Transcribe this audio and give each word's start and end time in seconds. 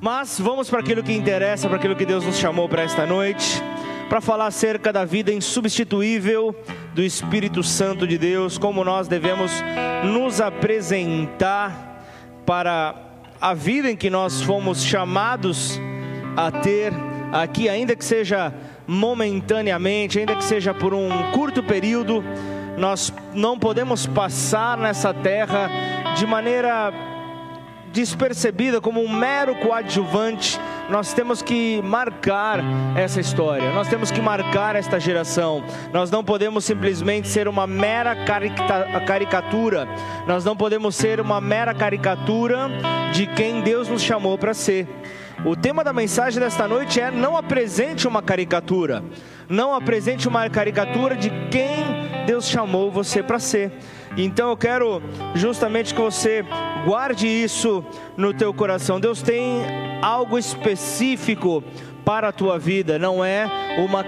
Mas 0.00 0.38
vamos 0.38 0.68
para 0.68 0.80
aquilo 0.80 1.02
que 1.02 1.12
interessa, 1.12 1.68
para 1.68 1.78
aquilo 1.78 1.96
que 1.96 2.04
Deus 2.04 2.24
nos 2.24 2.36
chamou 2.36 2.68
para 2.68 2.82
esta 2.82 3.06
noite, 3.06 3.62
para 4.08 4.20
falar 4.20 4.46
acerca 4.46 4.92
da 4.92 5.04
vida 5.04 5.32
insubstituível 5.32 6.54
do 6.94 7.02
Espírito 7.02 7.62
Santo 7.62 8.06
de 8.06 8.18
Deus, 8.18 8.58
como 8.58 8.84
nós 8.84 9.08
devemos 9.08 9.50
nos 10.04 10.40
apresentar 10.40 12.04
para 12.44 12.94
a 13.40 13.54
vida 13.54 13.90
em 13.90 13.96
que 13.96 14.10
nós 14.10 14.42
fomos 14.42 14.82
chamados 14.84 15.80
a 16.36 16.50
ter 16.50 16.92
aqui, 17.32 17.68
ainda 17.68 17.96
que 17.96 18.04
seja 18.04 18.52
momentaneamente, 18.86 20.18
ainda 20.18 20.36
que 20.36 20.44
seja 20.44 20.74
por 20.74 20.92
um 20.92 21.08
curto 21.32 21.62
período, 21.62 22.22
nós 22.76 23.12
não 23.34 23.58
podemos 23.58 24.06
passar 24.06 24.76
nessa 24.76 25.12
terra 25.12 25.70
de 26.16 26.26
maneira 26.26 26.92
despercebida 27.96 28.78
como 28.78 29.02
um 29.02 29.08
mero 29.08 29.54
coadjuvante, 29.54 30.60
nós 30.90 31.14
temos 31.14 31.40
que 31.40 31.80
marcar 31.80 32.60
essa 32.94 33.18
história, 33.18 33.72
nós 33.72 33.88
temos 33.88 34.10
que 34.10 34.20
marcar 34.20 34.76
esta 34.76 35.00
geração. 35.00 35.64
Nós 35.94 36.10
não 36.10 36.22
podemos 36.22 36.66
simplesmente 36.66 37.26
ser 37.26 37.48
uma 37.48 37.66
mera 37.66 38.14
caricatura, 39.06 39.88
nós 40.26 40.44
não 40.44 40.54
podemos 40.54 40.94
ser 40.94 41.22
uma 41.22 41.40
mera 41.40 41.72
caricatura 41.72 42.68
de 43.14 43.26
quem 43.28 43.62
Deus 43.62 43.88
nos 43.88 44.02
chamou 44.02 44.36
para 44.36 44.52
ser. 44.52 44.86
O 45.42 45.56
tema 45.56 45.82
da 45.82 45.92
mensagem 45.92 46.38
desta 46.38 46.68
noite 46.68 47.00
é: 47.00 47.10
não 47.10 47.34
apresente 47.34 48.06
uma 48.06 48.20
caricatura, 48.20 49.02
não 49.48 49.74
apresente 49.74 50.28
uma 50.28 50.50
caricatura 50.50 51.16
de 51.16 51.30
quem 51.50 52.26
Deus 52.26 52.46
chamou 52.46 52.90
você 52.90 53.22
para 53.22 53.38
ser. 53.38 53.72
Então 54.16 54.50
eu 54.50 54.56
quero 54.56 55.02
justamente 55.34 55.94
que 55.94 56.00
você 56.00 56.44
guarde 56.84 57.26
isso 57.26 57.84
no 58.16 58.32
teu 58.32 58.54
coração. 58.54 58.98
Deus 58.98 59.20
tem 59.20 59.62
algo 60.02 60.38
específico 60.38 61.62
para 62.06 62.28
a 62.28 62.32
tua 62.32 62.56
vida, 62.56 63.00
não 63.00 63.24
é 63.24 63.50
uma 63.78 64.04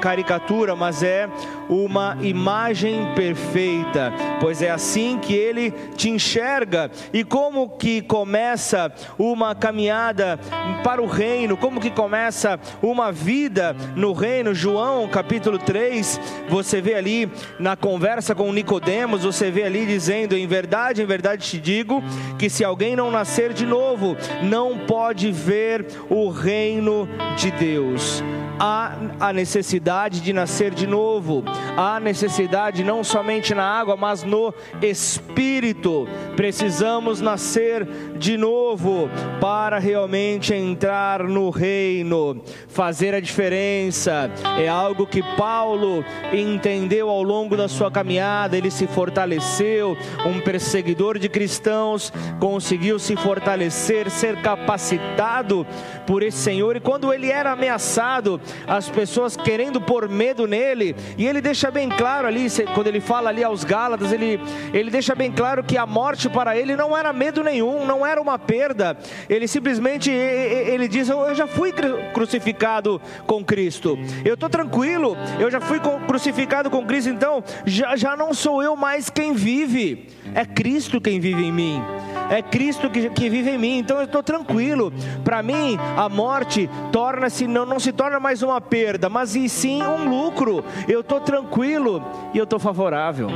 caricatura, 0.00 0.74
mas 0.74 1.02
é 1.02 1.28
uma 1.68 2.16
imagem 2.22 3.12
perfeita, 3.14 4.10
pois 4.40 4.62
é 4.62 4.70
assim 4.70 5.18
que 5.18 5.34
ele 5.34 5.70
te 5.70 6.08
enxerga. 6.08 6.90
E 7.12 7.22
como 7.22 7.68
que 7.68 8.00
começa 8.00 8.90
uma 9.18 9.54
caminhada 9.54 10.40
para 10.82 11.02
o 11.02 11.06
reino, 11.06 11.58
como 11.58 11.78
que 11.78 11.90
começa 11.90 12.58
uma 12.82 13.12
vida 13.12 13.76
no 13.94 14.14
reino? 14.14 14.54
João, 14.54 15.06
capítulo 15.06 15.58
3, 15.58 16.18
você 16.48 16.80
vê 16.80 16.94
ali 16.94 17.30
na 17.58 17.76
conversa 17.76 18.34
com 18.34 18.50
Nicodemos, 18.50 19.24
você 19.24 19.50
vê 19.50 19.64
ali 19.64 19.84
dizendo: 19.84 20.34
"Em 20.34 20.46
verdade, 20.46 21.02
em 21.02 21.06
verdade 21.06 21.46
te 21.46 21.60
digo 21.60 22.02
que 22.38 22.48
se 22.48 22.64
alguém 22.64 22.96
não 22.96 23.10
nascer 23.10 23.52
de 23.52 23.66
novo, 23.66 24.16
não 24.42 24.78
pode 24.78 25.30
ver 25.30 25.86
o 26.08 26.30
reino 26.30 27.06
de 27.36 27.50
Deus. 27.50 28.22
Há 28.58 28.96
a 29.20 29.32
necessidade 29.34 30.20
de 30.20 30.32
nascer 30.32 30.72
de 30.72 30.86
novo, 30.86 31.44
há 31.76 32.00
necessidade 32.00 32.82
não 32.82 33.04
somente 33.04 33.54
na 33.54 33.64
água, 33.64 33.96
mas 33.96 34.22
no 34.22 34.52
espírito. 34.80 36.08
Precisamos 36.36 37.20
nascer 37.20 37.86
de 38.18 38.38
novo 38.38 39.10
para 39.42 39.78
realmente 39.78 40.54
entrar 40.54 41.22
no 41.24 41.50
reino, 41.50 42.42
fazer 42.68 43.14
a 43.14 43.20
diferença. 43.20 44.30
É 44.58 44.68
algo 44.68 45.06
que 45.06 45.22
Paulo 45.36 46.02
entendeu 46.32 47.10
ao 47.10 47.22
longo 47.22 47.58
da 47.58 47.68
sua 47.68 47.90
caminhada, 47.90 48.56
ele 48.56 48.70
se 48.70 48.86
fortaleceu, 48.86 49.96
um 50.24 50.40
perseguidor 50.40 51.18
de 51.18 51.28
cristãos, 51.28 52.10
conseguiu 52.40 52.98
se 52.98 53.16
fortalecer, 53.16 54.08
ser 54.08 54.36
capacitado 54.36 55.66
por 56.06 56.22
esse 56.22 56.38
Senhor, 56.38 56.76
e 56.76 56.80
quando 56.80 57.12
ele 57.12 57.15
era 57.24 57.52
ameaçado, 57.52 58.40
as 58.66 58.88
pessoas 58.88 59.36
querendo 59.36 59.80
pôr 59.80 60.08
medo 60.08 60.46
nele, 60.46 60.94
e 61.16 61.26
ele 61.26 61.40
deixa 61.40 61.70
bem 61.70 61.88
claro 61.88 62.26
ali, 62.26 62.46
quando 62.74 62.88
ele 62.88 63.00
fala 63.00 63.30
ali 63.30 63.42
aos 63.42 63.64
Gálatas, 63.64 64.12
ele, 64.12 64.40
ele 64.72 64.90
deixa 64.90 65.14
bem 65.14 65.32
claro 65.32 65.64
que 65.64 65.78
a 65.78 65.86
morte 65.86 66.28
para 66.28 66.56
ele 66.56 66.76
não 66.76 66.96
era 66.96 67.12
medo 67.12 67.42
nenhum, 67.42 67.86
não 67.86 68.06
era 68.06 68.20
uma 68.20 68.38
perda, 68.38 68.96
ele 69.28 69.48
simplesmente, 69.48 70.10
ele 70.10 70.88
diz, 70.88 71.08
eu 71.08 71.34
já 71.34 71.46
fui 71.46 71.72
crucificado 72.12 73.00
com 73.26 73.44
Cristo, 73.44 73.98
eu 74.24 74.34
estou 74.34 74.48
tranquilo, 74.48 75.16
eu 75.40 75.50
já 75.50 75.60
fui 75.60 75.80
crucificado 76.06 76.70
com 76.70 76.84
Cristo, 76.84 77.10
então 77.10 77.42
já, 77.64 77.96
já 77.96 78.16
não 78.16 78.34
sou 78.34 78.62
eu 78.62 78.76
mais 78.76 79.08
quem 79.08 79.32
vive, 79.32 80.08
é 80.34 80.44
Cristo 80.44 81.00
quem 81.00 81.20
vive 81.20 81.44
em 81.44 81.52
mim 81.52 81.82
é 82.30 82.42
Cristo 82.42 82.90
que, 82.90 83.08
que 83.10 83.28
vive 83.28 83.50
em 83.50 83.58
mim, 83.58 83.78
então 83.78 83.98
eu 83.98 84.04
estou 84.04 84.22
tranquilo. 84.22 84.92
Para 85.24 85.42
mim, 85.42 85.78
a 85.96 86.08
morte 86.08 86.68
torna-se 86.92 87.46
não, 87.46 87.66
não 87.66 87.78
se 87.78 87.92
torna 87.92 88.18
mais 88.18 88.42
uma 88.42 88.60
perda, 88.60 89.08
mas 89.08 89.36
e 89.36 89.48
sim 89.48 89.82
um 89.82 90.08
lucro. 90.08 90.64
Eu 90.88 91.00
estou 91.00 91.20
tranquilo 91.20 92.02
e 92.34 92.38
eu 92.38 92.44
estou 92.44 92.58
favorável. 92.58 93.28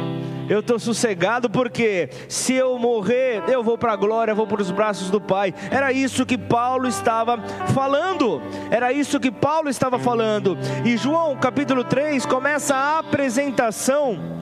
Eu 0.49 0.59
estou 0.59 0.81
sossegado 0.81 1.49
porque 1.49 2.11
se 2.29 2.55
eu 2.55 2.77
morrer, 2.77 3.45
eu 3.47 3.63
vou 3.63 3.79
para 3.79 3.93
a 3.93 3.97
glória, 3.97 4.35
vou 4.35 4.49
para 4.49 4.61
os 4.61 4.73
braços 4.73 5.09
do 5.09 5.21
Pai. 5.21 5.55
Era 5.71 5.93
isso 5.93 6.27
que 6.27 6.37
Paulo 6.37 6.89
estava 6.89 7.39
falando. 7.73 8.43
Era 8.69 8.93
isso 8.93 9.21
que 9.21 9.31
Paulo 9.31 9.69
estava 9.69 9.97
falando. 9.97 10.59
E 10.85 10.97
João 10.97 11.37
capítulo 11.37 11.85
3 11.85 12.27
começa 12.27 12.75
a 12.75 12.99
apresentação 12.99 14.41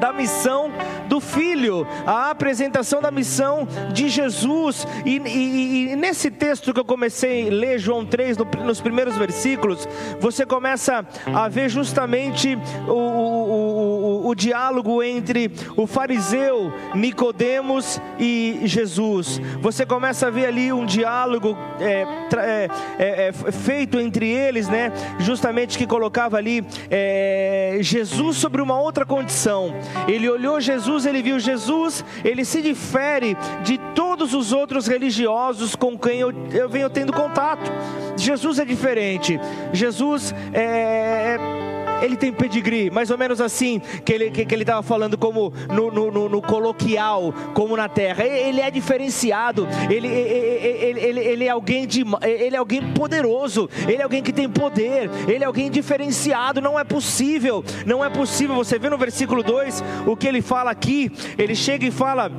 da 0.00 0.12
missão 0.12 0.72
do 1.06 1.20
Filho, 1.20 1.86
a 2.06 2.30
apresentação 2.30 3.00
da 3.00 3.10
missão 3.10 3.68
de 3.92 4.08
Jesus. 4.08 4.86
E, 5.04 5.18
e, 5.18 5.92
e 5.92 5.96
nesse 5.96 6.30
texto 6.30 6.72
que 6.72 6.80
eu 6.80 6.84
comecei 6.84 7.48
a 7.48 7.52
ler, 7.52 7.78
João 7.78 8.04
3, 8.06 8.38
no, 8.38 8.44
nos 8.64 8.80
primeiros 8.80 9.16
versículos, 9.16 9.86
você 10.18 10.46
começa 10.46 11.04
a 11.26 11.48
ver 11.48 11.68
justamente 11.68 12.58
o, 12.88 12.92
o, 12.92 14.24
o, 14.24 14.28
o 14.28 14.34
diálogo 14.34 15.02
entre 15.02 15.50
o 15.76 15.86
fariseu 15.86 16.72
Nicodemos 16.94 18.00
e 18.18 18.60
Jesus. 18.64 19.40
Você 19.60 19.84
começa 19.84 20.28
a 20.28 20.30
ver 20.30 20.46
ali 20.46 20.72
um 20.72 20.86
diálogo 20.86 21.56
é, 21.78 22.06
é, 22.36 22.68
é, 22.98 23.28
é, 23.28 23.32
feito 23.32 23.98
entre 23.98 24.28
eles, 24.28 24.68
né? 24.68 24.92
Justamente 25.18 25.76
que 25.76 25.86
colocava 25.86 26.36
ali 26.36 26.64
é, 26.90 27.78
Jesus 27.80 28.36
sobre 28.36 28.62
uma 28.62 28.80
outra 28.80 29.04
condição. 29.04 29.74
Ele 30.08 30.28
olhou 30.28 30.60
Jesus, 30.60 31.06
ele 31.06 31.22
viu 31.22 31.38
Jesus, 31.38 32.04
ele 32.24 32.44
se 32.44 32.62
difere 32.62 33.36
de 33.62 33.78
todos 33.94 34.34
os 34.34 34.52
outros 34.52 34.86
religiosos 34.86 35.74
com 35.74 35.98
quem 35.98 36.20
eu, 36.20 36.32
eu 36.52 36.68
venho 36.68 36.90
tendo 36.90 37.12
contato. 37.12 37.70
Jesus 38.16 38.58
é 38.58 38.64
diferente. 38.64 39.38
Jesus 39.72 40.34
é 40.52 41.59
ele 42.00 42.16
tem 42.16 42.32
pedigree, 42.32 42.90
mais 42.90 43.10
ou 43.10 43.18
menos 43.18 43.40
assim, 43.40 43.80
que 44.04 44.12
ele 44.12 44.30
que, 44.30 44.44
que 44.44 44.54
ele 44.54 44.62
estava 44.62 44.82
falando 44.82 45.16
como 45.16 45.52
no, 45.68 45.90
no, 45.90 46.10
no, 46.10 46.28
no, 46.28 46.42
coloquial, 46.42 47.32
como 47.54 47.76
na 47.76 47.88
terra. 47.88 48.24
Ele 48.24 48.60
é 48.60 48.70
diferenciado, 48.70 49.66
ele, 49.88 50.08
ele, 50.08 51.00
ele, 51.00 51.20
ele, 51.20 51.44
é 51.44 51.50
alguém 51.50 51.86
de, 51.86 52.04
ele 52.22 52.56
é 52.56 52.58
alguém 52.58 52.92
poderoso, 52.92 53.68
ele 53.86 53.98
é 53.98 54.02
alguém 54.02 54.22
que 54.22 54.32
tem 54.32 54.48
poder, 54.48 55.10
ele 55.28 55.44
é 55.44 55.46
alguém 55.46 55.70
diferenciado. 55.70 56.60
Não 56.60 56.78
é 56.78 56.84
possível, 56.84 57.64
não 57.86 58.04
é 58.04 58.08
possível. 58.08 58.54
Você 58.56 58.78
vê 58.78 58.88
no 58.88 58.98
versículo 58.98 59.42
2 59.42 59.82
o 60.06 60.16
que 60.16 60.26
ele 60.26 60.42
fala 60.42 60.70
aqui, 60.70 61.10
ele 61.38 61.54
chega 61.54 61.86
e 61.86 61.90
fala. 61.90 62.30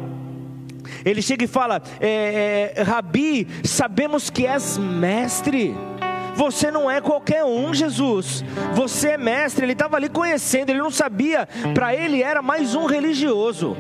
Ele 1.06 1.22
chega 1.22 1.46
e 1.46 1.48
fala: 1.48 1.82
é, 2.00 2.74
é, 2.76 2.82
Rabi, 2.82 3.48
sabemos 3.64 4.30
que 4.30 4.46
és 4.46 4.78
mestre. 4.78 5.76
Você 6.36 6.72
não 6.72 6.90
é 6.90 7.02
qualquer 7.02 7.44
um, 7.44 7.74
Jesus. 7.74 8.44
Você 8.74 9.10
é 9.10 9.18
mestre. 9.18 9.66
Ele 9.66 9.74
estava 9.74 9.98
ali 9.98 10.10
conhecendo, 10.10 10.70
ele 10.70 10.80
não 10.80 10.92
sabia. 10.92 11.48
Para 11.74 11.94
ele 11.94 12.24
era 12.24 12.42
mais 12.42 12.76
um 12.76 12.86
religioso. 12.86 13.76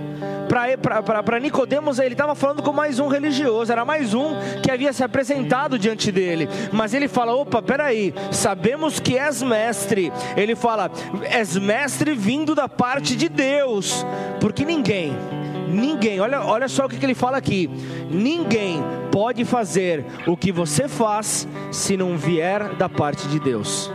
Para 0.48 1.40
Nicodemos, 1.40 1.98
ele 1.98 2.14
estava 2.14 2.36
falando 2.36 2.62
com 2.62 2.74
mais 2.74 3.00
um 3.00 3.08
religioso. 3.08 3.72
Era 3.72 3.86
mais 3.86 4.14
um 4.14 4.36
que 4.62 4.70
havia 4.70 4.92
se 4.92 5.04
apresentado 5.04 5.80
diante 5.80 6.12
dele. 6.12 6.50
Mas 6.72 6.94
ele 6.94 7.08
fala: 7.08 7.34
opa, 7.34 7.62
peraí, 7.62 8.14
sabemos 8.32 9.00
que 9.00 9.18
és 9.18 9.42
mestre. 9.42 10.12
Ele 10.36 10.56
fala: 10.56 10.92
és 11.24 11.56
mestre 11.58 12.14
vindo 12.14 12.54
da 12.54 12.68
parte 12.68 13.16
de 13.16 13.30
Deus. 13.30 14.06
Porque 14.40 14.66
ninguém 14.66 15.16
Ninguém, 15.72 16.20
olha, 16.20 16.42
olha 16.42 16.68
só 16.68 16.86
o 16.86 16.90
que, 16.90 16.98
que 16.98 17.06
ele 17.06 17.16
fala 17.16 17.38
aqui: 17.38 17.70
ninguém 18.10 18.82
pode 19.12 19.46
fazer 19.46 20.06
o 20.28 20.36
que 20.36 20.52
você 20.52 20.88
faz 20.88 21.48
se 21.72 21.96
não 21.96 22.18
vier 22.18 22.76
da 22.76 22.90
parte 22.90 23.28
de 23.28 23.40
Deus. 23.40 23.92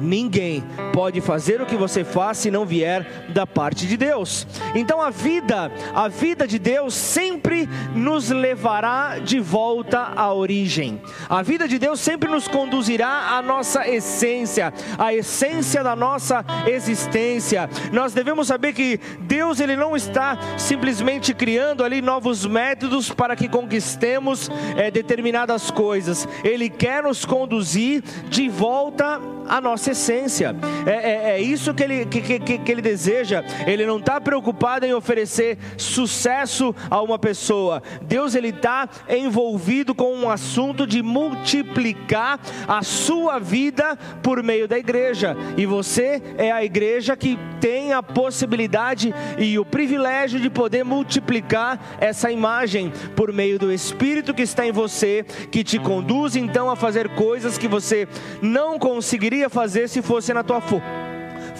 Ninguém 0.00 0.64
pode 0.92 1.20
fazer 1.20 1.60
o 1.60 1.66
que 1.66 1.76
você 1.76 2.04
faz 2.04 2.38
se 2.38 2.50
não 2.50 2.64
vier 2.64 3.28
da 3.30 3.46
parte 3.46 3.86
de 3.86 3.96
Deus. 3.96 4.46
Então 4.74 5.00
a 5.00 5.10
vida, 5.10 5.70
a 5.94 6.08
vida 6.08 6.46
de 6.46 6.58
Deus 6.58 6.94
sempre 6.94 7.68
nos 7.94 8.30
levará 8.30 9.18
de 9.18 9.40
volta 9.40 10.12
à 10.16 10.32
origem. 10.32 11.00
A 11.28 11.42
vida 11.42 11.66
de 11.66 11.78
Deus 11.78 12.00
sempre 12.00 12.28
nos 12.28 12.48
conduzirá 12.48 13.36
à 13.36 13.42
nossa 13.42 13.88
essência, 13.88 14.72
à 14.98 15.14
essência 15.14 15.82
da 15.82 15.94
nossa 15.94 16.44
existência. 16.66 17.68
Nós 17.92 18.12
devemos 18.12 18.46
saber 18.46 18.72
que 18.72 18.98
Deus 19.20 19.60
ele 19.60 19.76
não 19.76 19.96
está 19.96 20.38
simplesmente 20.56 21.34
criando 21.34 21.84
ali 21.84 22.00
novos 22.00 22.46
métodos 22.46 23.10
para 23.10 23.36
que 23.36 23.48
conquistemos 23.48 24.50
é, 24.76 24.90
determinadas 24.90 25.70
coisas. 25.70 26.28
Ele 26.44 26.68
quer 26.68 27.02
nos 27.02 27.24
conduzir 27.24 28.02
de 28.28 28.48
volta 28.48 29.20
à 29.50 29.60
nossa 29.60 29.90
essência. 29.90 30.54
É, 30.86 30.90
é, 30.90 31.30
é 31.32 31.40
isso 31.40 31.74
que 31.74 31.82
ele, 31.82 32.06
que, 32.06 32.20
que, 32.20 32.58
que 32.58 32.72
ele 32.72 32.80
deseja. 32.80 33.42
Ele 33.66 33.84
não 33.84 33.98
está 33.98 34.20
preocupado 34.20 34.86
em 34.86 34.94
oferecer 34.94 35.58
sucesso 35.76 36.74
a 36.88 37.02
uma 37.02 37.18
pessoa. 37.18 37.82
Deus 38.00 38.36
ele 38.36 38.50
está 38.50 38.88
envolvido 39.08 39.92
com 39.92 40.14
um 40.14 40.30
assunto 40.30 40.86
de 40.86 41.02
multiplicar 41.02 42.38
a 42.68 42.82
sua 42.82 43.40
vida 43.40 43.98
por 44.22 44.40
meio 44.40 44.68
da 44.68 44.78
igreja. 44.78 45.36
E 45.56 45.66
você 45.66 46.22
é 46.38 46.52
a 46.52 46.64
igreja 46.64 47.16
que 47.16 47.36
tem 47.60 47.92
a 47.92 48.02
possibilidade 48.02 49.12
e 49.36 49.58
o 49.58 49.64
privilégio 49.64 50.40
de 50.40 50.48
poder 50.48 50.84
multiplicar 50.84 51.98
essa 52.00 52.30
imagem 52.30 52.92
por 53.16 53.32
meio 53.32 53.58
do 53.58 53.72
Espírito 53.72 54.32
que 54.32 54.42
está 54.42 54.66
em 54.66 54.72
você, 54.72 55.24
que 55.50 55.64
te 55.64 55.78
conduz 55.78 56.36
então 56.36 56.70
a 56.70 56.76
fazer 56.76 57.10
coisas 57.10 57.58
que 57.58 57.68
você 57.68 58.08
não 58.40 58.78
conseguiria 58.78 59.39
fazer 59.48 59.88
se 59.88 60.02
fosse 60.02 60.34
na 60.34 60.42
tua 60.42 60.60
força 60.60 61.10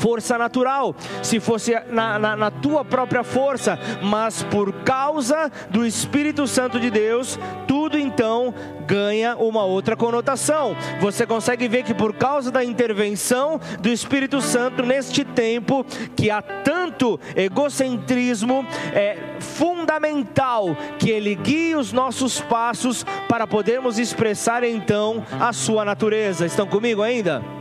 força 0.01 0.39
natural, 0.39 0.95
se 1.23 1.39
fosse 1.39 1.75
na, 1.91 2.19
na, 2.19 2.37
na 2.37 2.51
tua 2.51 2.85
própria 2.85 3.23
força, 3.23 3.79
mas 4.03 4.43
por 4.45 4.73
causa 4.83 5.53
do 5.69 5.85
Espírito 5.85 6.47
Santo 6.47 6.81
de 6.81 6.91
Deus, 6.91 7.39
tudo 7.69 7.99
então 7.99 8.55
ganha 8.87 9.37
uma 9.37 9.65
outra 9.65 9.97
conotação. 9.97 10.75
Você 11.01 11.27
consegue 11.27 11.69
ver 11.69 11.83
que 11.83 11.93
por 11.93 12.15
causa 12.15 12.51
da 12.51 12.65
intervenção 12.65 13.61
do 13.81 13.91
Espírito 13.91 14.41
Santo 14.41 14.83
neste 14.83 15.23
tempo, 15.23 15.85
que 16.17 16.31
há 16.31 16.41
tanto 16.41 17.21
egocentrismo, 17.37 18.67
é 18.95 19.19
fundamental 19.39 20.75
que 20.99 21.11
ele 21.11 21.35
guie 21.35 21.75
os 21.75 21.93
nossos 21.93 22.41
passos 22.41 23.05
para 23.29 23.47
podermos 23.47 23.99
expressar 23.99 24.65
então 24.65 25.23
a 25.39 25.53
sua 25.53 25.85
natureza. 25.85 26.47
Estão 26.47 26.67
comigo 26.67 27.03
ainda? 27.03 27.60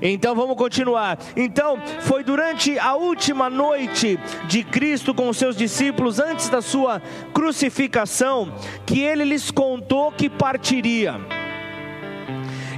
Então 0.00 0.34
vamos 0.34 0.56
continuar. 0.56 1.18
Então, 1.36 1.78
foi 2.00 2.22
durante 2.22 2.78
a 2.78 2.94
última 2.94 3.48
noite 3.48 4.18
de 4.46 4.62
Cristo 4.62 5.14
com 5.14 5.28
os 5.28 5.36
seus 5.36 5.56
discípulos, 5.56 6.18
antes 6.18 6.48
da 6.48 6.60
sua 6.60 7.00
crucificação, 7.32 8.52
que 8.84 9.00
ele 9.00 9.24
lhes 9.24 9.50
contou 9.50 10.12
que 10.12 10.28
partiria 10.28 11.20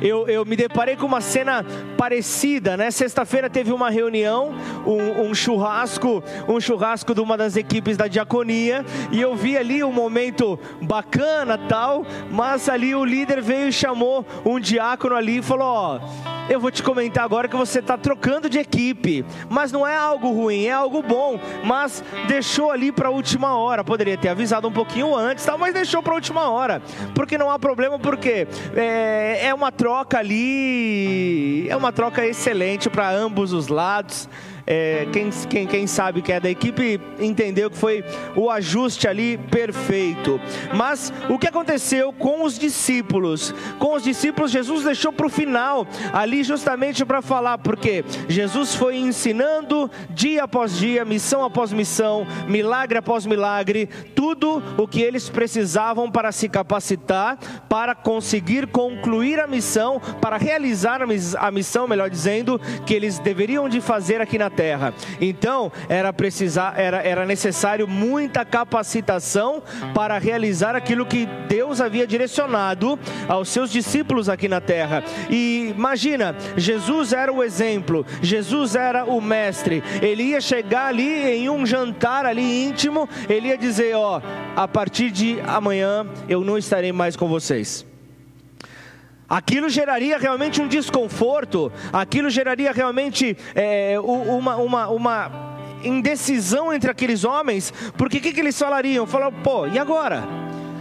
eu, 0.01 0.29
eu 0.29 0.45
me 0.45 0.57
deparei 0.57 0.97
com 0.97 1.07
uma 1.07 1.21
cena 1.21 1.65
parecida, 1.97 2.77
né? 2.77 2.91
Sexta-feira 2.91 3.51
teve 3.51 3.73
uma 3.73 3.91
reunião, 3.91 4.55
um, 4.87 5.29
um, 5.29 5.35
churrasco, 5.35 6.23
um 6.49 6.61
churrasco 6.61 7.15
de 7.15 7.21
uma 7.21 7.37
das 7.37 7.57
equipes 7.57 7.97
da 7.97 8.07
diaconia, 8.07 8.85
e 9.11 9.21
eu 9.21 9.35
vi 9.35 9.57
ali 9.57 9.83
um 9.83 9.93
momento 9.93 10.59
bacana 10.81 11.59
tal, 11.59 12.05
mas 12.31 12.69
ali 12.69 12.95
o 12.95 13.05
líder 13.05 13.41
veio 13.41 13.69
e 13.69 13.73
chamou 13.73 14.25
um 14.45 14.61
diácono 14.61 15.17
ali 15.17 15.39
e 15.39 15.43
falou: 15.43 15.67
Ó, 15.67 16.01
eu 16.49 16.61
vou 16.61 16.71
te 16.71 16.83
comentar 16.83 17.25
agora 17.25 17.49
que 17.49 17.57
você 17.57 17.81
está 17.81 17.97
trocando 17.99 18.49
de 18.49 18.59
equipe, 18.59 19.25
mas 19.51 19.73
não 19.73 19.87
é 19.87 19.97
algo 19.97 20.31
ruim, 20.33 20.67
é 20.67 20.73
algo 20.73 21.03
bom, 21.03 21.39
mas 21.65 22.03
deixou 22.27 22.71
ali 22.71 22.91
para 22.91 23.09
a 23.09 23.11
última 23.11 23.57
hora, 23.57 23.85
poderia 23.85 24.17
ter 24.17 24.29
avisado 24.29 24.67
um 24.69 24.73
pouquinho 24.73 25.15
antes, 25.15 25.45
tal, 25.45 25.59
mas 25.59 25.75
deixou 25.75 26.03
para 26.03 26.13
a 26.13 26.17
última 26.17 26.49
hora, 26.49 26.81
porque 27.15 27.37
não 27.37 27.51
há 27.51 27.59
problema, 27.59 27.99
porque 27.99 28.47
é, 28.75 29.47
é 29.47 29.55
uma 29.55 29.71
troca 29.73 29.88
troca 29.89 30.19
ali. 30.19 31.67
É 31.67 31.75
uma 31.75 31.91
troca 31.91 32.27
excelente 32.27 32.91
para 32.91 33.11
ambos 33.11 33.55
os 33.55 33.69
lados 33.69 34.29
é, 34.71 35.07
quem, 35.11 35.31
quem, 35.49 35.67
quem 35.67 35.87
sabe 35.87 36.21
que 36.21 36.31
é 36.31 36.39
da 36.39 36.51
equipe 36.51 37.01
entendeu 37.19 37.71
que 37.71 37.79
foi 37.79 38.05
o 38.37 38.51
ajuste 38.51 39.09
ali 39.09 39.39
perfeito. 39.39 40.39
Mas 40.75 41.11
o 41.31 41.39
que 41.39 41.49
aconteceu 41.49 42.13
com 42.13 42.45
os 42.45 42.59
discípulos? 42.59 43.55
Com 43.79 43.95
os 43.95 44.03
discípulos, 44.03 44.51
Jesus 44.51 44.85
deixou 44.85 45.11
para 45.11 45.27
o 45.27 45.31
final, 45.31 45.87
ali 46.13 46.45
justamente 46.45 47.03
para 47.03 47.23
falar, 47.23 47.57
porque 47.57 48.05
Jesus 48.29 48.75
foi 48.75 48.99
ensinando 48.99 49.91
dia 50.11 50.45
após 50.45 50.77
dia, 50.77 51.03
missão 51.03 51.43
após 51.43 51.73
missão, 51.73 52.27
milagre 52.47 52.99
após 52.99 53.25
milagre, 53.25 53.89
tudo 54.15 54.63
o 54.77 54.87
que 54.87 55.01
eles 55.01 55.31
precisavam 55.31 56.11
para 56.11 56.31
se 56.31 56.47
capacitar, 56.47 57.39
para 57.71 57.95
conseguir 57.95 58.67
concluir 58.67 59.41
a 59.41 59.47
missão, 59.47 59.99
para 60.21 60.37
realizar 60.37 61.01
a 61.39 61.51
missão, 61.51 61.89
melhor 61.89 62.11
dizendo, 62.11 62.61
que 62.85 62.93
eles 62.93 63.19
deveriam 63.19 63.67
de 63.67 63.81
fazer 63.81 64.21
aqui 64.21 64.37
na 64.37 64.58
terra. 64.59 64.93
Então, 65.21 65.71
era, 65.89 66.13
precisar, 66.13 66.75
era, 66.77 67.01
era 67.01 67.25
necessário 67.25 67.87
muita 67.87 68.45
capacitação 68.45 69.63
para 69.95 70.19
realizar 70.19 70.75
aquilo 70.75 71.07
que 71.07 71.27
Deus 71.49 71.81
havia 71.81 72.05
direcionado 72.05 72.99
aos 73.29 73.51
seus 73.51 73.71
discípulos 73.71 74.29
aqui 74.29 74.49
na 74.49 74.61
terra. 74.61 75.05
E 75.31 75.73
imagina, 75.77 76.35
Jesus 76.57 77.13
era 77.13 77.33
o 77.33 77.45
exemplo, 77.45 78.05
Jesus 78.21 78.75
era 78.75 79.05
o 79.05 79.21
mestre. 79.21 79.81
Ele 80.03 80.25
ia 80.25 80.41
chegar 80.41 80.87
ali 80.87 81.09
em 81.09 81.49
um 81.49 81.65
jantar 81.65 82.27
ali 82.27 82.67
íntimo, 82.67 83.09
ele 83.29 83.49
ia 83.49 83.59
dizer: 83.59 83.95
Ó, 83.95 84.21
a 84.57 84.67
partir 84.67 85.13
de 85.13 85.39
amanhã 85.47 86.05
eu 86.29 86.41
não 86.41 86.59
estarei 86.59 86.91
mais 86.91 87.15
com 87.15 87.29
vocês. 87.29 87.88
Aquilo 89.29 89.69
geraria 89.69 90.17
realmente 90.17 90.63
um 90.63 90.67
desconforto, 90.67 91.71
aquilo 91.93 92.31
geraria 92.31 92.73
realmente 92.73 93.37
é, 93.55 93.97
uma, 94.01 94.57
uma, 94.57 94.89
uma 94.89 95.31
indecisão 95.85 96.73
entre 96.73 96.91
aqueles 96.91 97.25
homens, 97.25 97.73
porque 97.97 98.17
o 98.17 98.21
que, 98.21 98.33
que 98.33 98.41
eles 98.41 98.59
falariam? 98.59 99.07
Falaram, 99.07 99.33
pô, 99.43 99.67
e 99.67 99.79
agora? 99.79 100.25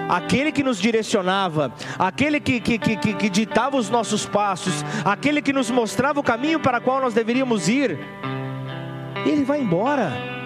aquele 0.10 0.54
que 0.54 0.64
nos 0.64 0.80
direcionava, 0.80 1.74
aquele 2.00 2.40
que, 2.40 2.62
que, 2.62 2.78
que, 2.78 2.96
que, 2.96 3.30
ditava 3.30 3.76
os 3.76 3.90
nossos 3.90 4.26
passos, 4.26 4.74
aquele 5.04 5.42
que 5.42 5.52
nos 5.52 5.70
mostrava 5.70 6.18
o 6.18 6.24
caminho 6.24 6.62
para 6.62 6.80
qual 6.80 7.02
nós 7.02 7.14
deveríamos 7.14 7.68
ir, 7.68 8.00
ele 9.26 9.44
vai 9.44 9.60
embora 9.60 10.37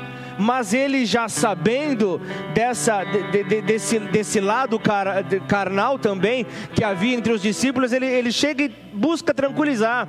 mas 0.41 0.73
ele 0.73 1.05
já 1.05 1.29
sabendo 1.29 2.19
dessa, 2.53 3.03
de, 3.03 3.43
de, 3.43 3.61
desse, 3.61 3.99
desse 3.99 4.39
lado 4.39 4.79
car, 4.79 5.23
carnal 5.47 5.99
também 5.99 6.45
que 6.73 6.83
havia 6.83 7.15
entre 7.15 7.31
os 7.31 7.41
discípulos, 7.41 7.93
ele, 7.93 8.07
ele 8.07 8.31
chega 8.31 8.63
e 8.63 8.69
busca 8.93 9.33
tranquilizar. 9.33 10.07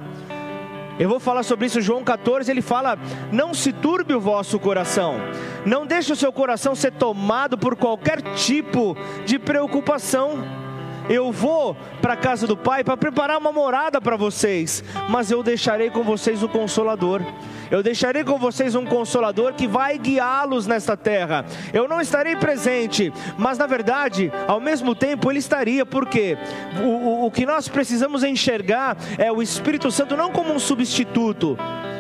Eu 0.99 1.08
vou 1.08 1.20
falar 1.20 1.43
sobre 1.43 1.67
isso, 1.67 1.81
João 1.81 2.02
14, 2.02 2.50
ele 2.50 2.62
fala: 2.62 2.99
Não 3.31 3.52
se 3.52 3.73
turbe 3.73 4.14
o 4.14 4.20
vosso 4.20 4.58
coração, 4.58 5.17
não 5.67 5.87
deixe 5.87 6.12
o 6.12 6.17
seu 6.17 6.32
coração 6.32 6.75
ser 6.75 6.93
tomado 6.93 7.58
por 7.58 7.76
qualquer 7.76 8.23
tipo 8.34 8.96
de 9.26 9.38
preocupação. 9.38 10.62
Eu 11.11 11.32
vou 11.32 11.76
para 12.00 12.12
a 12.12 12.17
casa 12.17 12.46
do 12.46 12.56
Pai 12.56 12.84
para 12.84 12.96
preparar 12.96 13.36
uma 13.36 13.53
morada 13.53 14.01
para 14.01 14.17
vocês, 14.17 14.84
mas 15.08 15.31
eu 15.31 15.43
deixarei 15.43 15.91
com 15.91 16.03
vocês 16.03 16.43
o 16.43 16.48
Consolador. 16.48 17.20
Eu 17.72 17.82
deixarei 17.82 18.22
com 18.22 18.38
vocês 18.38 18.74
um 18.74 18.84
consolador 18.84 19.55
que 19.55 19.67
vai 19.67 19.96
guiá-los 19.96 20.67
nesta 20.67 20.94
terra. 20.94 21.43
Eu 21.72 21.88
não 21.88 22.02
estarei 22.02 22.36
presente, 22.36 23.10
mas 23.38 23.56
na 23.56 23.67
verdade, 23.67 24.31
ao 24.46 24.60
mesmo 24.60 24.94
tempo, 24.94 25.32
ele 25.32 25.38
estaria, 25.38 25.86
porque 25.86 26.36
o, 26.84 26.86
o, 26.86 27.26
o 27.26 27.31
que 27.31 27.46
nós 27.46 27.69
precisamos 27.69 28.22
enxergar 28.22 28.98
é 29.17 29.32
o 29.32 29.41
Espírito 29.41 29.91
Santo 29.91 30.19
não 30.19 30.31
como 30.31 30.52
um 30.52 30.58
substituto, 30.58 31.56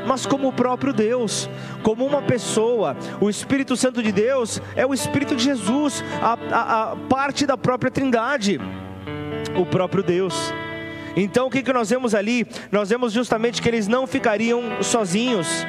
mas 0.06 0.26
como 0.26 0.48
o 0.48 0.52
próprio 0.52 0.92
Deus, 0.92 1.48
como 1.82 2.04
uma 2.04 2.20
pessoa. 2.20 2.94
O 3.18 3.30
Espírito 3.30 3.74
Santo 3.74 4.02
de 4.02 4.12
Deus 4.12 4.60
é 4.76 4.84
o 4.84 4.92
Espírito 4.92 5.34
de 5.34 5.42
Jesus, 5.42 6.04
a, 6.20 6.36
a, 6.54 6.92
a 6.92 6.96
parte 7.08 7.46
da 7.46 7.56
própria 7.56 7.90
Trindade, 7.90 8.60
o 9.56 9.64
próprio 9.64 10.02
Deus. 10.02 10.52
Então 11.16 11.46
o 11.46 11.50
que, 11.50 11.62
que 11.62 11.72
nós 11.72 11.90
vemos 11.90 12.14
ali? 12.14 12.46
Nós 12.70 12.88
vemos 12.88 13.12
justamente 13.12 13.60
que 13.60 13.68
eles 13.68 13.88
não 13.88 14.06
ficariam 14.06 14.82
sozinhos. 14.82 15.66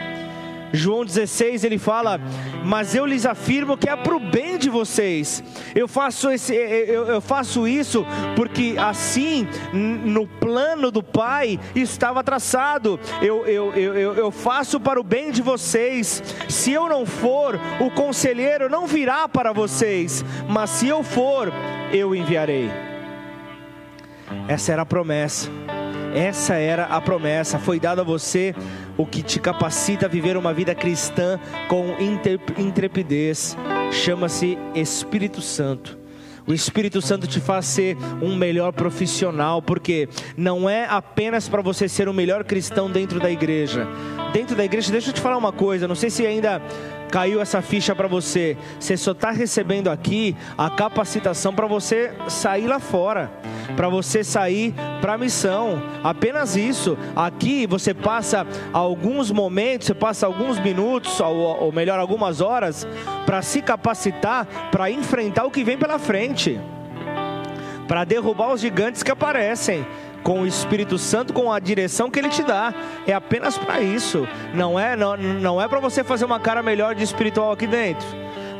João 0.73 1.05
16 1.05 1.63
ele 1.63 1.77
fala: 1.77 2.19
Mas 2.65 2.95
eu 2.95 3.05
lhes 3.05 3.27
afirmo 3.27 3.77
que 3.77 3.87
é 3.87 3.95
para 3.95 4.15
o 4.15 4.19
bem 4.19 4.57
de 4.57 4.69
vocês. 4.69 5.43
Eu 5.75 5.87
faço, 5.87 6.31
esse, 6.31 6.55
eu, 6.55 7.05
eu 7.05 7.21
faço 7.21 7.67
isso 7.67 8.05
porque 8.35 8.75
assim 8.77 9.47
no 9.71 10.25
plano 10.25 10.89
do 10.89 11.03
Pai 11.03 11.59
estava 11.75 12.23
traçado. 12.23 12.99
Eu, 13.21 13.45
eu, 13.45 13.71
eu, 13.73 14.13
eu 14.15 14.31
faço 14.31 14.79
para 14.79 14.99
o 14.99 15.03
bem 15.03 15.31
de 15.31 15.43
vocês. 15.43 16.23
Se 16.49 16.71
eu 16.71 16.89
não 16.89 17.05
for, 17.05 17.59
o 17.79 17.91
conselheiro 17.91 18.67
não 18.67 18.87
virá 18.87 19.27
para 19.29 19.53
vocês. 19.53 20.25
Mas 20.49 20.71
se 20.71 20.87
eu 20.87 21.03
for, 21.03 21.53
eu 21.93 22.15
enviarei. 22.15 22.92
Essa 24.47 24.73
era 24.73 24.81
a 24.81 24.85
promessa. 24.85 25.49
Essa 26.13 26.55
era 26.55 26.85
a 26.85 27.01
promessa. 27.01 27.57
Foi 27.57 27.79
dado 27.79 28.01
a 28.01 28.03
você 28.03 28.53
o 28.97 29.05
que 29.05 29.23
te 29.23 29.39
capacita 29.39 30.05
a 30.05 30.09
viver 30.09 30.37
uma 30.37 30.53
vida 30.53 30.75
cristã 30.75 31.39
com 31.67 31.95
intrepidez. 32.57 33.57
Chama-se 33.91 34.57
Espírito 34.75 35.41
Santo. 35.41 36.03
O 36.45 36.53
Espírito 36.53 37.01
Santo 37.01 37.25
te 37.25 37.39
faz 37.39 37.65
ser 37.65 37.97
um 38.21 38.35
melhor 38.35 38.73
profissional, 38.73 39.61
porque 39.61 40.09
não 40.35 40.69
é 40.69 40.85
apenas 40.85 41.47
para 41.47 41.61
você 41.61 41.87
ser 41.87 42.09
um 42.09 42.13
melhor 42.13 42.43
cristão 42.43 42.91
dentro 42.91 43.17
da 43.17 43.31
igreja. 43.31 43.87
Dentro 44.33 44.55
da 44.55 44.65
igreja, 44.65 44.91
deixa 44.91 45.09
eu 45.09 45.13
te 45.13 45.21
falar 45.21 45.37
uma 45.37 45.53
coisa, 45.53 45.87
não 45.87 45.95
sei 45.95 46.09
se 46.09 46.25
ainda 46.25 46.61
caiu 47.13 47.39
essa 47.39 47.61
ficha 47.61 47.93
para 47.93 48.07
você. 48.07 48.57
Você 48.79 48.97
só 48.97 49.11
está 49.11 49.29
recebendo 49.29 49.87
aqui 49.87 50.35
a 50.57 50.67
capacitação 50.71 51.53
para 51.53 51.67
você 51.67 52.11
sair 52.27 52.65
lá 52.65 52.79
fora, 52.79 53.31
para 53.75 53.87
você 53.87 54.23
sair 54.23 54.73
para 54.99 55.13
a 55.13 55.17
missão. 55.19 55.79
Apenas 56.03 56.55
isso. 56.55 56.97
Aqui 57.15 57.67
você 57.67 57.93
passa 57.93 58.47
alguns 58.73 59.29
momentos, 59.29 59.85
você 59.85 59.93
passa 59.93 60.25
alguns 60.25 60.57
minutos, 60.57 61.19
ou, 61.19 61.65
ou 61.65 61.71
melhor, 61.71 61.99
algumas 61.99 62.41
horas, 62.41 62.87
para 63.27 63.43
se 63.43 63.61
capacitar 63.61 64.47
para 64.71 64.89
enfrentar 64.89 65.45
o 65.45 65.51
que 65.51 65.63
vem 65.63 65.77
pela 65.77 65.99
frente, 65.99 66.59
para 67.87 68.03
derrubar 68.05 68.51
os 68.51 68.59
gigantes 68.59 69.03
que 69.03 69.11
aparecem 69.11 69.85
com 70.23 70.41
o 70.41 70.47
Espírito 70.47 70.97
Santo, 70.97 71.33
com 71.33 71.51
a 71.51 71.59
direção 71.59 72.09
que 72.09 72.17
Ele 72.17 72.29
te 72.29 72.41
dá. 72.41 72.73
É 73.05 73.13
apenas 73.13 73.57
para 73.57 73.81
isso. 73.81 74.27
Não 74.53 74.79
é, 74.79 74.95
não, 74.95 75.17
não 75.17 75.61
é 75.61 75.67
para 75.67 75.79
você 75.79 76.03
fazer 76.03 76.25
uma 76.25 76.39
cara 76.39 76.63
melhor 76.63 76.95
de 76.95 77.03
espiritual 77.03 77.51
aqui 77.51 77.67
dentro. 77.67 78.07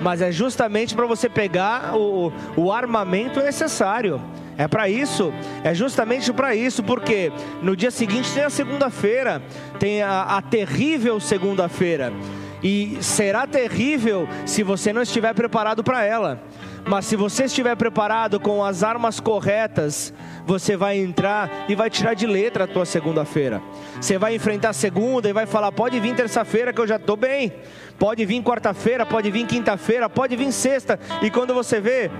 Mas 0.01 0.21
é 0.21 0.31
justamente 0.31 0.93
para 0.93 1.05
você 1.05 1.29
pegar 1.29 1.95
o, 1.95 2.31
o 2.57 2.71
armamento 2.71 3.39
necessário. 3.39 4.21
É 4.57 4.67
para 4.67 4.87
isso, 4.87 5.33
é 5.63 5.73
justamente 5.73 6.31
para 6.31 6.55
isso, 6.55 6.83
porque 6.83 7.31
no 7.61 7.75
dia 7.75 7.89
seguinte 7.89 8.31
tem 8.31 8.43
a 8.43 8.51
segunda-feira, 8.51 9.41
tem 9.79 10.03
a, 10.03 10.21
a 10.21 10.41
terrível 10.43 11.19
segunda-feira, 11.19 12.13
e 12.61 12.97
será 13.01 13.47
terrível 13.47 14.27
se 14.45 14.61
você 14.61 14.93
não 14.93 15.01
estiver 15.01 15.33
preparado 15.33 15.83
para 15.83 16.03
ela. 16.03 16.39
Mas 16.85 17.05
se 17.05 17.15
você 17.15 17.45
estiver 17.45 17.75
preparado 17.75 18.39
com 18.39 18.63
as 18.63 18.83
armas 18.83 19.19
corretas, 19.19 20.13
você 20.45 20.75
vai 20.75 20.97
entrar 20.97 21.65
e 21.69 21.75
vai 21.75 21.89
tirar 21.89 22.13
de 22.13 22.27
letra 22.27 22.65
a 22.65 22.67
tua 22.67 22.85
segunda-feira. 22.85 23.61
Você 24.01 24.17
vai 24.17 24.35
enfrentar 24.35 24.73
segunda 24.73 25.29
e 25.29 25.33
vai 25.33 25.45
falar: 25.45 25.71
pode 25.71 25.99
vir 25.99 26.13
terça-feira 26.13 26.73
que 26.73 26.81
eu 26.81 26.87
já 26.87 26.97
estou 26.97 27.15
bem. 27.15 27.53
Pode 27.97 28.25
vir 28.25 28.41
quarta-feira, 28.43 29.05
pode 29.05 29.31
vir 29.31 29.45
quinta-feira, 29.45 30.09
pode 30.09 30.35
vir 30.35 30.51
sexta. 30.51 30.99
E 31.21 31.29
quando 31.29 31.53
você 31.53 31.79
vê, 31.79 32.11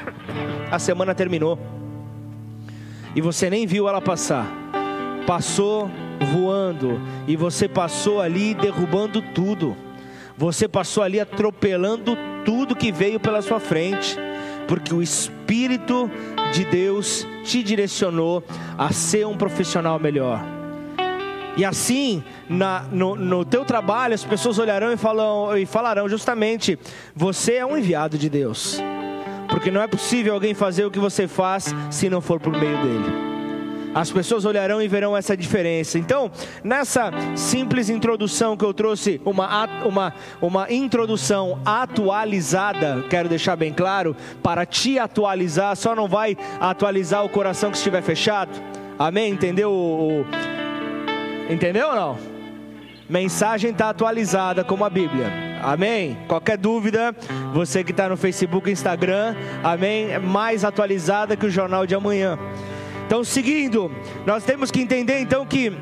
a 0.72 0.78
semana 0.78 1.14
terminou. 1.14 1.58
E 3.14 3.20
você 3.20 3.50
nem 3.50 3.66
viu 3.66 3.88
ela 3.88 4.00
passar. 4.00 4.46
Passou 5.26 5.90
voando. 6.32 6.98
E 7.26 7.36
você 7.36 7.68
passou 7.68 8.22
ali 8.22 8.54
derrubando 8.54 9.20
tudo. 9.20 9.76
Você 10.36 10.68
passou 10.68 11.02
ali 11.02 11.18
atropelando 11.18 12.16
tudo 12.48 12.74
que 12.74 12.90
veio 12.90 13.20
pela 13.20 13.42
sua 13.42 13.60
frente, 13.60 14.16
porque 14.66 14.94
o 14.94 15.02
Espírito 15.02 16.10
de 16.50 16.64
Deus 16.64 17.26
te 17.44 17.62
direcionou 17.62 18.42
a 18.78 18.90
ser 18.90 19.26
um 19.26 19.36
profissional 19.36 19.98
melhor. 19.98 20.42
E 21.58 21.62
assim, 21.62 22.24
na, 22.48 22.84
no, 22.90 23.14
no 23.14 23.44
teu 23.44 23.66
trabalho, 23.66 24.14
as 24.14 24.24
pessoas 24.24 24.58
olharão 24.58 24.90
e, 24.90 24.96
falam, 24.96 25.58
e 25.58 25.66
falarão 25.66 26.08
justamente: 26.08 26.78
você 27.14 27.56
é 27.56 27.66
um 27.66 27.76
enviado 27.76 28.16
de 28.16 28.30
Deus. 28.30 28.80
Porque 29.50 29.70
não 29.70 29.82
é 29.82 29.86
possível 29.86 30.32
alguém 30.32 30.54
fazer 30.54 30.86
o 30.86 30.90
que 30.90 30.98
você 30.98 31.28
faz 31.28 31.74
se 31.90 32.08
não 32.08 32.22
for 32.22 32.40
por 32.40 32.52
meio 32.52 32.78
dele. 32.78 33.27
As 33.94 34.10
pessoas 34.10 34.44
olharão 34.44 34.80
e 34.80 34.88
verão 34.88 35.16
essa 35.16 35.36
diferença. 35.36 35.98
Então, 35.98 36.30
nessa 36.62 37.10
simples 37.34 37.88
introdução 37.88 38.56
que 38.56 38.64
eu 38.64 38.74
trouxe, 38.74 39.20
uma, 39.24 39.66
uma, 39.84 40.14
uma 40.40 40.72
introdução 40.72 41.60
atualizada, 41.64 43.04
quero 43.08 43.28
deixar 43.28 43.56
bem 43.56 43.72
claro, 43.72 44.14
para 44.42 44.64
te 44.66 44.98
atualizar, 44.98 45.74
só 45.76 45.94
não 45.94 46.06
vai 46.08 46.36
atualizar 46.60 47.24
o 47.24 47.28
coração 47.28 47.70
que 47.70 47.76
estiver 47.76 48.02
fechado. 48.02 48.50
Amém? 48.98 49.32
Entendeu? 49.32 50.26
Entendeu 51.48 51.88
ou 51.88 51.94
não? 51.94 52.18
Mensagem 53.08 53.70
está 53.70 53.88
atualizada 53.88 54.62
como 54.62 54.84
a 54.84 54.90
Bíblia. 54.90 55.32
Amém? 55.62 56.16
Qualquer 56.28 56.58
dúvida, 56.58 57.16
você 57.54 57.82
que 57.82 57.90
está 57.90 58.08
no 58.08 58.16
Facebook, 58.16 58.70
Instagram, 58.70 59.34
amém? 59.64 60.10
É 60.10 60.18
mais 60.18 60.64
atualizada 60.64 61.36
que 61.36 61.46
o 61.46 61.50
jornal 61.50 61.86
de 61.86 61.94
amanhã. 61.94 62.38
Então, 63.08 63.24
seguindo, 63.24 63.90
nós 64.26 64.44
temos 64.44 64.70
que 64.70 64.82
entender 64.82 65.18
então 65.18 65.46
que 65.46 65.72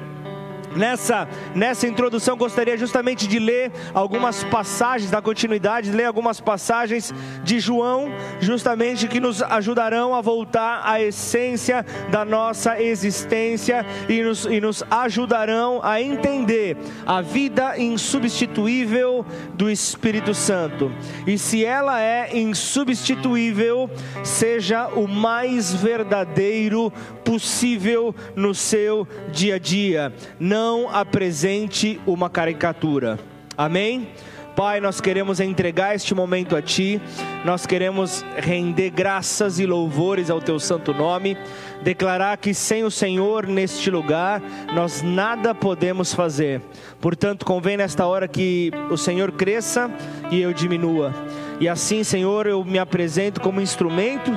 Nessa, 0.77 1.27
nessa 1.55 1.89
introdução, 1.89 2.37
gostaria 2.37 2.77
justamente 2.77 3.27
de 3.27 3.39
ler 3.39 3.73
algumas 3.95 4.45
passagens, 4.45 5.11
da 5.11 5.23
continuidade, 5.23 5.91
ler 5.91 6.05
algumas 6.05 6.39
passagens 6.39 7.15
de 7.43 7.59
João, 7.59 8.13
justamente 8.41 9.09
que 9.09 9.19
nos 9.19 9.43
ajudarão 9.43 10.15
a 10.15 10.21
voltar 10.21 10.83
à 10.85 11.01
essência 11.01 11.85
da 12.11 12.27
nossa 12.27 12.81
existência 12.81 13.87
e 14.07 14.23
nos, 14.23 14.45
e 14.45 14.61
nos 14.61 14.85
ajudarão 14.91 15.81
a 15.83 16.01
entender 16.01 16.77
a 17.07 17.23
vida 17.23 17.79
insubstituível 17.79 19.25
do 19.55 19.71
Espírito 19.71 20.35
Santo. 20.35 20.93
E 21.27 21.39
se 21.39 21.65
ela 21.65 22.03
é 22.03 22.37
insubstituível, 22.37 23.89
seja 24.23 24.89
o 24.89 25.09
mais 25.09 25.73
verdadeiro 25.73 26.93
possível 27.27 28.15
no 28.37 28.55
seu 28.55 29.07
dia 29.33 29.57
a 29.57 29.59
dia. 29.59 30.13
Não 30.39 30.89
apresente 30.89 32.01
uma 32.07 32.31
caricatura. 32.31 33.19
Amém? 33.59 34.09
Pai, 34.55 34.81
nós 34.81 35.03
queremos 35.03 35.39
entregar 35.39 35.95
este 35.95 36.15
momento 36.15 36.57
a 36.57 36.63
Ti, 36.63 36.99
nós 37.45 37.67
queremos 37.67 38.25
render 38.39 38.89
graças 38.89 39.59
e 39.59 39.67
louvores 39.67 40.31
ao 40.31 40.41
Teu 40.41 40.59
santo 40.59 40.95
nome, 40.95 41.37
declarar 41.83 42.39
que 42.39 42.55
sem 42.55 42.83
o 42.83 42.91
Senhor 42.91 43.47
neste 43.47 43.91
lugar 43.91 44.41
nós 44.75 45.03
nada 45.03 45.55
podemos 45.55 46.15
fazer. 46.15 46.63
Portanto, 47.03 47.45
convém 47.45 47.77
nesta 47.77 48.07
hora 48.07 48.27
que 48.27 48.71
o 48.89 48.97
Senhor 48.97 49.31
cresça 49.33 49.91
e 50.31 50.41
eu 50.41 50.55
diminua. 50.55 51.13
E 51.61 51.69
assim, 51.69 52.03
Senhor, 52.03 52.47
eu 52.47 52.65
me 52.65 52.79
apresento 52.79 53.43
como 53.43 53.61
instrumento 53.61 54.33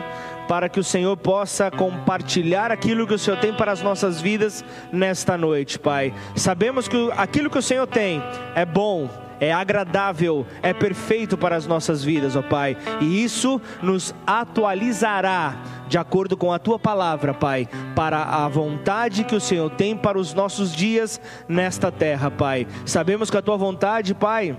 para 0.49 0.67
que 0.67 0.79
o 0.79 0.83
Senhor 0.83 1.15
possa 1.15 1.69
compartilhar 1.69 2.71
aquilo 2.71 3.05
que 3.05 3.13
o 3.13 3.19
Senhor 3.19 3.37
tem 3.37 3.53
para 3.53 3.71
as 3.71 3.83
nossas 3.83 4.19
vidas 4.19 4.65
nesta 4.91 5.37
noite, 5.37 5.77
Pai. 5.77 6.11
Sabemos 6.35 6.87
que 6.87 7.11
aquilo 7.15 7.51
que 7.51 7.59
o 7.59 7.61
Senhor 7.61 7.85
tem 7.85 8.19
é 8.55 8.65
bom, 8.65 9.07
é 9.39 9.53
agradável, 9.53 10.47
é 10.63 10.73
perfeito 10.73 11.37
para 11.37 11.55
as 11.55 11.67
nossas 11.67 12.03
vidas, 12.03 12.35
ó 12.35 12.41
Pai, 12.41 12.75
e 12.99 13.23
isso 13.23 13.61
nos 13.79 14.15
atualizará 14.25 15.55
de 15.87 15.99
acordo 15.99 16.35
com 16.35 16.51
a 16.51 16.57
tua 16.57 16.79
palavra, 16.79 17.31
Pai, 17.31 17.69
para 17.95 18.23
a 18.23 18.47
vontade 18.47 19.23
que 19.25 19.35
o 19.35 19.41
Senhor 19.41 19.69
tem 19.69 19.95
para 19.95 20.17
os 20.17 20.33
nossos 20.33 20.73
dias 20.75 21.21
nesta 21.47 21.91
terra, 21.91 22.31
Pai. 22.31 22.65
Sabemos 22.87 23.29
que 23.29 23.37
a 23.37 23.41
tua 23.43 23.55
vontade, 23.55 24.15
Pai, 24.15 24.57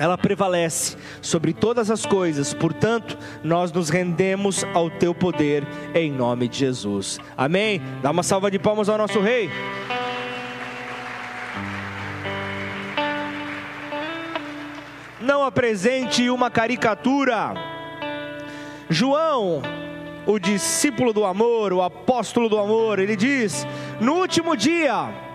ela 0.00 0.16
prevalece 0.16 0.96
sobre 1.20 1.52
todas 1.52 1.90
as 1.90 2.06
coisas, 2.06 2.54
portanto, 2.54 3.18
nós 3.44 3.70
nos 3.70 3.90
rendemos 3.90 4.64
ao 4.72 4.88
teu 4.88 5.14
poder 5.14 5.62
em 5.94 6.10
nome 6.10 6.48
de 6.48 6.56
Jesus. 6.56 7.18
Amém? 7.36 7.82
Dá 8.02 8.10
uma 8.10 8.22
salva 8.22 8.50
de 8.50 8.58
palmas 8.58 8.88
ao 8.88 8.96
nosso 8.96 9.20
rei. 9.20 9.50
Não 15.20 15.44
apresente 15.44 16.30
uma 16.30 16.50
caricatura. 16.50 17.52
João, 18.88 19.60
o 20.26 20.38
discípulo 20.38 21.12
do 21.12 21.26
amor, 21.26 21.74
o 21.74 21.82
apóstolo 21.82 22.48
do 22.48 22.58
amor, 22.58 22.98
ele 22.98 23.14
diz: 23.14 23.66
no 24.00 24.14
último 24.14 24.56
dia, 24.56 25.29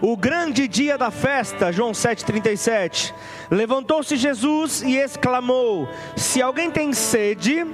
o 0.00 0.16
grande 0.16 0.68
dia 0.68 0.96
da 0.96 1.10
festa, 1.10 1.72
João 1.72 1.92
7,37. 1.92 3.12
Levantou-se 3.50 4.16
Jesus 4.16 4.82
e 4.82 4.96
exclamou: 4.96 5.88
Se 6.16 6.40
alguém 6.40 6.70
tem 6.70 6.92
sede, 6.92 7.66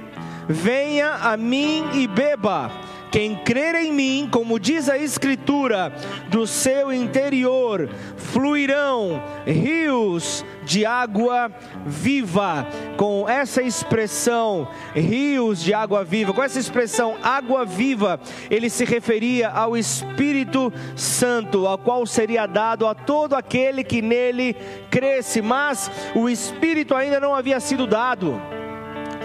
venha 0.47 1.13
a 1.21 1.37
mim 1.37 1.85
e 1.93 2.07
beba. 2.07 2.71
Quem 3.11 3.35
crer 3.35 3.75
em 3.75 3.93
mim, 3.93 4.27
como 4.29 4.59
diz 4.59 4.89
a 4.89 4.97
Escritura, 4.97 5.93
do 6.27 6.45
seu 6.45 6.91
interior 6.91 7.87
fluirão 8.17 9.23
rios 9.45 10.43
de 10.65 10.85
água 10.85 11.51
viva. 11.85 12.67
Com 12.97 13.29
essa 13.29 13.61
expressão, 13.61 14.67
rios 14.93 15.61
de 15.61 15.73
água 15.73 16.03
viva, 16.03 16.33
com 16.33 16.43
essa 16.43 16.59
expressão 16.59 17.15
água 17.23 17.65
viva, 17.65 18.19
ele 18.49 18.69
se 18.69 18.83
referia 18.83 19.49
ao 19.49 19.77
Espírito 19.77 20.73
Santo, 20.95 21.67
ao 21.67 21.77
qual 21.77 22.05
seria 22.05 22.45
dado 22.45 22.87
a 22.87 22.95
todo 22.95 23.33
aquele 23.33 23.83
que 23.83 24.01
nele 24.01 24.55
cresce, 24.89 25.41
mas 25.41 25.91
o 26.15 26.27
Espírito 26.27 26.95
ainda 26.95 27.19
não 27.19 27.35
havia 27.35 27.59
sido 27.59 27.85
dado 27.85 28.41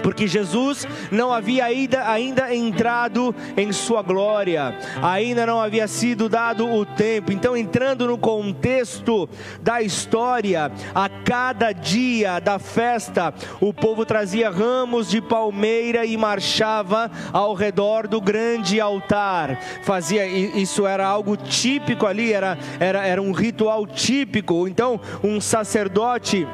porque 0.03 0.27
Jesus 0.27 0.87
não 1.11 1.33
havia 1.33 1.65
ainda, 1.65 2.55
entrado 2.55 3.35
em 3.57 3.73
sua 3.73 4.03
glória, 4.03 4.77
ainda 5.03 5.47
não 5.47 5.61
havia 5.61 5.87
sido 5.87 6.29
dado 6.29 6.69
o 6.71 6.85
tempo. 6.85 7.33
Então, 7.33 7.57
entrando 7.57 8.07
no 8.07 8.19
contexto 8.19 9.29
da 9.61 9.83
história, 9.83 10.71
a 10.95 11.09
cada 11.09 11.73
dia 11.73 12.41
da 12.41 12.59
festa, 12.59 13.33
o 13.61 13.73
povo 13.73 14.05
trazia 14.05 14.51
ramos 14.51 15.09
de 15.09 15.21
palmeira 15.21 16.05
e 16.05 16.17
marchava 16.17 17.11
ao 17.33 17.55
redor 17.55 18.07
do 18.09 18.21
grande 18.21 18.81
altar. 18.81 19.59
Fazia 19.83 20.27
isso 20.27 20.87
era 20.87 21.07
algo 21.07 21.37
típico 21.37 22.07
ali, 22.07 22.33
era, 22.33 22.59
era, 22.79 23.07
era 23.07 23.23
um 23.23 23.33
ritual 23.33 23.87
típico. 23.87 24.69
Então, 24.69 25.01
um 25.23 25.41
sacerdote 25.41 26.47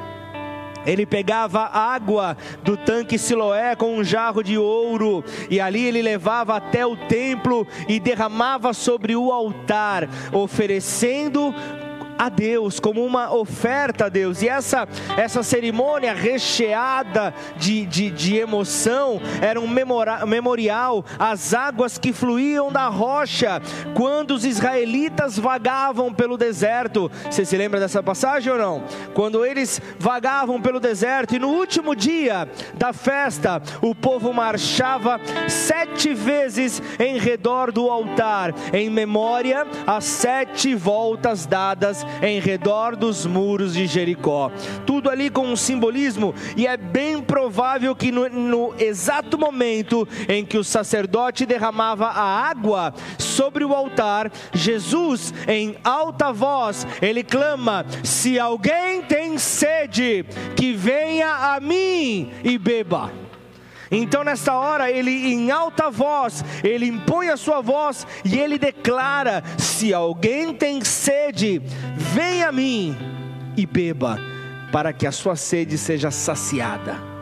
ele 0.86 1.04
pegava 1.04 1.62
água 1.64 2.36
do 2.62 2.76
tanque 2.76 3.18
Siloé 3.18 3.74
com 3.74 3.96
um 3.96 4.04
jarro 4.04 4.42
de 4.42 4.56
ouro, 4.56 5.24
e 5.50 5.60
ali 5.60 5.84
ele 5.84 6.00
levava 6.00 6.56
até 6.56 6.86
o 6.86 6.96
templo 6.96 7.66
e 7.88 7.98
derramava 7.98 8.72
sobre 8.72 9.16
o 9.16 9.32
altar, 9.32 10.08
oferecendo 10.32 11.54
a 12.18 12.28
Deus, 12.28 12.80
como 12.80 13.04
uma 13.04 13.32
oferta 13.34 14.06
a 14.06 14.08
Deus. 14.08 14.42
E 14.42 14.48
essa, 14.48 14.88
essa 15.16 15.42
cerimônia 15.42 16.14
recheada 16.14 17.34
de, 17.56 17.84
de, 17.86 18.10
de 18.10 18.36
emoção 18.36 19.20
era 19.40 19.60
um 19.60 19.68
memorial 20.26 21.04
às 21.18 21.52
águas 21.52 21.98
que 21.98 22.12
fluíam 22.12 22.70
da 22.72 22.88
rocha 22.88 23.60
quando 23.94 24.32
os 24.32 24.44
israelitas 24.44 25.38
vagavam 25.38 26.12
pelo 26.12 26.36
deserto. 26.36 27.10
Você 27.30 27.44
se 27.44 27.56
lembra 27.56 27.80
dessa 27.80 28.02
passagem 28.02 28.52
ou 28.52 28.58
não? 28.58 28.84
Quando 29.14 29.44
eles 29.44 29.80
vagavam 29.98 30.60
pelo 30.60 30.80
deserto 30.80 31.34
e 31.34 31.38
no 31.38 31.48
último 31.48 31.94
dia 31.94 32.48
da 32.74 32.92
festa, 32.92 33.62
o 33.80 33.94
povo 33.94 34.32
marchava 34.32 35.20
sete 35.48 36.14
vezes 36.14 36.82
em 36.98 37.18
redor 37.18 37.72
do 37.72 37.90
altar, 37.90 38.54
em 38.72 38.88
memória 38.88 39.66
às 39.86 40.04
sete 40.04 40.74
voltas 40.74 41.46
dadas 41.46 42.05
em 42.22 42.40
redor 42.40 42.96
dos 42.96 43.26
muros 43.26 43.74
de 43.74 43.86
Jericó. 43.86 44.50
Tudo 44.84 45.10
ali 45.10 45.30
com 45.30 45.46
um 45.46 45.56
simbolismo, 45.56 46.34
e 46.56 46.66
é 46.66 46.76
bem 46.76 47.20
provável 47.22 47.94
que 47.94 48.10
no, 48.10 48.28
no 48.28 48.74
exato 48.78 49.38
momento 49.38 50.06
em 50.28 50.44
que 50.44 50.58
o 50.58 50.64
sacerdote 50.64 51.46
derramava 51.46 52.06
a 52.06 52.48
água 52.48 52.94
sobre 53.18 53.64
o 53.64 53.74
altar, 53.74 54.30
Jesus, 54.52 55.32
em 55.46 55.76
alta 55.84 56.32
voz, 56.32 56.86
ele 57.00 57.22
clama: 57.22 57.84
Se 58.02 58.38
alguém 58.38 59.02
tem 59.02 59.38
sede, 59.38 60.24
que 60.56 60.72
venha 60.72 61.54
a 61.54 61.60
mim 61.60 62.30
e 62.44 62.58
beba. 62.58 63.25
Então, 63.90 64.24
nesta 64.24 64.54
hora, 64.54 64.90
ele 64.90 65.10
em 65.10 65.50
alta 65.50 65.90
voz, 65.90 66.44
ele 66.62 66.86
impõe 66.86 67.28
a 67.28 67.36
sua 67.36 67.60
voz 67.60 68.06
e 68.24 68.38
ele 68.38 68.58
declara: 68.58 69.42
Se 69.58 69.92
alguém 69.94 70.54
tem 70.54 70.84
sede, 70.84 71.60
venha 71.96 72.48
a 72.48 72.52
mim 72.52 72.96
e 73.56 73.64
beba, 73.64 74.18
para 74.72 74.92
que 74.92 75.06
a 75.06 75.12
sua 75.12 75.36
sede 75.36 75.78
seja 75.78 76.10
saciada. 76.10 77.15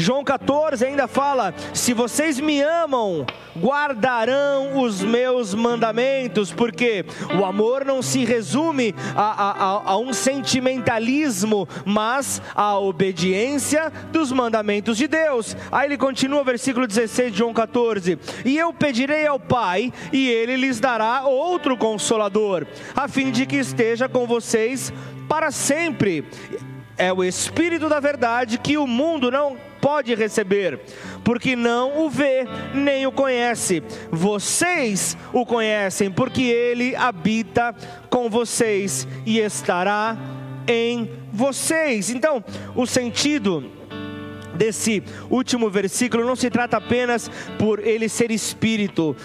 João 0.00 0.24
14 0.24 0.84
ainda 0.84 1.06
fala: 1.06 1.54
Se 1.74 1.92
vocês 1.92 2.40
me 2.40 2.62
amam, 2.62 3.26
guardarão 3.56 4.82
os 4.82 5.02
meus 5.02 5.54
mandamentos, 5.54 6.50
porque 6.52 7.04
o 7.38 7.44
amor 7.44 7.84
não 7.84 8.00
se 8.00 8.24
resume 8.24 8.94
a, 9.14 9.50
a, 9.50 9.92
a 9.92 9.98
um 9.98 10.12
sentimentalismo, 10.12 11.68
mas 11.84 12.40
a 12.54 12.78
obediência 12.78 13.92
dos 14.10 14.32
mandamentos 14.32 14.96
de 14.96 15.06
Deus. 15.06 15.54
Aí 15.70 15.86
ele 15.86 15.98
continua, 15.98 16.42
versículo 16.42 16.86
16 16.86 17.32
de 17.32 17.38
João 17.38 17.52
14: 17.52 18.18
E 18.44 18.56
eu 18.56 18.72
pedirei 18.72 19.26
ao 19.26 19.38
Pai, 19.38 19.92
e 20.12 20.28
ele 20.28 20.56
lhes 20.56 20.80
dará 20.80 21.24
outro 21.24 21.76
consolador, 21.76 22.66
a 22.96 23.06
fim 23.06 23.30
de 23.30 23.44
que 23.44 23.56
esteja 23.56 24.08
com 24.08 24.26
vocês 24.26 24.92
para 25.28 25.50
sempre. 25.50 26.24
É 27.00 27.10
o 27.10 27.24
Espírito 27.24 27.88
da 27.88 27.98
Verdade 27.98 28.58
que 28.58 28.76
o 28.76 28.86
mundo 28.86 29.30
não 29.30 29.56
pode 29.80 30.14
receber, 30.14 30.78
porque 31.24 31.56
não 31.56 32.04
o 32.04 32.10
vê 32.10 32.44
nem 32.74 33.06
o 33.06 33.10
conhece. 33.10 33.82
Vocês 34.10 35.16
o 35.32 35.46
conhecem, 35.46 36.10
porque 36.10 36.42
ele 36.42 36.94
habita 36.94 37.74
com 38.10 38.28
vocês 38.28 39.08
e 39.24 39.38
estará 39.38 40.14
em 40.68 41.10
vocês. 41.32 42.10
Então, 42.10 42.44
o 42.76 42.86
sentido 42.86 43.64
desse 44.54 45.02
último 45.30 45.70
versículo 45.70 46.26
não 46.26 46.36
se 46.36 46.50
trata 46.50 46.76
apenas 46.76 47.30
por 47.58 47.78
ele 47.78 48.10
ser 48.10 48.30
espírito, 48.30 49.16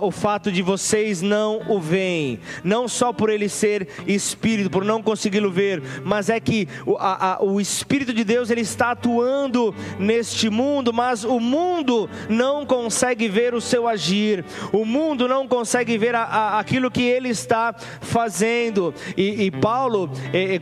o 0.00 0.10
fato 0.10 0.50
de 0.50 0.62
vocês 0.62 1.20
não 1.22 1.60
o 1.68 1.80
veem, 1.80 2.40
não 2.62 2.88
só 2.88 3.12
por 3.12 3.30
ele 3.30 3.48
ser 3.48 3.88
espírito, 4.06 4.70
por 4.70 4.84
não 4.84 5.02
consegui-lo 5.02 5.50
ver, 5.50 5.82
mas 6.04 6.28
é 6.28 6.40
que 6.40 6.68
o, 6.86 6.96
a, 6.96 7.34
a, 7.34 7.42
o 7.42 7.60
Espírito 7.60 8.12
de 8.12 8.24
Deus 8.24 8.50
ele 8.50 8.60
está 8.60 8.92
atuando 8.92 9.74
neste 9.98 10.48
mundo, 10.48 10.92
mas 10.92 11.24
o 11.24 11.38
mundo 11.38 12.08
não 12.28 12.64
consegue 12.64 13.28
ver 13.28 13.54
o 13.54 13.60
seu 13.60 13.86
agir, 13.88 14.44
o 14.72 14.84
mundo 14.84 15.28
não 15.28 15.46
consegue 15.46 15.96
ver 15.98 16.14
a, 16.14 16.58
aquilo 16.58 16.90
que 16.90 17.02
ele 17.02 17.28
está 17.28 17.74
fazendo. 18.00 18.94
E, 19.16 19.44
e 19.44 19.50
Paulo, 19.50 20.10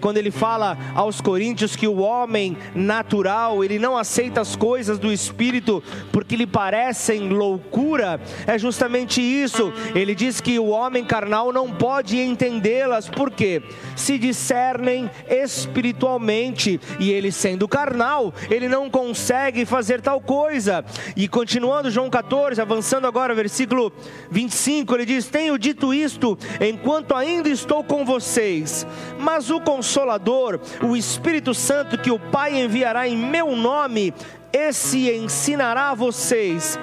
quando 0.00 0.18
ele 0.18 0.30
fala 0.30 0.76
aos 0.94 1.20
Coríntios 1.20 1.76
que 1.76 1.86
o 1.86 1.98
homem 1.98 2.56
natural 2.74 3.62
ele 3.64 3.78
não 3.78 3.96
aceita 3.96 4.40
as 4.40 4.56
coisas 4.56 4.98
do 4.98 5.12
Espírito 5.12 5.82
porque 6.10 6.36
lhe 6.36 6.46
parecem 6.46 7.28
loucura, 7.28 8.20
é 8.46 8.58
justamente 8.58 9.11
isso. 9.20 9.72
Ele 9.94 10.14
diz 10.14 10.40
que 10.40 10.58
o 10.58 10.68
homem 10.68 11.04
carnal 11.04 11.52
não 11.52 11.70
pode 11.70 12.18
entendê-las, 12.18 13.08
porque 13.08 13.62
se 13.96 14.18
discernem 14.18 15.10
espiritualmente, 15.28 16.80
e 16.98 17.10
ele 17.10 17.30
sendo 17.30 17.68
carnal, 17.68 18.32
ele 18.50 18.68
não 18.68 18.88
consegue 18.88 19.64
fazer 19.64 20.00
tal 20.00 20.20
coisa. 20.20 20.84
E 21.16 21.28
continuando 21.28 21.90
João 21.90 22.08
14, 22.08 22.60
avançando 22.60 23.06
agora, 23.06 23.34
versículo 23.34 23.92
25, 24.30 24.94
ele 24.94 25.06
diz: 25.06 25.26
Tenho 25.26 25.58
dito 25.58 25.92
isto 25.92 26.38
enquanto 26.60 27.14
ainda 27.14 27.48
estou 27.48 27.82
com 27.84 28.04
vocês, 28.04 28.86
mas 29.18 29.50
o 29.50 29.60
Consolador, 29.60 30.60
o 30.82 30.96
Espírito 30.96 31.54
Santo 31.54 31.98
que 31.98 32.10
o 32.10 32.18
Pai 32.18 32.60
enviará 32.60 33.06
em 33.06 33.16
meu 33.16 33.56
nome, 33.56 34.12
esse 34.52 35.10
ensinará 35.10 35.90
a 35.90 35.94
vocês 35.94 36.78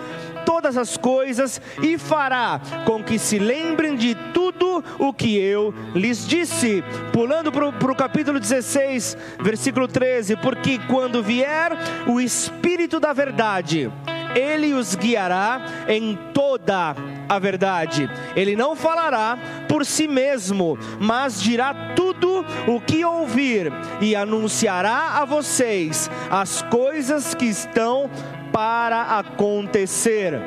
todas 0.49 0.75
as 0.75 0.97
coisas 0.97 1.61
e 1.79 1.95
fará 1.95 2.59
com 2.83 3.03
que 3.03 3.19
se 3.19 3.37
lembrem 3.37 3.95
de 3.95 4.15
tudo 4.33 4.83
o 4.97 5.13
que 5.13 5.37
eu 5.37 5.71
lhes 5.93 6.27
disse. 6.27 6.83
Pulando 7.13 7.51
para 7.51 7.67
o 7.67 7.95
capítulo 7.95 8.39
16, 8.39 9.15
versículo 9.43 9.87
13: 9.87 10.37
Porque 10.37 10.79
quando 10.87 11.21
vier 11.21 11.71
o 12.07 12.19
Espírito 12.19 12.99
da 12.99 13.13
Verdade, 13.13 13.91
ele 14.35 14.73
os 14.73 14.95
guiará 14.95 15.61
em 15.87 16.17
toda 16.33 16.95
a 17.27 17.37
verdade. 17.37 18.09
Ele 18.35 18.55
não 18.55 18.75
falará 18.75 19.37
por 19.67 19.85
si 19.85 20.07
mesmo, 20.07 20.79
mas 20.99 21.39
dirá 21.39 21.93
tudo 21.95 22.43
o 22.67 22.81
que 22.81 23.05
ouvir 23.05 23.71
e 24.01 24.15
anunciará 24.15 25.19
a 25.21 25.25
vocês 25.25 26.09
as 26.31 26.63
coisas 26.63 27.35
que 27.35 27.45
estão 27.45 28.09
para 28.51 29.19
acontecer. 29.19 30.39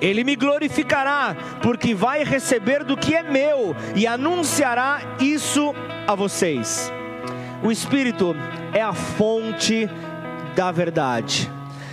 Ele 0.00 0.24
me 0.24 0.36
glorificará, 0.36 1.34
porque 1.62 1.94
vai 1.94 2.22
receber 2.22 2.84
do 2.84 2.96
que 2.96 3.14
é 3.14 3.22
meu 3.22 3.74
e 3.94 4.06
anunciará 4.06 5.00
isso 5.20 5.74
a 6.06 6.14
vocês. 6.14 6.92
O 7.62 7.72
Espírito 7.72 8.36
é 8.72 8.82
a 8.82 8.92
fonte 8.92 9.88
da 10.54 10.70
verdade. 10.70 11.50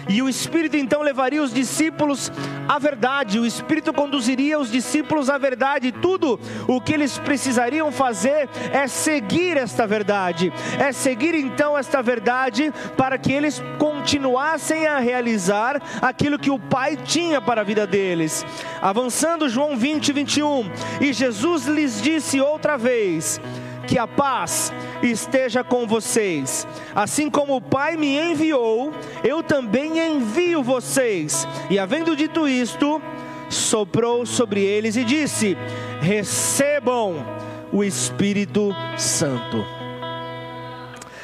E 0.07 0.21
o 0.21 0.29
Espírito 0.29 0.75
então 0.75 1.01
levaria 1.01 1.41
os 1.41 1.53
discípulos 1.53 2.31
à 2.67 2.79
verdade, 2.79 3.39
o 3.39 3.45
Espírito 3.45 3.93
conduziria 3.93 4.59
os 4.59 4.71
discípulos 4.71 5.29
à 5.29 5.37
verdade. 5.37 5.91
Tudo 5.91 6.39
o 6.67 6.81
que 6.81 6.93
eles 6.93 7.17
precisariam 7.17 7.91
fazer 7.91 8.49
é 8.71 8.87
seguir 8.87 9.57
esta 9.57 9.87
verdade, 9.87 10.51
é 10.79 10.91
seguir 10.91 11.35
então 11.35 11.77
esta 11.77 12.01
verdade 12.01 12.73
para 12.97 13.17
que 13.17 13.31
eles 13.31 13.61
continuassem 13.77 14.87
a 14.87 14.99
realizar 14.99 15.81
aquilo 16.01 16.39
que 16.39 16.51
o 16.51 16.59
Pai 16.59 16.97
tinha 16.97 17.41
para 17.41 17.61
a 17.61 17.63
vida 17.63 17.85
deles. 17.85 18.45
Avançando, 18.81 19.49
João 19.49 19.77
20, 19.77 20.11
21. 20.11 20.71
E 21.01 21.13
Jesus 21.13 21.65
lhes 21.65 22.01
disse 22.01 22.39
outra 22.39 22.77
vez: 22.77 23.39
que 23.87 23.97
a 23.99 24.07
paz 24.07 24.71
esteja 25.01 25.63
com 25.63 25.85
vocês. 25.85 26.67
Assim 26.95 27.29
como 27.29 27.55
o 27.55 27.61
Pai 27.61 27.95
me 27.97 28.17
enviou, 28.17 28.91
eu 29.23 29.43
também 29.43 29.99
envio 29.99 30.63
vocês. 30.63 31.47
E 31.69 31.77
havendo 31.77 32.15
dito 32.15 32.47
isto, 32.47 33.01
soprou 33.49 34.25
sobre 34.25 34.61
eles 34.61 34.95
e 34.95 35.03
disse: 35.03 35.57
Recebam 36.01 37.25
o 37.71 37.83
Espírito 37.83 38.75
Santo. 38.97 39.65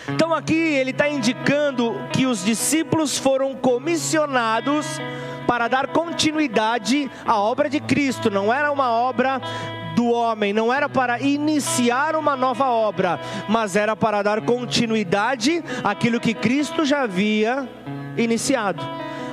Então 0.07 0.33
aqui 0.33 0.55
ele 0.55 0.89
está 0.89 1.07
indicando 1.07 1.93
que 2.11 2.25
os 2.25 2.43
discípulos 2.43 3.17
foram 3.17 3.53
comissionados 3.53 4.99
para 5.45 5.67
dar 5.67 5.87
continuidade 5.87 7.09
à 7.25 7.39
obra 7.39 7.69
de 7.69 7.79
Cristo, 7.79 8.29
não 8.29 8.53
era 8.53 8.71
uma 8.71 8.91
obra 8.91 9.41
do 9.99 10.11
homem, 10.11 10.53
não 10.53 10.71
era 10.71 10.87
para 10.87 11.19
iniciar 11.19 12.15
uma 12.15 12.33
nova 12.33 12.69
obra, 12.69 13.19
mas 13.49 13.75
era 13.75 13.97
para 13.97 14.21
dar 14.21 14.39
continuidade 14.39 15.61
àquilo 15.83 16.21
que 16.21 16.33
Cristo 16.33 16.85
já 16.85 17.01
havia 17.01 17.67
iniciado 18.17 18.81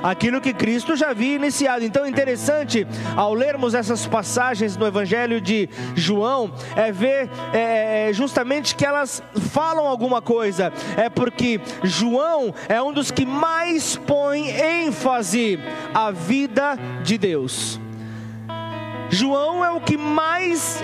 aquilo 0.03 0.39
que 0.39 0.53
Cristo 0.53 0.95
já 0.95 1.09
havia 1.09 1.35
iniciado. 1.35 1.83
Então, 1.83 2.05
interessante, 2.05 2.85
ao 3.15 3.33
lermos 3.33 3.73
essas 3.73 4.05
passagens 4.05 4.77
no 4.77 4.85
Evangelho 4.85 5.41
de 5.41 5.67
João, 5.95 6.53
é 6.75 6.91
ver 6.91 7.27
é, 7.51 8.09
é, 8.09 8.13
justamente 8.13 8.75
que 8.75 8.85
elas 8.85 9.23
falam 9.49 9.87
alguma 9.87 10.21
coisa. 10.21 10.71
É 10.95 11.09
porque 11.09 11.59
João 11.83 12.53
é 12.69 12.79
um 12.79 12.93
dos 12.93 13.09
que 13.09 13.25
mais 13.25 13.95
põe 13.95 14.49
ênfase 14.49 15.59
à 15.95 16.11
vida 16.11 16.77
de 17.03 17.17
Deus. 17.17 17.79
João 19.09 19.63
é 19.63 19.71
o 19.71 19.81
que 19.81 19.97
mais 19.97 20.81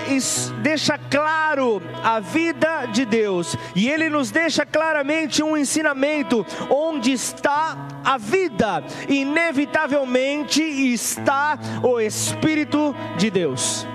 deixa 0.62 0.98
claro 0.98 1.82
a 2.04 2.20
vida 2.20 2.86
de 2.88 3.06
Deus, 3.06 3.56
e 3.76 3.90
ele 3.90 4.10
nos 4.10 4.32
deixa 4.32 4.66
claramente 4.66 5.44
um 5.44 5.58
ensinamento 5.58 6.46
onde 6.70 7.12
está 7.12 7.78
a 8.04 8.18
vida, 8.18 8.84
inevitavelmente 9.08 10.62
está 10.62 11.58
o 11.82 12.00
Espírito 12.00 12.96
de 13.18 13.30
Deus. 13.30 13.86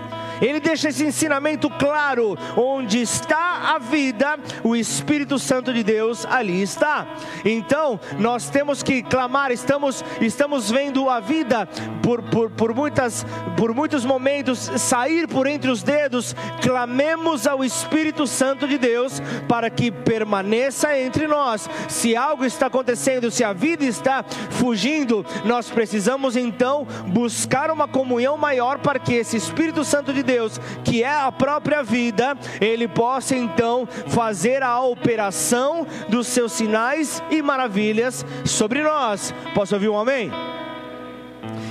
Ele 0.40 0.60
deixa 0.60 0.88
esse 0.88 1.04
ensinamento 1.04 1.68
claro: 1.70 2.36
onde 2.56 3.00
está 3.00 3.74
a 3.74 3.78
vida, 3.78 4.38
o 4.62 4.76
Espírito 4.76 5.38
Santo 5.38 5.72
de 5.72 5.82
Deus 5.82 6.26
ali 6.26 6.62
está. 6.62 7.06
Então, 7.44 8.00
nós 8.18 8.48
temos 8.48 8.82
que 8.82 9.02
clamar, 9.02 9.50
estamos, 9.50 10.04
estamos 10.20 10.70
vendo 10.70 11.08
a 11.10 11.20
vida 11.20 11.66
por, 12.02 12.22
por, 12.22 12.50
por, 12.50 12.74
muitas, 12.74 13.24
por 13.56 13.74
muitos 13.74 14.04
momentos 14.04 14.58
sair 14.78 15.26
por 15.28 15.46
entre 15.46 15.70
os 15.70 15.82
dedos, 15.82 16.34
clamemos 16.62 17.46
ao 17.46 17.64
Espírito 17.64 18.26
Santo 18.26 18.66
de 18.66 18.78
Deus 18.78 19.20
para 19.48 19.70
que 19.70 19.90
permaneça 19.90 20.98
entre 20.98 21.26
nós. 21.26 21.68
Se 21.88 22.16
algo 22.16 22.44
está 22.44 22.66
acontecendo, 22.66 23.30
se 23.30 23.44
a 23.44 23.52
vida 23.52 23.84
está 23.84 24.24
fugindo, 24.50 25.24
nós 25.44 25.70
precisamos 25.70 26.36
então 26.36 26.86
buscar 27.06 27.70
uma 27.70 27.88
comunhão 27.88 28.36
maior 28.36 28.78
para 28.78 28.98
que 28.98 29.14
esse 29.14 29.36
Espírito 29.36 29.84
Santo 29.84 30.12
de 30.12 30.22
Deus, 30.28 30.60
que 30.84 31.02
é 31.02 31.10
a 31.10 31.32
própria 31.32 31.82
vida, 31.82 32.36
ele 32.60 32.86
possa 32.86 33.34
então 33.34 33.88
fazer 34.08 34.62
a 34.62 34.78
operação 34.82 35.86
dos 36.10 36.26
seus 36.26 36.52
sinais 36.52 37.22
e 37.30 37.40
maravilhas 37.40 38.26
sobre 38.44 38.82
nós. 38.82 39.32
Posso 39.54 39.74
ouvir 39.74 39.88
um 39.88 39.98
amém? 39.98 40.30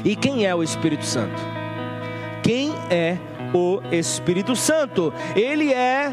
E 0.03 0.15
quem 0.15 0.47
é 0.47 0.55
o 0.55 0.63
Espírito 0.63 1.05
Santo? 1.05 1.39
Quem 2.41 2.73
é 2.89 3.19
o 3.53 3.79
Espírito 3.91 4.55
Santo? 4.55 5.13
Ele 5.35 5.71
é 5.71 6.11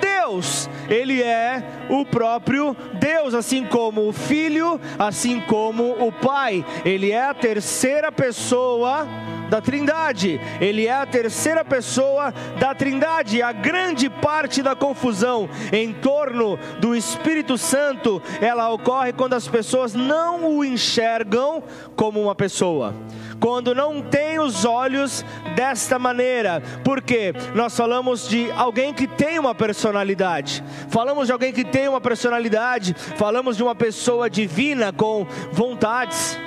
Deus, 0.00 0.68
Ele 0.88 1.22
é 1.22 1.62
o 1.88 2.04
próprio 2.04 2.76
Deus, 2.98 3.34
assim 3.34 3.64
como 3.64 4.08
o 4.08 4.12
Filho, 4.12 4.80
assim 4.98 5.40
como 5.42 5.92
o 6.04 6.10
Pai, 6.10 6.64
Ele 6.84 7.12
é 7.12 7.24
a 7.24 7.34
terceira 7.34 8.10
pessoa 8.10 9.06
da 9.54 9.60
Trindade. 9.60 10.40
Ele 10.60 10.86
é 10.88 10.92
a 10.92 11.06
terceira 11.06 11.64
pessoa 11.64 12.34
da 12.58 12.74
Trindade. 12.74 13.40
A 13.40 13.52
grande 13.52 14.10
parte 14.10 14.62
da 14.62 14.74
confusão 14.74 15.48
em 15.72 15.92
torno 15.92 16.58
do 16.80 16.94
Espírito 16.94 17.56
Santo, 17.56 18.20
ela 18.40 18.68
ocorre 18.70 19.12
quando 19.12 19.34
as 19.34 19.46
pessoas 19.46 19.94
não 19.94 20.56
o 20.56 20.64
enxergam 20.64 21.62
como 21.94 22.20
uma 22.20 22.34
pessoa. 22.34 22.92
Quando 23.38 23.74
não 23.74 24.02
tem 24.02 24.40
os 24.40 24.64
olhos 24.64 25.24
desta 25.54 26.00
maneira, 26.00 26.60
porque 26.82 27.32
nós 27.54 27.76
falamos 27.76 28.28
de 28.28 28.50
alguém 28.52 28.92
que 28.92 29.06
tem 29.06 29.38
uma 29.38 29.54
personalidade, 29.54 30.64
falamos 30.88 31.26
de 31.26 31.32
alguém 31.32 31.52
que 31.52 31.64
tem 31.64 31.86
uma 31.86 32.00
personalidade, 32.00 32.94
falamos 33.16 33.56
de 33.56 33.62
uma 33.62 33.74
pessoa 33.74 34.28
divina 34.30 34.92
com 34.92 35.26
vontades, 35.52 36.38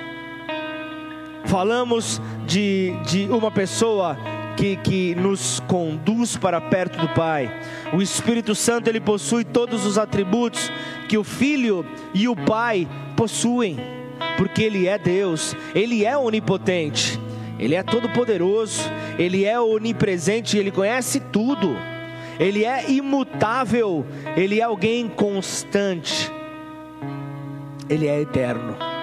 falamos 1.47 2.21
de, 2.45 2.93
de 3.05 3.27
uma 3.29 3.49
pessoa 3.49 4.17
que, 4.55 4.75
que, 4.77 5.15
nos 5.15 5.59
conduz 5.61 6.35
para 6.35 6.59
perto 6.59 6.97
do 6.99 7.07
Pai. 7.09 7.51
O 7.93 8.01
Espírito 8.01 8.53
Santo 8.55 8.89
ele 8.89 8.99
possui 8.99 9.43
todos 9.43 9.85
os 9.85 9.97
atributos 9.97 10.71
que 11.07 11.17
o 11.17 11.23
Filho 11.23 11.85
e 12.13 12.27
o 12.27 12.35
Pai 12.35 12.87
possuem, 13.15 13.77
porque 14.37 14.63
Ele 14.63 14.87
é 14.87 14.97
Deus, 14.97 15.55
Ele 15.73 16.03
é 16.03 16.17
onipotente, 16.17 17.19
Ele 17.57 17.75
é 17.75 17.83
todo-poderoso, 17.83 18.81
Ele 19.17 19.45
é 19.45 19.59
onipresente, 19.59 20.57
Ele 20.57 20.71
conhece 20.71 21.19
tudo, 21.19 21.77
Ele 22.39 22.65
é 22.65 22.89
imutável, 22.89 24.05
Ele 24.35 24.59
é 24.59 24.63
alguém 24.63 25.07
constante, 25.07 26.31
Ele 27.89 28.07
é 28.07 28.21
eterno. 28.21 28.96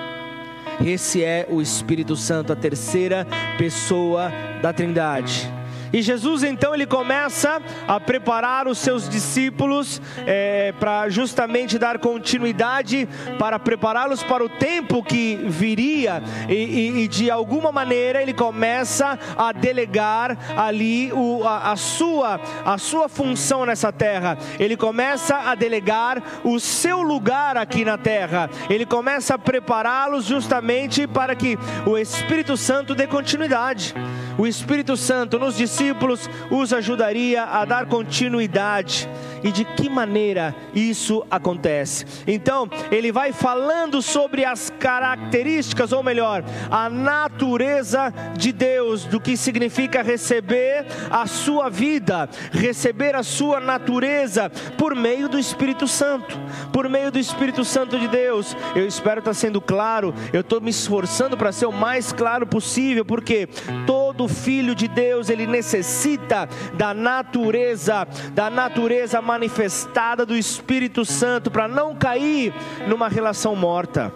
Esse 0.85 1.23
é 1.23 1.47
o 1.51 1.61
Espírito 1.61 2.17
Santo, 2.17 2.53
a 2.53 2.57
terceira 2.57 3.27
pessoa 3.59 4.33
da 4.63 4.73
Trindade. 4.73 5.53
E 5.92 6.03
Jesus 6.03 6.42
então 6.42 6.75
ele 6.75 6.87
começa 6.87 7.61
a 7.87 8.01
preparar 8.01 8.66
os 8.66 8.79
seus 8.79 9.09
discípulos 9.09 10.01
é, 10.27 10.73
para 10.79 11.09
justamente 11.09 11.79
dar 11.79 11.99
continuidade, 11.99 13.09
para 13.38 13.59
prepará-los 13.59 14.23
para 14.23 14.44
o 14.44 14.49
tempo 14.49 15.03
que 15.03 15.37
viria 15.47 16.23
e, 16.49 16.55
e, 16.55 17.05
e, 17.05 17.09
de 17.09 17.31
alguma 17.31 17.70
maneira 17.70 18.20
ele 18.20 18.33
começa 18.33 19.18
a 19.37 19.53
delegar 19.53 20.37
ali 20.57 21.12
o, 21.12 21.42
a, 21.47 21.73
a, 21.73 21.77
sua 21.77 22.40
a 22.64 22.79
sua 22.79 23.09
função 23.09 23.64
nessa 23.66 23.92
terra. 23.92 24.37
Ele 24.59 24.77
começa 24.77 25.37
a 25.37 25.55
delegar 25.55 26.23
o 26.44 26.59
seu 26.59 27.03
lugar 27.03 27.57
aqui 27.57 27.85
na 27.85 27.97
terra. 27.97 28.51
Ele 28.68 28.87
começa 28.87 29.35
a 29.35 29.38
prepará-los 29.38 30.25
justamente 30.25 31.07
para 31.07 31.35
que 31.35 31.59
o 31.87 31.97
Espírito 31.97 32.57
Santo 32.57 32.94
dê 32.94 33.07
continuidade. 33.07 33.94
O 34.37 34.47
Espírito 34.47 34.97
Santo 34.97 35.38
nos 35.38 35.57
discípulos 35.57 36.29
os 36.51 36.73
ajudaria 36.73 37.44
a 37.44 37.64
dar 37.64 37.87
continuidade. 37.87 39.09
E 39.44 39.53
de 39.53 39.62
que 39.62 39.90
maneira 39.90 40.55
isso 40.75 41.23
acontece? 41.31 42.07
Então, 42.27 42.66
ele 42.90 43.12
vai 43.12 43.31
falando 43.31 44.01
sobre 44.01 44.42
as 44.42 44.70
características, 44.70 45.92
ou 45.92 46.03
melhor, 46.03 46.42
a 46.70 46.88
natureza 46.88 48.12
de 48.38 48.53
Deus, 48.53 49.05
do 49.05 49.20
que 49.20 49.37
significa 49.37 50.03
receber 50.03 50.87
a 51.11 51.27
sua 51.27 51.68
vida, 51.68 52.27
receber 52.53 53.14
a 53.14 53.23
sua 53.23 53.61
natureza 53.61 54.51
por 54.79 54.94
meio 54.94 55.29
do 55.29 55.38
Espírito 55.38 55.87
Santo, 55.87 56.40
por 56.73 56.88
meio 56.88 57.11
do 57.11 57.18
Espírito 57.18 57.66
Santo 57.66 57.99
de 57.99 58.09
Deus. 58.09 58.57
Eu 58.75 58.87
espero 58.87 59.18
estar 59.18 59.35
sendo 59.35 59.61
claro, 59.61 60.14
eu 60.33 60.40
estou 60.40 60.59
me 60.59 60.70
esforçando 60.70 61.37
para 61.37 61.53
ser 61.53 61.66
o 61.66 61.73
mais 61.73 62.14
claro 62.14 62.47
possível, 62.47 63.05
porque 63.05 63.47
todo 63.87 64.24
todo 64.25 64.29
filho 64.29 64.75
de 64.75 64.89
Deus, 64.89 65.29
ele 65.29 65.47
necessita 65.47 66.49
da 66.75 66.95
natureza, 66.95 68.07
da 68.33 68.49
natureza 68.49 69.21
manifestada 69.21 70.25
do 70.25 70.37
Espírito 70.37 71.05
Santo 71.05 71.51
para 71.51 71.69
não 71.69 71.95
cair 71.95 72.53
numa 72.89 73.09
relação 73.09 73.55
morta 73.55 74.13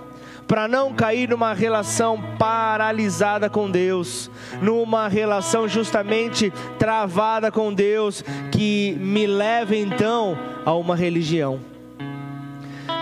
para 0.46 0.66
não 0.66 0.94
cair 0.94 1.28
numa 1.28 1.52
relação 1.52 2.18
paralisada 2.38 3.50
com 3.50 3.70
Deus, 3.70 4.30
numa 4.62 5.06
relação 5.06 5.68
justamente 5.68 6.50
travada 6.78 7.52
com 7.52 7.70
Deus, 7.70 8.24
que 8.50 8.96
me 8.98 9.26
leva 9.26 9.76
então 9.76 10.38
a 10.64 10.72
uma 10.72 10.96
religião. 10.96 11.60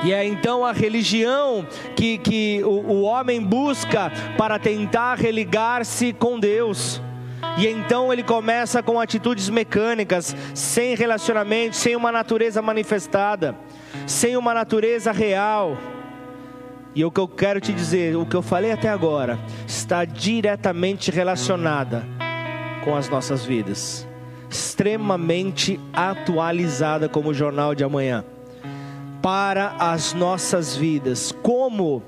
E 0.04 0.12
é 0.12 0.26
então 0.26 0.64
a 0.64 0.72
religião 0.72 1.66
que, 1.94 2.18
que 2.18 2.62
o, 2.64 2.68
o 2.68 3.02
homem 3.02 3.42
busca 3.42 4.12
para 4.36 4.58
tentar 4.58 5.16
religar-se 5.16 6.12
com 6.12 6.38
Deus. 6.38 7.00
E 7.58 7.66
então 7.66 8.12
ele 8.12 8.22
começa 8.22 8.82
com 8.82 9.00
atitudes 9.00 9.48
mecânicas, 9.48 10.36
sem 10.54 10.94
relacionamento, 10.94 11.76
sem 11.76 11.96
uma 11.96 12.12
natureza 12.12 12.60
manifestada, 12.60 13.56
sem 14.06 14.36
uma 14.36 14.52
natureza 14.52 15.10
real. 15.10 15.76
E 16.94 17.04
o 17.04 17.10
que 17.10 17.20
eu 17.20 17.28
quero 17.28 17.60
te 17.60 17.72
dizer, 17.72 18.16
o 18.16 18.26
que 18.26 18.36
eu 18.36 18.42
falei 18.42 18.72
até 18.72 18.88
agora, 18.88 19.38
está 19.66 20.04
diretamente 20.04 21.10
relacionada 21.10 22.06
com 22.84 22.94
as 22.94 23.08
nossas 23.08 23.44
vidas, 23.44 24.06
extremamente 24.48 25.80
atualizada 25.92 27.08
como 27.08 27.30
o 27.30 27.34
jornal 27.34 27.74
de 27.74 27.84
amanhã 27.84 28.24
para 29.26 29.74
as 29.80 30.14
nossas 30.14 30.76
vidas. 30.76 31.34
Como? 31.42 32.00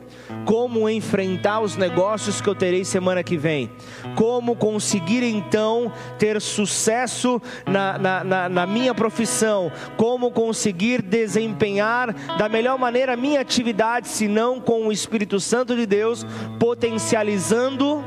Como 0.45 0.89
enfrentar 0.89 1.59
os 1.59 1.77
negócios 1.77 2.41
que 2.41 2.49
eu 2.49 2.55
terei 2.55 2.85
semana 2.85 3.25
que 3.25 3.37
vem? 3.37 3.73
Como 4.15 4.55
conseguir 4.55 5.25
então 5.25 5.93
ter 6.17 6.41
sucesso 6.41 7.43
na, 7.67 7.99
na, 7.99 8.23
na, 8.23 8.49
na 8.49 8.67
minha 8.69 8.95
profissão? 8.95 9.73
Como 9.97 10.31
conseguir 10.31 11.03
desempenhar 11.03 12.13
da 12.39 12.49
melhor 12.49 12.79
maneira 12.79 13.15
a 13.15 13.17
minha 13.17 13.41
atividade, 13.41 14.07
se 14.07 14.29
não 14.29 14.61
com 14.61 14.87
o 14.87 14.93
Espírito 14.93 15.41
Santo 15.41 15.75
de 15.75 15.87
Deus 15.87 16.25
potencializando 16.61 18.05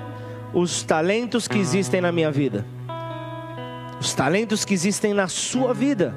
os 0.54 0.84
talentos 0.84 1.50
que 1.50 1.58
existem 1.58 2.00
na 2.00 2.14
minha 2.14 2.32
vida? 2.32 2.66
Os 4.00 4.14
talentos 4.14 4.64
que 4.64 4.74
existem 4.74 5.14
na 5.14 5.28
sua 5.28 5.74
vida 5.74 6.16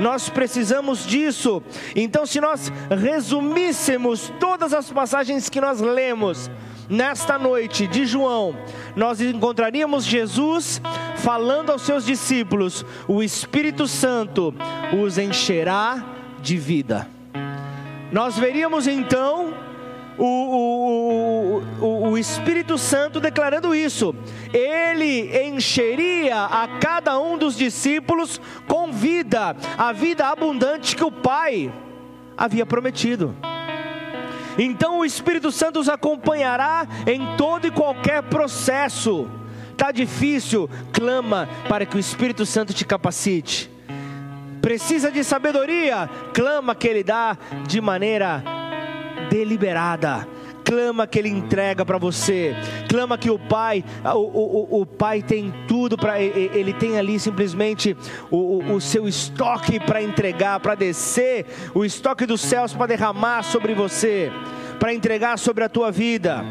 nós 0.00 0.28
precisamos 0.28 1.06
disso. 1.06 1.62
Então, 1.94 2.26
se 2.26 2.40
nós 2.40 2.72
resumíssemos 2.90 4.32
todas 4.40 4.72
as 4.72 4.90
passagens 4.90 5.48
que 5.48 5.60
nós 5.60 5.80
lemos 5.80 6.50
nesta 6.88 7.38
noite 7.38 7.86
de 7.86 8.04
João, 8.04 8.56
nós 8.94 9.20
encontraríamos 9.20 10.04
Jesus 10.04 10.80
falando 11.16 11.70
aos 11.70 11.82
seus 11.82 12.04
discípulos: 12.04 12.84
o 13.08 13.22
Espírito 13.22 13.86
Santo 13.86 14.54
os 15.02 15.18
encherá 15.18 16.04
de 16.40 16.56
vida. 16.56 17.08
Nós 18.10 18.36
veríamos 18.36 18.86
então 18.86 19.54
o, 20.24 21.62
o, 21.80 21.84
o, 21.84 22.10
o, 22.10 22.18
Espírito 22.18 22.78
Santo 22.78 23.18
declarando 23.18 23.74
isso. 23.74 24.14
Ele 24.52 25.36
encheria 25.48 26.44
a 26.44 26.78
cada 26.78 27.18
um 27.18 27.36
dos 27.36 27.56
discípulos 27.56 28.40
com 28.68 28.92
vida, 28.92 29.56
a 29.76 29.92
vida 29.92 30.28
abundante 30.28 30.94
que 30.94 31.02
o 31.02 31.10
Pai 31.10 31.72
havia 32.36 32.64
prometido. 32.64 33.34
Então 34.56 35.00
o 35.00 35.04
Espírito 35.04 35.50
Santo 35.50 35.80
os 35.80 35.88
acompanhará 35.88 36.86
em 37.04 37.36
todo 37.36 37.66
e 37.66 37.72
qualquer 37.72 38.22
processo. 38.22 39.28
Está 39.72 39.90
difícil, 39.90 40.70
clama 40.92 41.48
para 41.68 41.84
que 41.84 41.96
o 41.96 41.98
Espírito 41.98 42.46
Santo 42.46 42.72
te 42.72 42.84
capacite. 42.84 43.68
Precisa 44.60 45.10
de 45.10 45.24
sabedoria, 45.24 46.08
clama 46.32 46.76
que 46.76 46.86
Ele 46.86 47.02
dá 47.02 47.36
de 47.66 47.80
maneira 47.80 48.61
deliberada. 49.32 50.28
Clama 50.62 51.06
que 51.06 51.18
Ele 51.18 51.30
entrega 51.30 51.84
para 51.84 51.96
você. 51.96 52.54
Clama 52.88 53.16
que 53.16 53.30
o 53.30 53.38
Pai, 53.38 53.82
o, 54.04 54.18
o, 54.18 54.82
o 54.82 54.86
Pai 54.86 55.22
tem 55.22 55.52
tudo 55.66 55.96
para 55.96 56.20
Ele 56.20 56.72
tem 56.74 56.98
ali 56.98 57.18
simplesmente 57.18 57.96
o, 58.30 58.62
o 58.74 58.80
seu 58.80 59.08
estoque 59.08 59.80
para 59.80 60.02
entregar, 60.02 60.60
para 60.60 60.74
descer, 60.74 61.46
o 61.74 61.84
estoque 61.84 62.26
dos 62.26 62.42
céus 62.42 62.74
para 62.74 62.86
derramar 62.86 63.42
sobre 63.42 63.74
você, 63.74 64.30
para 64.78 64.94
entregar 64.94 65.38
sobre 65.38 65.64
a 65.64 65.68
tua 65.68 65.90
vida. 65.90 66.44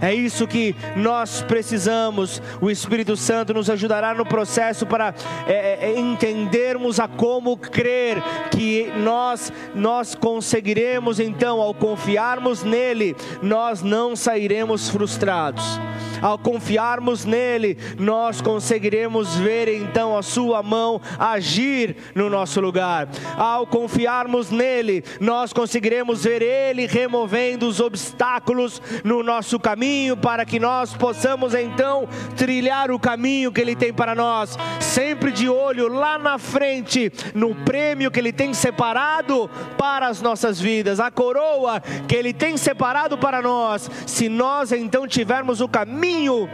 É 0.00 0.14
isso 0.14 0.46
que 0.46 0.74
nós 0.96 1.42
precisamos. 1.42 2.42
O 2.60 2.70
Espírito 2.70 3.16
Santo 3.16 3.52
nos 3.52 3.68
ajudará 3.68 4.14
no 4.14 4.24
processo 4.24 4.86
para 4.86 5.14
é, 5.46 5.52
é, 5.52 5.90
é, 5.90 5.98
entendermos 5.98 6.98
a 6.98 7.06
como 7.06 7.56
crer 7.56 8.22
que 8.50 8.90
nós 8.96 9.52
nós 9.74 10.14
conseguiremos 10.14 11.20
então 11.20 11.60
ao 11.60 11.74
confiarmos 11.74 12.62
nele, 12.62 13.16
nós 13.42 13.82
não 13.82 14.16
sairemos 14.16 14.88
frustrados. 14.88 15.80
Ao 16.20 16.38
confiarmos 16.38 17.24
nele, 17.24 17.78
nós 17.98 18.40
conseguiremos 18.40 19.36
ver 19.36 19.68
então 19.68 20.16
a 20.16 20.22
sua 20.22 20.62
mão 20.62 21.00
agir 21.18 21.96
no 22.14 22.28
nosso 22.28 22.60
lugar. 22.60 23.08
Ao 23.36 23.66
confiarmos 23.66 24.50
nele, 24.50 25.02
nós 25.20 25.52
conseguiremos 25.52 26.24
ver 26.24 26.42
ele 26.42 26.86
removendo 26.86 27.66
os 27.66 27.80
obstáculos 27.80 28.82
no 29.04 29.22
nosso 29.22 29.58
caminho 29.58 30.16
para 30.16 30.44
que 30.44 30.58
nós 30.58 30.94
possamos 30.94 31.54
então 31.54 32.08
trilhar 32.36 32.90
o 32.90 32.98
caminho 32.98 33.52
que 33.52 33.60
ele 33.60 33.74
tem 33.74 33.92
para 33.92 34.14
nós, 34.14 34.58
sempre 34.80 35.32
de 35.32 35.48
olho 35.48 35.88
lá 35.88 36.18
na 36.18 36.38
frente 36.38 37.12
no 37.34 37.54
prêmio 37.54 38.10
que 38.10 38.18
ele 38.18 38.32
tem 38.32 38.52
separado 38.52 39.48
para 39.78 40.08
as 40.08 40.20
nossas 40.20 40.60
vidas, 40.60 41.00
a 41.00 41.10
coroa 41.10 41.80
que 42.06 42.14
ele 42.14 42.32
tem 42.32 42.56
separado 42.56 43.16
para 43.16 43.40
nós. 43.40 43.90
Se 44.06 44.28
nós 44.28 44.72
então 44.72 45.06
tivermos 45.06 45.60
o 45.60 45.68
caminho 45.68 46.09
caminho 46.10 46.48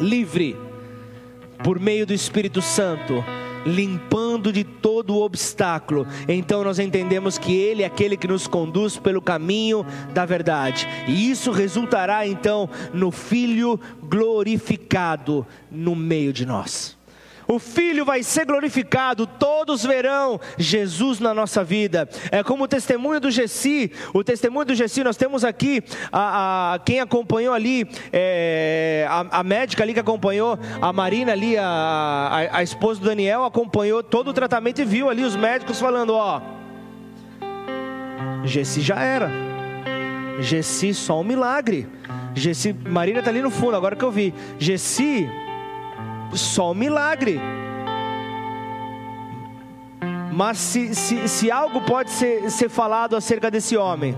livre 0.00 0.56
por 1.62 1.78
meio 1.78 2.04
do 2.04 2.12
Espírito 2.12 2.60
Santo, 2.60 3.24
limpando 3.64 4.52
de 4.52 4.64
todo 4.64 5.20
obstáculo. 5.20 6.06
Então 6.26 6.64
nós 6.64 6.80
entendemos 6.80 7.38
que 7.38 7.54
Ele 7.54 7.84
é 7.84 7.86
aquele 7.86 8.16
que 8.16 8.26
nos 8.26 8.48
conduz 8.48 8.98
pelo 8.98 9.22
caminho 9.22 9.86
da 10.12 10.26
verdade, 10.26 10.88
e 11.06 11.30
isso 11.30 11.52
resultará 11.52 12.26
então 12.26 12.68
no 12.92 13.12
Filho 13.12 13.78
glorificado 14.02 15.46
no 15.70 15.94
meio 15.94 16.32
de 16.32 16.44
nós 16.44 16.98
o 17.46 17.58
Filho 17.58 18.04
vai 18.04 18.22
ser 18.22 18.44
glorificado, 18.44 19.26
todos 19.26 19.84
verão 19.84 20.40
Jesus 20.56 21.20
na 21.20 21.34
nossa 21.34 21.62
vida. 21.62 22.08
É 22.30 22.42
como 22.42 22.64
o 22.64 22.68
testemunho 22.68 23.20
do 23.20 23.30
Gessi, 23.30 23.92
o 24.12 24.24
testemunho 24.24 24.66
do 24.66 24.74
Gessi, 24.74 25.04
nós 25.04 25.16
temos 25.16 25.44
aqui 25.44 25.82
a, 26.12 26.74
a 26.74 26.78
quem 26.78 27.00
acompanhou 27.00 27.54
ali, 27.54 27.86
é, 28.12 29.06
a, 29.08 29.40
a, 29.40 29.42
médica 29.42 29.82
ali 29.82 29.94
que 29.94 30.00
acompanhou, 30.00 30.58
a 30.80 30.92
Marina 30.92 31.32
ali, 31.32 31.56
a, 31.56 31.64
a, 31.64 32.58
a 32.58 32.62
esposa 32.62 33.00
do 33.00 33.06
Daniel, 33.06 33.44
acompanhou 33.44 34.02
todo 34.02 34.28
o 34.28 34.32
tratamento 34.32 34.80
e 34.80 34.84
viu 34.84 35.08
ali 35.08 35.22
os 35.22 35.36
médicos 35.36 35.80
falando: 35.80 36.14
ó, 36.14 36.40
Gessi 38.44 38.80
já 38.80 39.00
era, 39.00 39.30
Gessi 40.40 40.94
só 40.94 41.20
um 41.20 41.24
milagre. 41.24 41.88
Gessi, 42.34 42.72
Marina 42.72 43.20
está 43.20 43.30
ali 43.30 43.40
no 43.40 43.50
fundo, 43.50 43.76
agora 43.76 43.94
que 43.94 44.04
eu 44.04 44.10
vi. 44.10 44.34
Gessi 44.58 45.28
só 46.36 46.72
um 46.72 46.74
milagre. 46.74 47.40
Mas 50.32 50.58
se, 50.58 50.94
se, 50.94 51.28
se 51.28 51.50
algo 51.50 51.80
pode 51.82 52.10
ser, 52.10 52.50
ser 52.50 52.68
falado 52.68 53.16
acerca 53.16 53.50
desse 53.50 53.76
homem, 53.76 54.16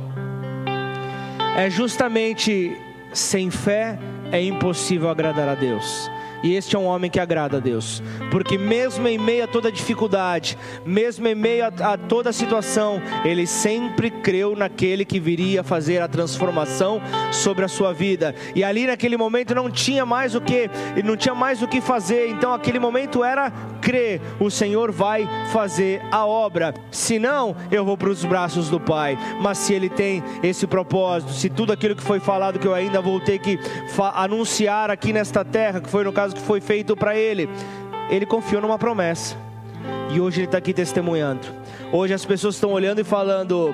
é 1.57 1.69
justamente 1.69 2.77
sem 3.13 3.51
fé 3.51 3.99
é 4.33 4.43
impossível 4.43 5.09
agradar 5.09 5.49
a 5.49 5.55
Deus. 5.55 6.11
E 6.47 6.55
este 6.55 6.77
é 6.77 6.79
um 6.79 6.85
homem 6.85 7.11
que 7.11 7.19
agrada 7.19 7.57
a 7.57 7.61
Deus, 7.61 8.01
porque 8.31 8.57
mesmo 8.57 9.09
em 9.09 9.19
meio 9.19 9.43
a 9.43 9.47
toda 9.49 9.73
dificuldade, 9.73 10.57
mesmo 10.85 11.27
em 11.27 11.35
meio 11.35 11.65
a, 11.65 11.95
a 11.95 11.99
toda 11.99 12.33
situação, 12.33 13.03
ele 13.25 13.49
sempre 13.49 14.13
creu 14.13 14.55
naquele 14.55 15.05
que 15.05 15.19
viria 15.19 15.65
fazer 15.65 16.01
a 16.01 16.07
transformação 16.07 17.03
sobre 17.33 17.65
a 17.65 17.69
sua 17.69 17.93
vida. 17.93 18.33
E 18.55 18.63
ali 18.63 18.87
naquele 18.87 19.17
momento 19.17 19.57
não 19.57 19.69
tinha 19.69 20.07
mais 20.07 20.37
o 20.37 20.41
que, 20.41 20.71
não 21.05 21.17
tinha 21.17 21.35
mais 21.35 21.63
o 21.63 21.67
que 21.67 21.81
fazer. 21.81 22.29
Então 22.29 22.55
aquele 22.55 22.79
momento 22.79 23.25
era 23.25 23.53
crer, 23.87 24.21
o 24.39 24.51
Senhor 24.51 24.93
vai 24.93 25.27
fazer 25.53 26.03
a 26.11 26.27
obra. 26.27 26.75
Se 26.91 27.19
não, 27.19 27.57
eu 27.71 27.83
vou 27.83 27.97
para 27.97 28.11
os 28.11 28.25
braços 28.25 28.69
do 28.69 28.79
Pai. 28.79 29.17
Mas 29.41 29.57
se 29.57 29.73
ele 29.73 29.89
tem 29.89 30.23
esse 30.43 30.67
propósito, 30.67 31.33
se 31.33 31.49
tudo 31.49 31.73
aquilo 31.73 31.97
que 31.97 32.03
foi 32.03 32.21
falado 32.21 32.59
que 32.59 32.67
eu 32.67 32.75
ainda 32.75 33.01
vou 33.01 33.19
ter 33.21 33.39
que 33.39 33.59
anunciar 34.15 34.91
aqui 34.91 35.13
nesta 35.13 35.43
terra, 35.45 35.81
que 35.81 35.89
foi 35.89 36.05
no 36.05 36.13
caso 36.13 36.27
caso 36.27 36.35
que 36.35 36.43
foi 36.43 36.61
feito 36.61 36.97
para 36.97 37.17
ele, 37.17 37.49
ele 38.11 38.27
confiou 38.27 38.61
numa 38.61 38.79
promessa. 38.79 39.37
E 40.13 40.21
hoje 40.21 40.41
ele 40.41 40.47
está 40.47 40.59
aqui 40.59 40.73
testemunhando. 40.73 41.47
Hoje 41.93 42.13
as 42.15 42.25
pessoas 42.25 42.57
estão 42.57 42.73
olhando 42.73 43.01
e 43.01 43.05
falando, 43.05 43.73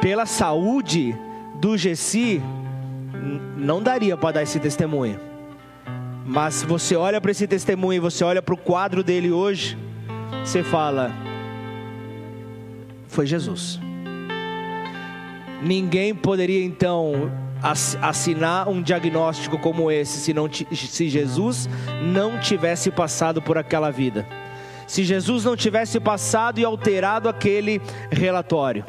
pela 0.00 0.24
saúde 0.24 1.16
do 1.56 1.76
Gessi, 1.76 2.42
não 3.56 3.82
daria 3.82 4.16
para 4.16 4.32
dar 4.36 4.42
esse 4.42 4.58
testemunho. 4.58 5.20
Mas 6.26 6.62
você 6.62 6.96
olha 6.96 7.20
para 7.20 7.30
esse 7.30 7.46
testemunho, 7.46 8.00
você 8.00 8.24
olha 8.24 8.40
para 8.40 8.54
o 8.54 8.58
quadro 8.58 9.02
dele 9.02 9.30
hoje, 9.30 9.76
você 10.42 10.62
fala: 10.62 11.12
foi 13.08 13.26
Jesus. 13.26 13.78
Ninguém 15.62 16.14
poderia 16.14 16.64
então 16.64 17.30
assinar 18.02 18.68
um 18.68 18.82
diagnóstico 18.82 19.58
como 19.58 19.90
esse 19.90 20.18
se, 20.18 20.34
não, 20.34 20.50
se 20.52 21.08
Jesus 21.08 21.68
não 22.02 22.38
tivesse 22.38 22.90
passado 22.90 23.40
por 23.40 23.56
aquela 23.56 23.90
vida. 23.90 24.26
Se 24.86 25.02
Jesus 25.02 25.44
não 25.44 25.56
tivesse 25.56 25.98
passado 25.98 26.58
e 26.58 26.64
alterado 26.64 27.28
aquele 27.28 27.80
relatório. 28.10 28.84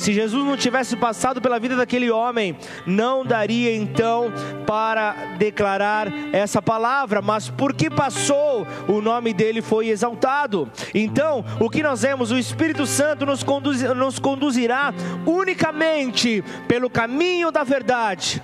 Se 0.00 0.14
Jesus 0.14 0.42
não 0.46 0.56
tivesse 0.56 0.96
passado 0.96 1.42
pela 1.42 1.60
vida 1.60 1.76
daquele 1.76 2.10
homem, 2.10 2.56
não 2.86 3.22
daria 3.22 3.76
então 3.76 4.32
para 4.66 5.12
declarar 5.36 6.10
essa 6.32 6.62
palavra, 6.62 7.20
mas 7.20 7.50
porque 7.50 7.90
passou, 7.90 8.66
o 8.88 9.02
nome 9.02 9.34
dele 9.34 9.60
foi 9.60 9.88
exaltado. 9.88 10.72
Então, 10.94 11.44
o 11.60 11.68
que 11.68 11.82
nós 11.82 12.00
vemos, 12.00 12.30
o 12.30 12.38
Espírito 12.38 12.86
Santo 12.86 13.26
nos, 13.26 13.42
conduz, 13.42 13.82
nos 13.94 14.18
conduzirá 14.18 14.94
unicamente 15.26 16.42
pelo 16.66 16.88
caminho 16.88 17.50
da 17.50 17.62
verdade. 17.62 18.42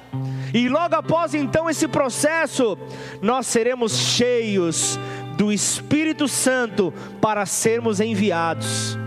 E 0.52 0.68
logo 0.68 0.94
após 0.94 1.32
então 1.32 1.70
esse 1.70 1.88
processo, 1.88 2.76
nós 3.22 3.46
seremos 3.46 3.96
cheios 3.96 5.00
do 5.38 5.50
Espírito 5.50 6.28
Santo 6.28 6.92
para 7.18 7.46
sermos 7.46 7.98
enviados 7.98 8.98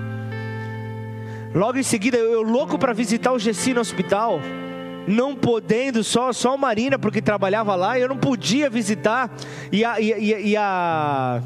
Logo 1.54 1.78
em 1.78 1.84
seguida, 1.84 2.18
eu, 2.18 2.32
eu 2.32 2.42
louco 2.42 2.78
para 2.78 2.94
visitar 2.94 3.32
o 3.32 3.40
Gessi 3.40 3.74
no 3.74 3.82
hospital 3.82 4.40
não 5.08 5.36
podendo, 5.36 6.04
só, 6.04 6.32
só 6.32 6.56
Marina, 6.56 7.00
porque 7.00 7.20
trabalhava 7.22 7.76
lá, 7.76 7.98
eu 7.98 8.08
não 8.08 8.18
podia 8.18 8.70
visitar, 8.70 9.32
e 9.72 9.84
a, 9.84 10.00
e, 10.00 10.12
e, 10.12 10.50
e 10.50 10.56
a, 10.58 11.42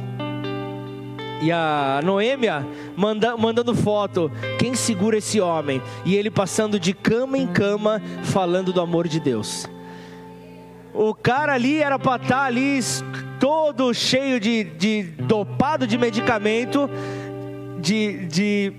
e 1.41 1.51
a 1.51 2.01
Noêmia 2.03 2.65
manda, 2.95 3.37
mandando 3.37 3.73
foto, 3.73 4.29
quem 4.59 4.75
segura 4.75 5.17
esse 5.17 5.39
homem? 5.39 5.81
E 6.05 6.15
ele 6.15 6.29
passando 6.29 6.79
de 6.79 6.93
cama 6.93 7.37
em 7.37 7.47
cama, 7.47 8.01
falando 8.23 8.73
do 8.73 8.81
amor 8.81 9.07
de 9.07 9.19
Deus. 9.19 9.69
O 10.93 11.13
cara 11.13 11.53
ali 11.53 11.81
era 11.81 11.97
para 11.97 12.21
estar 12.21 12.37
tá 12.37 12.43
ali 12.43 12.79
todo 13.39 13.93
cheio 13.93 14.39
de, 14.39 14.63
de 14.63 15.03
dopado 15.03 15.87
de 15.87 15.97
medicamento, 15.97 16.89
de, 17.81 18.25
de 18.27 18.73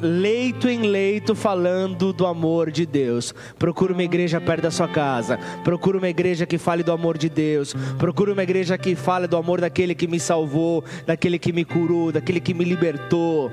leito 0.00 0.68
em 0.68 0.82
leito 0.82 1.34
falando 1.34 2.12
do 2.12 2.26
amor 2.26 2.70
de 2.70 2.86
Deus. 2.86 3.34
Procura 3.58 3.92
uma 3.92 4.02
igreja 4.02 4.40
perto 4.40 4.62
da 4.62 4.70
sua 4.70 4.88
casa. 4.88 5.38
Procura 5.62 5.98
uma 5.98 6.08
igreja 6.08 6.46
que 6.46 6.58
fale 6.58 6.82
do 6.82 6.92
amor 6.92 7.16
de 7.16 7.28
Deus. 7.28 7.74
Procura 7.98 8.32
uma 8.32 8.42
igreja 8.42 8.76
que 8.76 8.94
fale 8.94 9.26
do 9.26 9.36
amor 9.36 9.60
daquele 9.60 9.94
que 9.94 10.06
me 10.06 10.20
salvou, 10.20 10.84
daquele 11.06 11.38
que 11.38 11.52
me 11.52 11.64
curou, 11.64 12.12
daquele 12.12 12.40
que 12.40 12.54
me 12.54 12.64
libertou. 12.64 13.50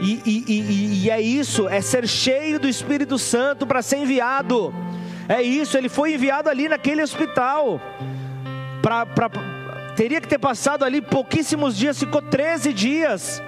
E, 0.00 0.20
e, 0.26 0.44
e, 0.48 1.04
e 1.04 1.10
é 1.10 1.20
isso, 1.20 1.68
é 1.68 1.80
ser 1.80 2.06
cheio 2.06 2.58
do 2.58 2.68
Espírito 2.68 3.18
Santo 3.18 3.66
para 3.66 3.80
ser 3.80 3.98
enviado. 3.98 4.74
É 5.28 5.40
isso, 5.40 5.78
ele 5.78 5.88
foi 5.88 6.14
enviado 6.14 6.50
ali 6.50 6.68
naquele 6.68 7.02
hospital. 7.02 7.80
Pra, 8.82 9.06
pra, 9.06 9.30
teria 9.96 10.20
que 10.20 10.28
ter 10.28 10.38
passado 10.38 10.84
ali 10.84 11.00
pouquíssimos 11.00 11.76
dias, 11.76 11.98
ficou 11.98 12.20
13 12.20 12.72
dias 12.72 13.42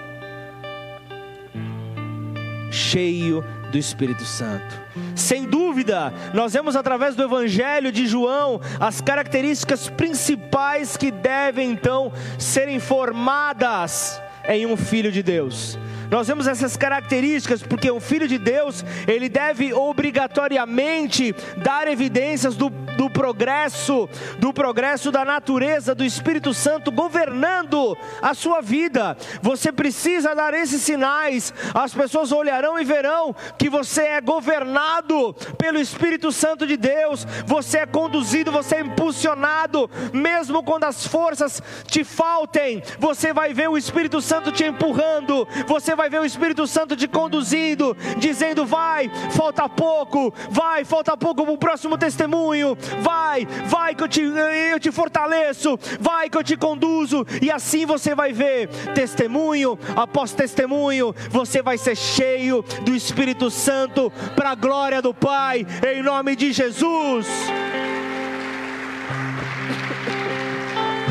cheio 2.76 3.42
do 3.72 3.78
Espírito 3.78 4.24
Santo. 4.24 4.86
Sem 5.14 5.44
dúvida, 5.44 6.12
nós 6.32 6.52
vemos 6.52 6.76
através 6.76 7.16
do 7.16 7.22
Evangelho 7.22 7.90
de 7.90 8.06
João 8.06 8.60
as 8.78 9.00
características 9.00 9.88
principais 9.88 10.96
que 10.96 11.10
devem 11.10 11.72
então 11.72 12.12
serem 12.38 12.78
formadas 12.78 14.20
em 14.48 14.66
um 14.66 14.76
filho 14.76 15.10
de 15.10 15.22
Deus. 15.22 15.78
Nós 16.10 16.28
vemos 16.28 16.46
essas 16.46 16.76
características 16.76 17.62
porque 17.62 17.90
um 17.90 18.00
filho 18.00 18.28
de 18.28 18.38
Deus, 18.38 18.84
ele 19.08 19.28
deve 19.28 19.72
obrigatoriamente 19.72 21.34
dar 21.56 21.88
evidências 21.88 22.54
do, 22.54 22.70
do 22.70 23.10
progresso, 23.10 24.08
do 24.38 24.52
progresso 24.52 25.10
da 25.10 25.24
natureza 25.24 25.94
do 25.94 26.04
Espírito 26.04 26.54
Santo 26.54 26.92
governando 26.92 27.96
a 28.22 28.34
sua 28.34 28.60
vida. 28.60 29.16
Você 29.42 29.72
precisa 29.72 30.34
dar 30.34 30.54
esses 30.54 30.80
sinais, 30.82 31.52
as 31.74 31.92
pessoas 31.92 32.30
olharão 32.30 32.78
e 32.78 32.84
verão 32.84 33.34
que 33.58 33.68
você 33.68 34.02
é 34.02 34.20
governado 34.20 35.34
pelo 35.58 35.80
Espírito 35.80 36.30
Santo 36.30 36.66
de 36.66 36.76
Deus, 36.76 37.26
você 37.46 37.78
é 37.78 37.86
conduzido, 37.86 38.52
você 38.52 38.76
é 38.76 38.80
impulsionado, 38.80 39.90
mesmo 40.12 40.62
quando 40.62 40.84
as 40.84 41.06
forças 41.06 41.62
te 41.86 42.04
faltem, 42.04 42.82
você 42.98 43.32
vai 43.32 43.52
ver 43.52 43.68
o 43.68 43.76
Espírito 43.76 44.20
Santo 44.20 44.52
te 44.52 44.64
empurrando, 44.64 45.46
você 45.66 45.95
vai 45.96 46.08
ver 46.08 46.20
o 46.20 46.24
Espírito 46.24 46.66
Santo 46.66 46.94
te 46.94 47.08
conduzindo, 47.08 47.96
dizendo: 48.18 48.64
vai, 48.64 49.10
falta 49.30 49.68
pouco, 49.68 50.32
vai, 50.50 50.84
falta 50.84 51.16
pouco 51.16 51.42
para 51.44 51.52
o 51.52 51.58
próximo 51.58 51.98
testemunho, 51.98 52.76
vai, 53.00 53.46
vai 53.66 53.94
que 53.94 54.02
eu 54.02 54.08
te, 54.08 54.20
eu 54.20 54.78
te 54.78 54.92
fortaleço, 54.92 55.78
vai 55.98 56.30
que 56.30 56.36
eu 56.36 56.44
te 56.44 56.56
conduzo, 56.56 57.26
e 57.42 57.50
assim 57.50 57.86
você 57.86 58.14
vai 58.14 58.32
ver, 58.32 58.68
testemunho 58.94 59.78
após 59.96 60.32
testemunho, 60.32 61.14
você 61.30 61.62
vai 61.62 61.78
ser 61.78 61.96
cheio 61.96 62.62
do 62.82 62.94
Espírito 62.94 63.50
Santo, 63.50 64.12
para 64.34 64.50
a 64.50 64.54
glória 64.54 65.00
do 65.00 65.14
Pai, 65.14 65.66
em 65.86 66.02
nome 66.02 66.36
de 66.36 66.52
Jesus. 66.52 67.26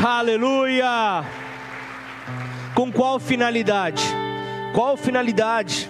Aleluia! 0.03 1.23
Com 2.75 2.91
qual 2.91 3.19
finalidade? 3.19 4.24
Qual 4.75 4.97
finalidade? 4.97 5.89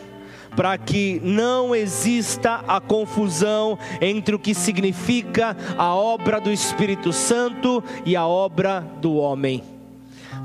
Para 0.55 0.77
que 0.77 1.19
não 1.23 1.75
exista 1.75 2.63
a 2.67 2.79
confusão 2.79 3.79
entre 3.99 4.35
o 4.35 4.39
que 4.39 4.53
significa 4.53 5.57
a 5.75 5.95
obra 5.95 6.39
do 6.39 6.51
Espírito 6.51 7.11
Santo 7.11 7.83
e 8.05 8.15
a 8.15 8.27
obra 8.27 8.81
do 9.01 9.15
homem 9.15 9.63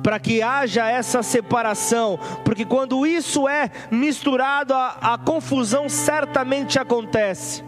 para 0.02 0.18
que 0.18 0.40
haja 0.40 0.88
essa 0.88 1.22
separação, 1.22 2.18
porque 2.42 2.64
quando 2.64 3.06
isso 3.06 3.46
é 3.46 3.70
misturado, 3.90 4.72
a, 4.72 4.96
a 5.02 5.18
confusão 5.18 5.90
certamente 5.90 6.78
acontece. 6.78 7.62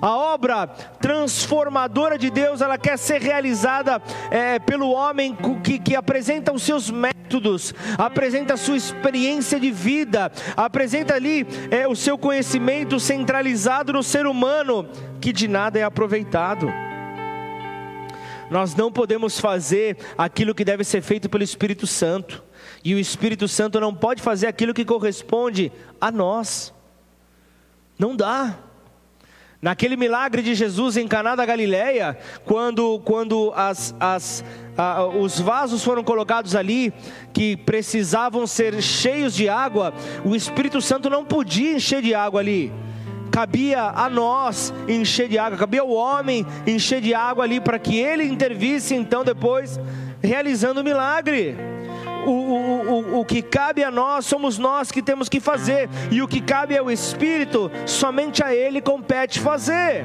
A 0.00 0.10
obra 0.10 0.66
transformadora 1.00 2.18
de 2.18 2.30
Deus, 2.30 2.60
ela 2.60 2.78
quer 2.78 2.98
ser 2.98 3.20
realizada 3.20 4.02
é, 4.30 4.58
pelo 4.58 4.90
homem 4.90 5.36
que, 5.62 5.78
que 5.78 5.96
apresenta 5.96 6.52
os 6.52 6.62
seus 6.62 6.90
métodos, 6.90 7.74
apresenta 7.98 8.54
a 8.54 8.56
sua 8.56 8.76
experiência 8.76 9.58
de 9.58 9.70
vida, 9.70 10.30
apresenta 10.56 11.14
ali 11.14 11.46
é, 11.70 11.86
o 11.86 11.96
seu 11.96 12.18
conhecimento 12.18 12.98
centralizado 13.00 13.92
no 13.92 14.02
ser 14.02 14.26
humano, 14.26 14.88
que 15.20 15.32
de 15.32 15.48
nada 15.48 15.78
é 15.78 15.82
aproveitado. 15.82 16.72
Nós 18.50 18.74
não 18.74 18.92
podemos 18.92 19.40
fazer 19.40 19.96
aquilo 20.16 20.54
que 20.54 20.64
deve 20.64 20.84
ser 20.84 21.00
feito 21.02 21.28
pelo 21.28 21.42
Espírito 21.42 21.86
Santo, 21.86 22.42
e 22.84 22.94
o 22.94 22.98
Espírito 22.98 23.48
Santo 23.48 23.80
não 23.80 23.94
pode 23.94 24.22
fazer 24.22 24.46
aquilo 24.46 24.74
que 24.74 24.84
corresponde 24.84 25.72
a 26.00 26.10
nós. 26.10 26.72
Não 27.98 28.14
dá. 28.14 28.58
Naquele 29.64 29.96
milagre 29.96 30.42
de 30.42 30.54
Jesus 30.54 30.98
em 30.98 31.08
Caná 31.08 31.34
da 31.34 31.46
Galileia, 31.46 32.18
quando, 32.44 33.00
quando 33.02 33.50
as, 33.56 33.94
as, 33.98 34.44
a, 34.76 35.06
os 35.06 35.40
vasos 35.40 35.82
foram 35.82 36.04
colocados 36.04 36.54
ali, 36.54 36.92
que 37.32 37.56
precisavam 37.56 38.46
ser 38.46 38.82
cheios 38.82 39.32
de 39.32 39.48
água, 39.48 39.94
o 40.22 40.36
Espírito 40.36 40.82
Santo 40.82 41.08
não 41.08 41.24
podia 41.24 41.76
encher 41.76 42.02
de 42.02 42.14
água 42.14 42.40
ali. 42.40 42.70
Cabia 43.32 43.84
a 43.84 44.10
nós 44.10 44.70
encher 44.86 45.30
de 45.30 45.38
água, 45.38 45.56
cabia 45.56 45.80
ao 45.80 45.88
homem 45.88 46.44
encher 46.66 47.00
de 47.00 47.14
água 47.14 47.44
ali 47.44 47.58
para 47.58 47.78
que 47.78 47.96
ele 47.96 48.24
intervisse 48.24 48.94
então 48.94 49.24
depois 49.24 49.80
realizando 50.22 50.82
o 50.82 50.84
milagre 50.84 51.56
o, 52.26 52.30
o, 52.30 53.20
o, 53.20 53.24
que 53.24 53.42
cabe 53.42 53.82
a 53.82 53.90
nós, 53.90 54.26
somos 54.26 54.58
nós 54.58 54.90
que 54.90 55.02
temos 55.02 55.28
que 55.28 55.40
fazer, 55.40 55.88
e 56.10 56.22
o 56.22 56.28
que 56.28 56.40
cabe 56.40 56.76
ao 56.76 56.90
Espírito, 56.90 57.70
somente 57.86 58.42
a 58.42 58.54
Ele 58.54 58.80
compete 58.80 59.40
fazer. 59.40 60.04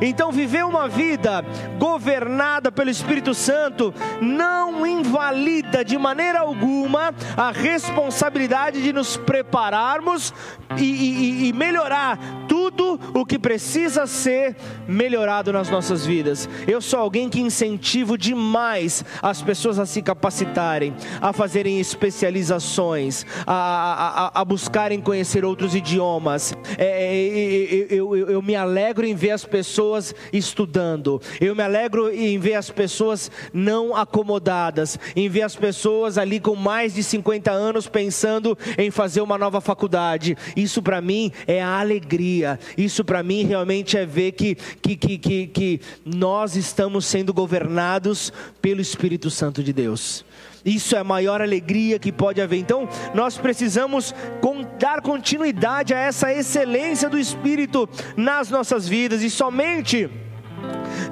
Então, 0.00 0.30
viver 0.30 0.64
uma 0.64 0.88
vida 0.88 1.44
governada 1.78 2.70
pelo 2.70 2.90
Espírito 2.90 3.34
Santo 3.34 3.92
não 4.20 4.86
invalida 4.86 5.84
de 5.84 5.98
maneira 5.98 6.40
alguma 6.40 7.12
a 7.36 7.50
responsabilidade 7.50 8.82
de 8.82 8.92
nos 8.92 9.16
prepararmos 9.16 10.32
e, 10.76 10.84
e, 10.84 11.48
e 11.48 11.52
melhorar 11.52 12.18
tudo 12.48 13.00
o 13.14 13.26
que 13.26 13.38
precisa 13.38 14.06
ser 14.06 14.56
melhorado 14.86 15.52
nas 15.52 15.68
nossas 15.68 16.06
vidas. 16.06 16.48
Eu 16.66 16.80
sou 16.80 17.00
alguém 17.00 17.28
que 17.28 17.40
incentivo 17.40 18.16
demais 18.16 19.04
as 19.20 19.42
pessoas 19.42 19.78
a 19.78 19.86
se 19.86 20.00
capacitarem, 20.00 20.94
a 21.20 21.32
fazerem 21.58 21.80
especializações, 21.80 23.26
a, 23.44 24.30
a, 24.32 24.40
a 24.40 24.44
buscarem 24.44 25.00
conhecer 25.00 25.44
outros 25.44 25.74
idiomas. 25.74 26.54
É, 26.76 26.84
é, 26.84 27.86
eu, 27.90 28.14
eu, 28.14 28.30
eu 28.30 28.42
me 28.42 28.54
alegro 28.54 29.04
em 29.04 29.14
ver 29.14 29.32
as 29.32 29.44
pessoas 29.44 30.14
estudando, 30.32 31.20
eu 31.40 31.56
me 31.56 31.62
alegro 31.62 32.14
em 32.14 32.38
ver 32.38 32.54
as 32.54 32.70
pessoas 32.70 33.28
não 33.52 33.96
acomodadas, 33.96 35.00
em 35.16 35.28
ver 35.28 35.42
as 35.42 35.56
pessoas 35.56 36.16
ali 36.16 36.38
com 36.38 36.54
mais 36.54 36.94
de 36.94 37.02
50 37.02 37.50
anos 37.50 37.88
pensando 37.88 38.56
em 38.76 38.90
fazer 38.92 39.20
uma 39.20 39.36
nova 39.36 39.60
faculdade. 39.60 40.36
Isso 40.56 40.80
para 40.80 41.00
mim 41.00 41.32
é 41.44 41.60
a 41.60 41.80
alegria, 41.80 42.60
isso 42.76 43.04
para 43.04 43.20
mim 43.20 43.42
realmente 43.44 43.96
é 43.96 44.06
ver 44.06 44.30
que, 44.32 44.54
que, 44.54 44.96
que, 44.96 45.18
que, 45.18 45.46
que 45.48 45.80
nós 46.04 46.54
estamos 46.54 47.04
sendo 47.04 47.34
governados 47.34 48.32
pelo 48.62 48.80
Espírito 48.80 49.28
Santo 49.28 49.60
de 49.60 49.72
Deus. 49.72 50.24
Isso 50.64 50.94
é 50.96 50.98
a 50.98 51.04
maior 51.04 51.40
alegria 51.40 51.98
que 51.98 52.12
pode 52.12 52.40
haver. 52.40 52.58
Então, 52.58 52.88
nós 53.14 53.38
precisamos 53.38 54.14
dar 54.78 55.00
continuidade 55.00 55.94
a 55.94 55.98
essa 55.98 56.32
excelência 56.32 57.08
do 57.08 57.18
Espírito 57.18 57.88
nas 58.16 58.50
nossas 58.50 58.88
vidas 58.88 59.22
e 59.22 59.30
somente 59.30 60.10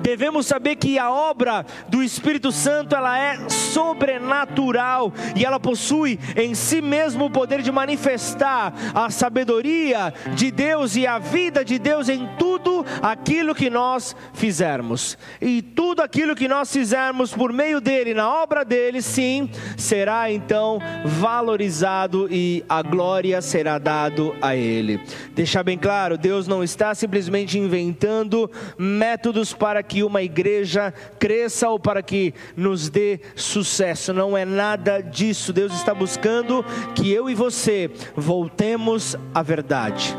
devemos 0.03 0.47
saber 0.47 0.77
que 0.77 0.99
a 0.99 1.11
obra 1.11 1.65
do 1.89 2.03
Espírito 2.03 2.53
Santo 2.53 2.95
ela 2.95 3.19
é 3.19 3.49
sobrenatural 3.49 5.13
e 5.35 5.45
ela 5.45 5.61
possui 5.61 6.19
em 6.37 6.55
si 6.55 6.81
mesmo 6.81 7.27
o 7.27 7.31
poder 7.31 7.63
de 7.63 7.71
manifestar 7.71 8.73
a 8.95 9.11
sabedoria 9.11 10.13
de 10.35 10.51
Deus 10.51 10.97
e 10.97 11.07
a 11.07 11.19
vida 11.19 11.65
de 11.65 11.79
Deus 11.79 12.09
em 12.09 12.29
tudo 12.39 12.85
aquilo 13.03 13.55
que 13.55 13.71
nós 13.71 14.15
fizermos. 14.33 15.19
E 15.41 15.63
tudo 15.63 16.03
aquilo 16.03 16.35
que 16.35 16.49
nós 16.49 16.73
fizermos 16.73 17.33
por 17.33 17.53
meio 17.53 17.81
dele, 17.81 18.15
na 18.15 18.29
obra 18.29 18.65
dele, 18.65 19.03
sim, 19.03 19.51
será 19.77 20.31
então 20.31 20.79
valorizado 21.05 22.29
e 22.31 22.65
a 22.69 22.83
glória 22.83 23.41
será 23.41 23.79
dado 23.79 24.35
a 24.41 24.55
ele. 24.57 25.01
Deixar 25.35 25.63
bem 25.63 25.79
claro, 25.79 26.17
Deus 26.19 26.49
não 26.49 26.63
está 26.63 26.95
simplesmente 26.95 27.59
inventando 27.59 28.51
métodos 28.79 29.53
para 29.53 29.83
que 29.89 30.03
uma 30.03 30.23
igreja 30.23 30.93
cresça 31.19 31.69
ou 31.69 31.79
para 31.79 32.03
que 32.03 32.35
nos 32.57 32.89
dê 32.89 33.21
sucesso. 33.35 34.13
Não 34.13 34.37
é 34.37 34.45
nada 34.45 35.01
disso. 35.01 35.53
Deus 35.53 35.73
está 35.73 35.95
buscando 35.95 36.65
que 36.95 37.13
eu 37.13 37.31
e 37.31 37.35
você 37.35 37.91
voltemos 38.15 39.17
à 39.35 39.43
verdade 39.43 40.17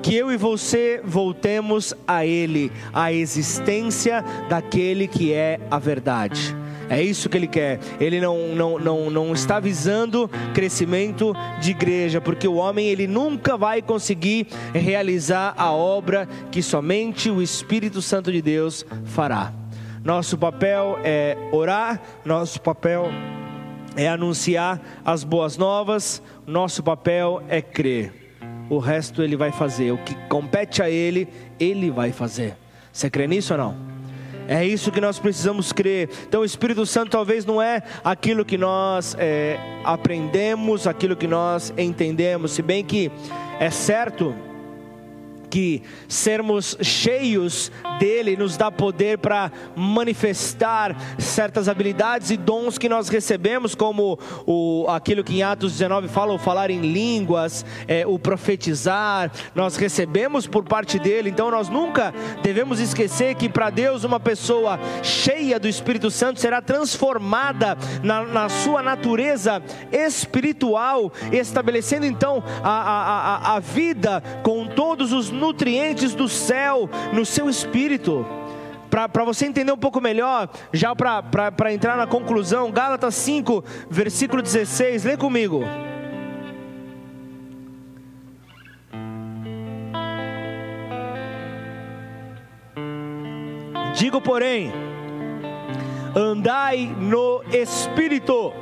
que 0.00 0.14
eu 0.14 0.32
e 0.32 0.36
você 0.36 1.00
voltemos 1.04 1.92
a 2.06 2.24
Ele, 2.24 2.70
à 2.92 3.12
existência 3.12 4.24
daquele 4.48 5.08
que 5.08 5.32
é 5.32 5.60
a 5.70 5.78
verdade. 5.78 6.56
É 6.88 7.02
isso 7.02 7.28
que 7.28 7.36
ele 7.36 7.46
quer. 7.46 7.78
Ele 8.00 8.20
não, 8.20 8.54
não, 8.54 8.78
não, 8.78 9.10
não 9.10 9.32
está 9.32 9.60
visando 9.60 10.28
crescimento 10.54 11.34
de 11.60 11.72
igreja, 11.72 12.20
porque 12.20 12.48
o 12.48 12.54
homem 12.54 12.86
ele 12.86 13.06
nunca 13.06 13.56
vai 13.56 13.82
conseguir 13.82 14.46
realizar 14.72 15.54
a 15.56 15.70
obra 15.70 16.28
que 16.50 16.62
somente 16.62 17.30
o 17.30 17.42
Espírito 17.42 18.00
Santo 18.00 18.32
de 18.32 18.40
Deus 18.40 18.86
fará. 19.04 19.52
Nosso 20.02 20.38
papel 20.38 20.98
é 21.04 21.36
orar, 21.52 22.00
nosso 22.24 22.60
papel 22.60 23.10
é 23.96 24.08
anunciar 24.08 24.80
as 25.04 25.24
boas 25.24 25.56
novas, 25.56 26.22
nosso 26.46 26.82
papel 26.82 27.42
é 27.48 27.60
crer. 27.60 28.12
O 28.70 28.78
resto 28.78 29.22
ele 29.22 29.36
vai 29.36 29.50
fazer, 29.50 29.92
o 29.92 29.98
que 29.98 30.14
compete 30.28 30.82
a 30.82 30.88
ele, 30.88 31.28
ele 31.58 31.90
vai 31.90 32.12
fazer. 32.12 32.56
Você 32.92 33.10
crê 33.10 33.26
nisso 33.26 33.54
ou 33.54 33.58
não? 33.58 33.87
É 34.48 34.64
isso 34.64 34.90
que 34.90 35.00
nós 35.00 35.18
precisamos 35.18 35.72
crer. 35.72 36.08
Então, 36.26 36.40
o 36.40 36.44
Espírito 36.44 36.86
Santo 36.86 37.10
talvez 37.10 37.44
não 37.44 37.60
é 37.60 37.82
aquilo 38.02 38.46
que 38.46 38.56
nós 38.56 39.14
é, 39.18 39.58
aprendemos, 39.84 40.86
aquilo 40.86 41.14
que 41.14 41.26
nós 41.26 41.72
entendemos, 41.76 42.52
se 42.52 42.62
bem 42.62 42.82
que 42.82 43.12
é 43.60 43.68
certo 43.68 44.34
que 45.50 45.82
sermos 46.06 46.76
cheios 46.82 47.70
dele 47.98 48.36
nos 48.36 48.56
dá 48.56 48.70
poder 48.70 49.18
para 49.18 49.50
manifestar 49.74 50.96
certas 51.18 51.68
habilidades 51.68 52.30
e 52.30 52.36
dons 52.36 52.78
que 52.78 52.88
nós 52.88 53.08
recebemos, 53.08 53.74
como 53.74 54.18
o, 54.46 54.86
aquilo 54.88 55.24
que 55.24 55.36
em 55.36 55.42
Atos 55.42 55.72
19 55.72 56.08
fala, 56.08 56.32
o 56.32 56.38
falar 56.38 56.70
em 56.70 56.80
línguas, 56.80 57.64
é, 57.86 58.06
o 58.06 58.18
profetizar, 58.18 59.30
nós 59.54 59.76
recebemos 59.76 60.46
por 60.46 60.64
parte 60.64 60.98
dele, 60.98 61.30
então 61.30 61.50
nós 61.50 61.68
nunca 61.68 62.14
devemos 62.42 62.80
esquecer 62.80 63.34
que 63.34 63.48
para 63.48 63.70
Deus 63.70 64.04
uma 64.04 64.20
pessoa 64.20 64.78
cheia 65.02 65.58
do 65.58 65.68
Espírito 65.68 66.10
Santo 66.10 66.40
será 66.40 66.62
transformada 66.62 67.76
na, 68.02 68.24
na 68.24 68.48
sua 68.48 68.82
natureza 68.82 69.62
espiritual, 69.92 71.12
estabelecendo 71.32 72.06
então 72.06 72.42
a, 72.62 72.70
a, 72.70 73.52
a, 73.52 73.56
a 73.56 73.60
vida 73.60 74.22
com 74.42 74.66
todos 74.66 75.12
os 75.12 75.30
nutrientes 75.38 76.14
do 76.14 76.28
céu 76.28 76.90
no 77.12 77.24
seu 77.24 77.48
espírito. 77.48 78.26
Para 78.90 79.24
você 79.24 79.46
entender 79.46 79.70
um 79.70 79.78
pouco 79.78 80.00
melhor, 80.00 80.48
já 80.72 80.94
para 80.96 81.72
entrar 81.72 81.96
na 81.96 82.06
conclusão, 82.06 82.70
Gálatas 82.70 83.14
5, 83.14 83.64
versículo 83.88 84.42
16, 84.42 85.04
lê 85.04 85.16
comigo. 85.16 85.62
Digo, 93.94 94.20
porém, 94.20 94.72
andai 96.16 96.94
no 96.98 97.42
espírito, 97.52 98.52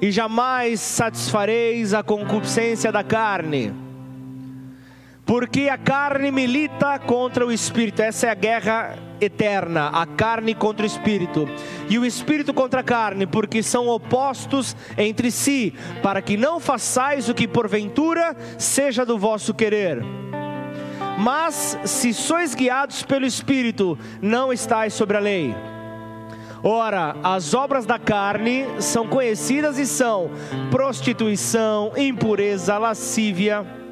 e 0.00 0.10
jamais 0.10 0.80
satisfareis 0.80 1.94
a 1.94 2.02
concupiscência 2.02 2.92
da 2.92 3.02
carne 3.02 3.83
porque 5.24 5.68
a 5.70 5.78
carne 5.78 6.30
milita 6.30 6.98
contra 6.98 7.46
o 7.46 7.52
espírito, 7.52 8.02
essa 8.02 8.26
é 8.26 8.30
a 8.30 8.34
guerra 8.34 8.98
eterna, 9.20 9.88
a 9.88 10.04
carne 10.04 10.54
contra 10.54 10.84
o 10.84 10.86
espírito, 10.86 11.48
e 11.88 11.98
o 11.98 12.04
espírito 12.04 12.52
contra 12.52 12.80
a 12.80 12.84
carne, 12.84 13.26
porque 13.26 13.62
são 13.62 13.88
opostos 13.88 14.76
entre 14.98 15.30
si, 15.30 15.72
para 16.02 16.20
que 16.20 16.36
não 16.36 16.60
façais 16.60 17.28
o 17.28 17.34
que 17.34 17.48
porventura 17.48 18.36
seja 18.58 19.06
do 19.06 19.18
vosso 19.18 19.54
querer. 19.54 20.02
Mas 21.18 21.78
se 21.84 22.12
sois 22.12 22.54
guiados 22.54 23.02
pelo 23.02 23.24
espírito, 23.24 23.98
não 24.20 24.52
estáis 24.52 24.92
sobre 24.92 25.16
a 25.16 25.20
lei. 25.20 25.54
Ora, 26.62 27.14
as 27.22 27.54
obras 27.54 27.86
da 27.86 27.98
carne 27.98 28.66
são 28.78 29.06
conhecidas 29.06 29.78
e 29.78 29.86
são 29.86 30.30
prostituição, 30.70 31.92
impureza, 31.96 32.78
lascívia, 32.78 33.83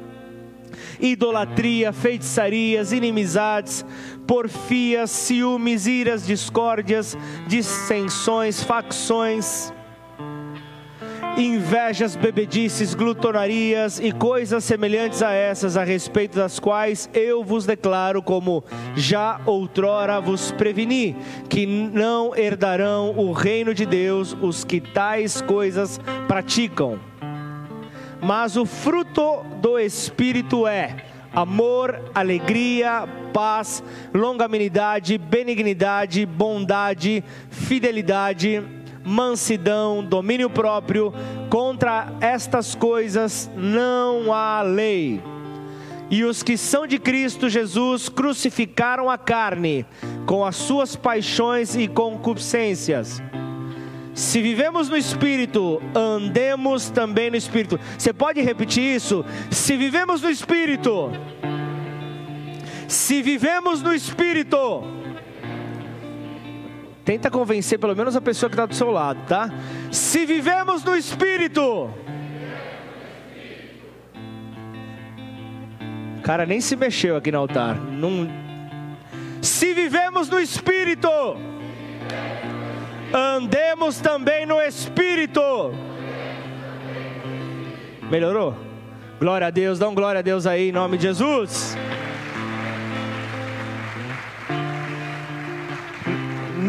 idolatria, 0.99 1.91
feitiçarias, 1.91 2.91
inimizades, 2.91 3.85
porfias, 4.27 5.11
ciúmes, 5.11 5.87
iras, 5.87 6.25
discórdias, 6.25 7.17
dissensões, 7.47 8.63
facções, 8.63 9.71
invejas, 11.37 12.15
bebedices, 12.15 12.93
glutonarias 12.93 13.99
e 13.99 14.11
coisas 14.11 14.63
semelhantes 14.63 15.21
a 15.21 15.31
essas, 15.31 15.75
a 15.77 15.83
respeito 15.83 16.35
das 16.37 16.59
quais 16.59 17.09
eu 17.13 17.43
vos 17.43 17.65
declaro, 17.65 18.21
como 18.21 18.63
já 18.95 19.41
outrora 19.45 20.19
vos 20.19 20.51
preveni, 20.51 21.15
que 21.49 21.65
não 21.65 22.35
herdarão 22.35 23.13
o 23.17 23.31
reino 23.31 23.73
de 23.73 23.85
Deus 23.85 24.35
os 24.41 24.63
que 24.63 24.79
tais 24.79 25.41
coisas 25.41 25.99
praticam 26.27 26.99
mas 28.23 28.55
o 28.55 28.65
fruto 28.65 29.43
do 29.61 29.77
Espírito 29.77 30.65
é 30.65 30.95
amor, 31.33 32.11
alegria, 32.13 33.07
paz, 33.33 33.83
longanimidade, 34.13 35.17
benignidade, 35.17 36.25
bondade, 36.25 37.23
fidelidade, 37.49 38.63
mansidão, 39.03 40.03
domínio 40.03 40.49
próprio. 40.49 41.13
Contra 41.49 42.13
estas 42.21 42.75
coisas 42.75 43.49
não 43.55 44.31
há 44.31 44.61
lei. 44.61 45.21
E 46.09 46.23
os 46.23 46.43
que 46.43 46.55
são 46.57 46.85
de 46.85 46.99
Cristo 46.99 47.49
Jesus 47.49 48.07
crucificaram 48.07 49.09
a 49.09 49.17
carne 49.17 49.85
com 50.25 50.45
as 50.45 50.55
suas 50.55 50.95
paixões 50.95 51.75
e 51.75 51.87
concupiscências. 51.87 53.21
Se 54.13 54.41
vivemos 54.41 54.89
no 54.89 54.95
Espírito, 54.95 55.81
andemos 55.95 56.89
também 56.89 57.29
no 57.31 57.35
Espírito. 57.35 57.79
Você 57.97 58.13
pode 58.13 58.41
repetir 58.41 58.95
isso? 58.95 59.25
Se 59.49 59.75
vivemos 59.75 60.21
no 60.21 60.29
Espírito, 60.29 61.11
se 62.87 63.21
vivemos 63.21 63.81
no 63.81 63.93
Espírito, 63.93 64.83
tenta 67.03 67.31
convencer 67.31 67.79
pelo 67.79 67.95
menos 67.95 68.15
a 68.15 68.21
pessoa 68.21 68.49
que 68.49 68.53
está 68.53 68.65
do 68.65 68.75
seu 68.75 68.91
lado, 68.91 69.19
tá? 69.27 69.51
Se 69.91 70.25
vivemos 70.25 70.83
no 70.83 70.95
Espírito, 70.95 71.89
cara 76.23 76.45
nem 76.45 76.61
se 76.61 76.75
mexeu 76.75 77.17
aqui 77.17 77.31
no 77.31 77.37
altar. 77.37 77.75
Não... 77.75 78.27
Se 79.41 79.73
vivemos 79.73 80.29
no 80.29 80.39
Espírito, 80.39 81.09
andemos 83.13 83.99
também 83.99 84.45
no 84.45 84.59
Espírito. 84.59 85.41
Melhorou? 88.09 88.55
Glória 89.19 89.47
a 89.47 89.49
Deus, 89.49 89.79
dá 89.79 89.87
um 89.87 89.95
glória 89.95 90.19
a 90.19 90.21
Deus 90.21 90.45
aí 90.45 90.69
em 90.69 90.71
nome 90.71 90.97
de 90.97 91.03
Jesus. 91.03 91.77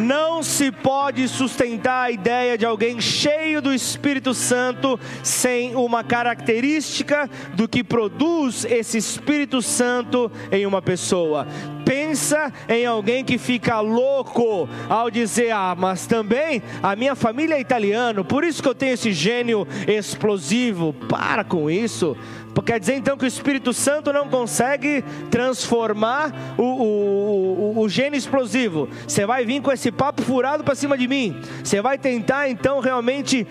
Não 0.04 0.42
se 0.42 0.70
pode 0.70 1.26
sustentar 1.28 2.02
a 2.02 2.10
ideia 2.10 2.58
de 2.58 2.66
alguém 2.66 3.00
cheio 3.00 3.62
do 3.62 3.72
Espírito 3.72 4.34
Santo 4.34 5.00
sem 5.22 5.74
uma 5.74 6.04
característica 6.04 7.28
do 7.54 7.66
que 7.66 7.82
produz 7.82 8.66
esse 8.66 8.98
Espírito 8.98 9.62
Santo 9.62 10.30
em 10.52 10.66
uma 10.66 10.82
pessoa 10.82 11.46
Pensa 11.84 12.50
em 12.66 12.86
alguém 12.86 13.24
que 13.24 13.36
fica 13.36 13.80
louco 13.80 14.68
ao 14.88 15.10
dizer: 15.10 15.50
Ah, 15.50 15.74
mas 15.78 16.06
também 16.06 16.62
a 16.82 16.96
minha 16.96 17.14
família 17.14 17.56
é 17.56 17.60
italiana, 17.60 18.24
por 18.24 18.42
isso 18.42 18.62
que 18.62 18.68
eu 18.68 18.74
tenho 18.74 18.94
esse 18.94 19.12
gênio 19.12 19.66
explosivo. 19.86 20.94
Para 21.08 21.44
com 21.44 21.70
isso. 21.70 22.16
Quer 22.62 22.80
dizer 22.80 22.94
então 22.94 23.16
que 23.16 23.24
o 23.24 23.26
Espírito 23.26 23.72
Santo 23.72 24.12
não 24.12 24.28
consegue 24.28 25.02
transformar 25.30 26.32
o, 26.56 26.62
o, 26.62 27.74
o, 27.76 27.80
o 27.80 27.88
gênio 27.88 28.16
explosivo. 28.16 28.88
Você 29.06 29.26
vai 29.26 29.44
vir 29.44 29.60
com 29.60 29.70
esse 29.70 29.90
papo 29.92 30.22
furado 30.22 30.64
para 30.64 30.74
cima 30.74 30.96
de 30.96 31.06
mim. 31.06 31.40
Você 31.62 31.80
vai 31.80 31.98
tentar 31.98 32.48
então 32.48 32.80
realmente 32.80 33.46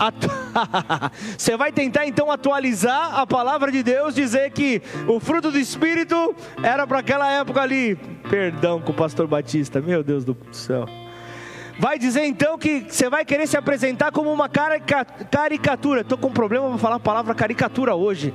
Você 1.36 1.56
vai 1.56 1.70
tentar 1.70 2.06
então 2.06 2.30
atualizar 2.30 3.18
a 3.18 3.26
palavra 3.26 3.70
de 3.70 3.82
Deus, 3.82 4.14
dizer 4.14 4.50
que 4.50 4.80
o 5.06 5.20
fruto 5.20 5.50
do 5.50 5.58
Espírito 5.58 6.34
era 6.62 6.86
para 6.86 7.00
aquela 7.00 7.30
época 7.30 7.60
ali. 7.60 7.96
Perdão 8.28 8.80
com 8.80 8.92
o 8.92 8.94
pastor 8.94 9.26
Batista, 9.26 9.80
meu 9.80 10.02
Deus 10.02 10.24
do 10.24 10.36
céu. 10.52 10.86
Vai 11.80 11.98
dizer 11.98 12.26
então 12.26 12.58
que 12.58 12.84
você 12.90 13.08
vai 13.08 13.24
querer 13.24 13.46
se 13.46 13.56
apresentar 13.56 14.12
como 14.12 14.30
uma 14.30 14.50
caricatura. 14.50 16.02
Estou 16.02 16.18
com 16.18 16.30
problema 16.30 16.68
para 16.68 16.76
falar 16.76 16.96
a 16.96 17.00
palavra 17.00 17.34
caricatura 17.34 17.94
hoje. 17.94 18.34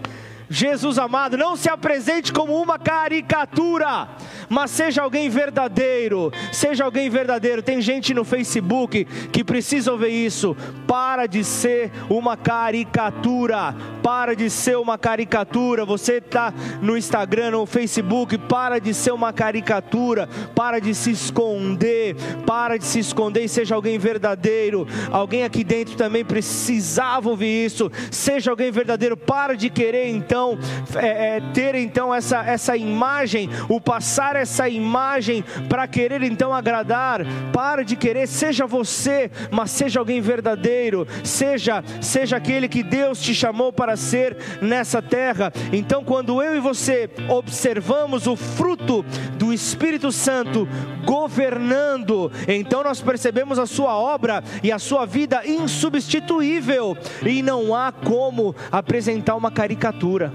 Jesus 0.49 0.97
amado, 0.97 1.37
não 1.37 1.55
se 1.55 1.69
apresente 1.69 2.33
como 2.33 2.59
uma 2.59 2.79
caricatura, 2.79 4.09
mas 4.49 4.71
seja 4.71 5.01
alguém 5.01 5.29
verdadeiro. 5.29 6.31
Seja 6.51 6.83
alguém 6.83 7.09
verdadeiro. 7.09 7.61
Tem 7.61 7.81
gente 7.81 8.13
no 8.13 8.23
Facebook 8.23 9.05
que 9.31 9.43
precisa 9.43 9.91
ouvir 9.91 10.25
isso. 10.25 10.55
Para 10.87 11.25
de 11.25 11.43
ser 11.43 11.91
uma 12.09 12.37
caricatura. 12.37 13.75
Para 14.03 14.35
de 14.35 14.49
ser 14.49 14.77
uma 14.77 14.97
caricatura. 14.97 15.85
Você 15.85 16.17
está 16.17 16.53
no 16.81 16.97
Instagram, 16.97 17.51
no 17.51 17.65
Facebook. 17.65 18.37
Para 18.37 18.79
de 18.79 18.93
ser 18.93 19.11
uma 19.11 19.33
caricatura. 19.33 20.29
Para 20.53 20.79
de 20.79 20.93
se 20.93 21.11
esconder. 21.11 22.15
Para 22.45 22.77
de 22.77 22.85
se 22.85 22.99
esconder 22.99 23.43
e 23.43 23.49
seja 23.49 23.75
alguém 23.75 23.97
verdadeiro. 23.97 24.87
Alguém 25.11 25.43
aqui 25.43 25.63
dentro 25.63 25.95
também 25.95 26.23
precisava 26.23 27.29
ouvir 27.29 27.65
isso. 27.65 27.91
Seja 28.11 28.51
alguém 28.51 28.71
verdadeiro. 28.71 29.17
Para 29.17 29.55
de 29.55 29.69
querer 29.69 30.09
então 30.09 30.57
é, 30.95 31.37
é, 31.37 31.41
ter 31.53 31.75
então 31.75 32.13
essa, 32.13 32.43
essa 32.45 32.77
imagem, 32.77 33.49
o 33.69 33.79
passar 33.79 34.34
essa 34.36 34.67
imagem 34.69 35.43
para 35.69 35.88
querer 35.88 36.21
então 36.23 36.53
agradar, 36.53 37.21
para 37.51 37.83
de 37.83 37.95
querer, 37.95 38.27
seja 38.27 38.65
você, 38.65 39.31
mas 39.51 39.71
seja 39.71 39.99
alguém 39.99 40.21
verdadeiro, 40.21 41.07
seja, 41.23 41.83
seja 42.01 42.38
aquele 42.38 42.67
que 42.67 42.83
Deus 42.83 43.21
te 43.21 43.33
chamou 43.33 43.71
para 43.71 43.95
ser 43.95 44.38
nessa 44.61 45.01
terra. 45.01 45.51
Então, 45.71 46.03
quando 46.03 46.41
eu 46.41 46.55
e 46.55 46.59
você 46.59 47.09
observamos 47.29 48.27
o 48.27 48.36
fruto 48.36 49.03
do 49.38 49.53
Espírito 49.53 50.11
Santo 50.11 50.67
governando, 51.05 52.31
então 52.47 52.83
nós 52.83 53.01
percebemos 53.01 53.59
a 53.59 53.65
sua 53.65 53.95
obra 53.95 54.43
e 54.63 54.71
a 54.71 54.79
sua 54.79 55.05
vida 55.05 55.45
insubstituível, 55.45 56.97
e 57.25 57.41
não 57.41 57.75
há 57.75 57.91
como 57.91 58.55
apresentar 58.71 59.36
uma 59.36 59.51
caricatura 59.51 60.33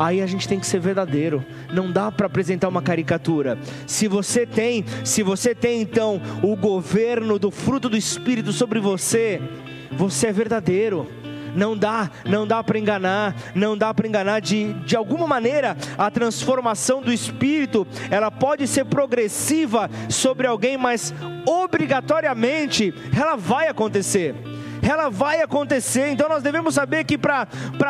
aí 0.00 0.22
a 0.22 0.26
gente 0.26 0.48
tem 0.48 0.58
que 0.58 0.66
ser 0.66 0.80
verdadeiro. 0.80 1.44
Não 1.70 1.92
dá 1.92 2.10
para 2.10 2.26
apresentar 2.26 2.68
uma 2.68 2.80
caricatura. 2.80 3.58
Se 3.86 4.08
você 4.08 4.46
tem, 4.46 4.82
se 5.04 5.22
você 5.22 5.54
tem 5.54 5.82
então 5.82 6.20
o 6.42 6.56
governo 6.56 7.38
do 7.38 7.50
fruto 7.50 7.86
do 7.88 7.96
espírito 7.98 8.50
sobre 8.50 8.80
você, 8.80 9.40
você 9.92 10.28
é 10.28 10.32
verdadeiro. 10.32 11.06
Não 11.54 11.76
dá, 11.76 12.10
não 12.24 12.46
dá 12.46 12.62
para 12.62 12.78
enganar, 12.78 13.34
não 13.54 13.76
dá 13.76 13.92
para 13.92 14.06
enganar 14.06 14.40
de, 14.40 14.72
de 14.84 14.96
alguma 14.96 15.26
maneira 15.26 15.76
a 15.98 16.08
transformação 16.08 17.02
do 17.02 17.12
espírito, 17.12 17.84
ela 18.08 18.30
pode 18.30 18.68
ser 18.68 18.84
progressiva 18.84 19.90
sobre 20.08 20.46
alguém, 20.46 20.78
mas 20.78 21.12
obrigatoriamente 21.44 22.94
ela 23.12 23.34
vai 23.34 23.66
acontecer 23.66 24.34
ela 24.82 25.08
vai 25.08 25.40
acontecer. 25.40 26.08
Então 26.08 26.28
nós 26.28 26.42
devemos 26.42 26.74
saber 26.74 27.04
que 27.04 27.18
para 27.18 27.46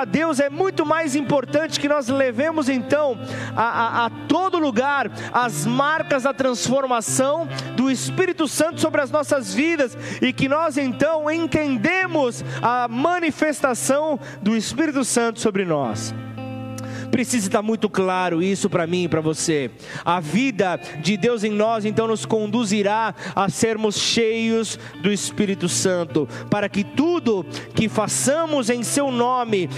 Deus 0.07 0.41
é 0.41 0.49
muito 0.49 0.84
mais 0.84 1.14
importante 1.14 1.80
que 1.80 1.88
nós 1.88 2.09
levemos 2.09 2.68
então 2.68 3.18
a, 3.57 3.62
a, 3.62 4.07
a 4.07 4.11
todo 4.28 4.59
lugar 4.59 5.11
as 5.32 5.66
marcas 5.66 6.24
da 6.24 6.32
transformação 6.32 7.49
do 7.76 7.91
Espírito 7.91 8.47
Santo 8.49 8.80
sobre 8.80 9.01
as 9.01 9.11
nossas 9.11 9.55
vidas 9.55 9.97
e 10.20 10.32
que 10.32 10.49
nós 10.49 10.76
então 10.76 11.30
entendemos 11.30 12.45
a 12.62 12.88
manifestação 12.88 14.18
do 14.41 14.57
Espírito 14.57 15.05
Santo 15.05 15.41
sobre 15.41 15.64
nós. 15.64 16.14
Precisa 17.11 17.49
estar 17.49 17.63
muito 17.63 17.89
claro 17.89 18.43
isso 18.43 18.71
para 18.71 18.87
mim 18.87 19.05
e 19.05 19.09
para 19.09 19.21
você. 19.21 19.71
A 20.05 20.21
vida 20.21 20.81
de 21.03 21.17
Deus 21.17 21.45
em 21.45 21.51
nós 21.51 21.85
então 21.85 22.07
nos 22.07 22.25
conduzirá 22.25 23.15
a 23.35 23.49
sermos 23.49 23.97
cheios 23.97 24.79
do 25.03 25.13
Espírito 25.13 25.69
Santo, 25.69 26.29
para 26.51 26.69
que 26.69 26.85
tudo 26.85 27.45
que 27.75 27.89
façamos 27.89 28.71
em 28.71 28.83
seu 28.83 29.11
nome 29.11 29.69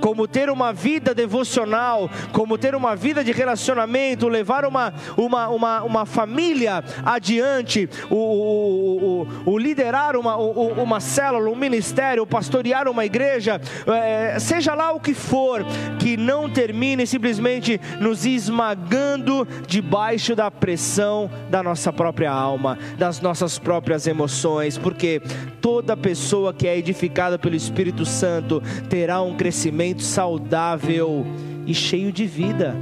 como 0.00 0.26
ter 0.26 0.50
uma 0.50 0.72
vida 0.72 1.14
devocional, 1.14 2.10
como 2.32 2.58
ter 2.58 2.74
uma 2.74 2.96
vida 2.96 3.22
de 3.22 3.32
relacionamento, 3.32 4.28
levar 4.28 4.64
uma, 4.64 4.92
uma, 5.16 5.48
uma, 5.48 5.82
uma 5.82 6.06
família 6.06 6.82
adiante, 7.04 7.88
o, 8.10 8.16
o, 8.16 9.26
o, 9.46 9.52
o 9.52 9.58
liderar 9.58 10.16
uma, 10.16 10.36
uma 10.36 11.00
célula, 11.00 11.50
um 11.50 11.56
ministério, 11.56 12.26
pastorear 12.26 12.88
uma 12.88 13.04
igreja, 13.04 13.60
é, 13.86 14.38
seja 14.38 14.74
lá 14.74 14.92
o 14.92 15.00
que 15.00 15.14
for, 15.14 15.64
que 15.98 16.16
não 16.16 16.48
termine 16.48 17.06
simplesmente 17.06 17.80
nos 18.00 18.24
esmagando 18.24 19.46
debaixo 19.66 20.34
da 20.34 20.50
pressão 20.50 21.30
da 21.48 21.62
nossa 21.62 21.92
própria 21.92 22.30
alma, 22.30 22.78
das 22.96 23.20
nossas 23.20 23.58
próprias 23.58 24.06
emoções, 24.06 24.78
porque 24.78 25.20
toda 25.60 25.96
pessoa 25.96 26.54
que 26.54 26.66
é 26.66 26.76
edificada 26.76 27.38
pelo 27.38 27.54
Espírito 27.54 28.04
Santo 28.06 28.62
terá 28.88 29.20
um 29.20 29.36
crescimento 29.36 29.89
saudável 29.98 31.26
e 31.66 31.74
cheio 31.74 32.12
de 32.12 32.26
vida. 32.26 32.76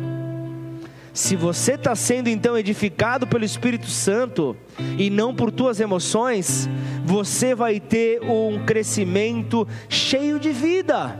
Se 1.13 1.35
você 1.35 1.73
está 1.73 1.97
sendo 1.97 2.29
então 2.29 2.57
edificado 2.57 3.27
pelo 3.27 3.45
Espírito 3.45 3.89
Santo 3.89 4.57
e 4.97 5.11
não 5.11 5.35
por 5.35 5.51
tuas 5.51 5.81
emoções, 5.81 6.69
você 7.05 7.55
vai 7.55 7.81
ter 7.81 8.23
um 8.23 8.65
crescimento 8.65 9.67
cheio 9.89 10.39
de 10.39 10.53
vida. 10.53 11.19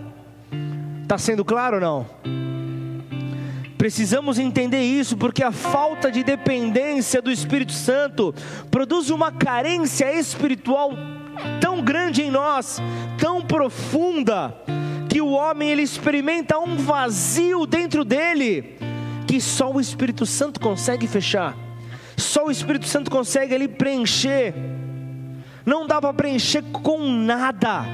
Está 1.03 1.19
sendo 1.19 1.45
claro 1.45 1.77
ou 1.77 1.81
não? 1.81 2.07
Precisamos 3.77 4.39
entender 4.39 4.83
isso, 4.83 5.17
porque 5.17 5.43
a 5.43 5.53
falta 5.53 6.13
de 6.13 6.23
dependência 6.23 7.23
do 7.23 7.31
Espírito 7.31 7.73
Santo 7.73 8.35
produz 8.71 9.09
uma 9.09 9.33
carência 9.33 10.13
espiritual 10.13 10.93
tão 11.61 11.81
grande 11.81 12.23
em 12.23 12.31
nós, 12.31 12.81
tão 13.19 13.41
profunda, 13.41 14.55
que 15.09 15.21
o 15.21 15.31
homem 15.31 15.71
ele 15.71 15.83
experimenta 15.83 16.59
um 16.59 16.77
vazio 16.77 17.67
dentro 17.67 18.05
dele 18.05 18.77
que 19.27 19.41
só 19.41 19.71
o 19.71 19.81
Espírito 19.81 20.25
Santo 20.25 20.59
consegue 20.59 21.07
fechar. 21.07 21.55
Só 22.17 22.47
o 22.47 22.51
Espírito 22.51 22.87
Santo 22.87 23.11
consegue 23.11 23.55
ali 23.55 23.69
preencher. 23.69 24.55
Não 25.65 25.87
dá 25.87 26.01
para 26.01 26.15
preencher 26.15 26.63
com 26.73 26.99
nada. 27.11 27.85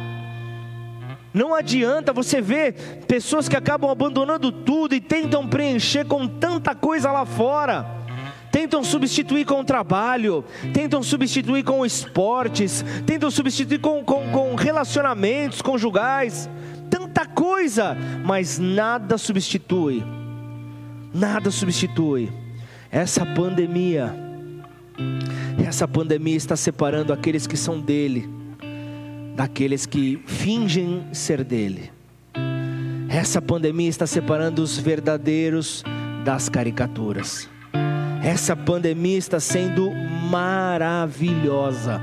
Não 1.35 1.53
adianta 1.53 2.13
você 2.13 2.41
ver 2.41 3.05
pessoas 3.09 3.49
que 3.49 3.57
acabam 3.57 3.91
abandonando 3.91 4.53
tudo 4.53 4.95
e 4.95 5.01
tentam 5.01 5.49
preencher 5.49 6.05
com 6.05 6.29
tanta 6.29 6.73
coisa 6.73 7.11
lá 7.11 7.27
fora. 7.27 7.85
Tentam 8.53 8.85
substituir 8.85 9.45
com 9.45 9.59
o 9.59 9.65
trabalho, 9.65 10.45
tentam 10.73 11.03
substituir 11.03 11.65
com 11.65 11.85
esportes, 11.85 12.85
tentam 13.05 13.29
substituir 13.29 13.81
com, 13.81 14.05
com, 14.05 14.31
com 14.31 14.55
relacionamentos 14.55 15.61
conjugais 15.61 16.49
tanta 16.91 17.27
coisa, 17.27 17.97
mas 18.25 18.59
nada 18.59 19.19
substitui. 19.19 20.03
Nada 21.13 21.51
substitui. 21.51 22.31
Essa 22.91 23.25
pandemia, 23.25 24.15
essa 25.67 25.87
pandemia 25.89 26.37
está 26.37 26.57
separando 26.57 27.13
aqueles 27.13 27.47
que 27.47 27.57
são 27.57 27.81
dele, 27.81 28.29
daqueles 29.35 29.87
que 29.87 30.23
fingem 30.27 31.05
ser 31.13 31.43
dele. 31.43 31.91
Essa 33.09 33.41
pandemia 33.41 33.89
está 33.89 34.07
separando 34.07 34.63
os 34.63 34.77
verdadeiros 34.77 35.85
das 36.25 36.49
caricaturas. 36.49 37.49
Essa 38.25 38.57
pandemia 38.57 39.19
está 39.19 39.39
sendo 39.39 39.91
maravilhosa, 40.31 42.01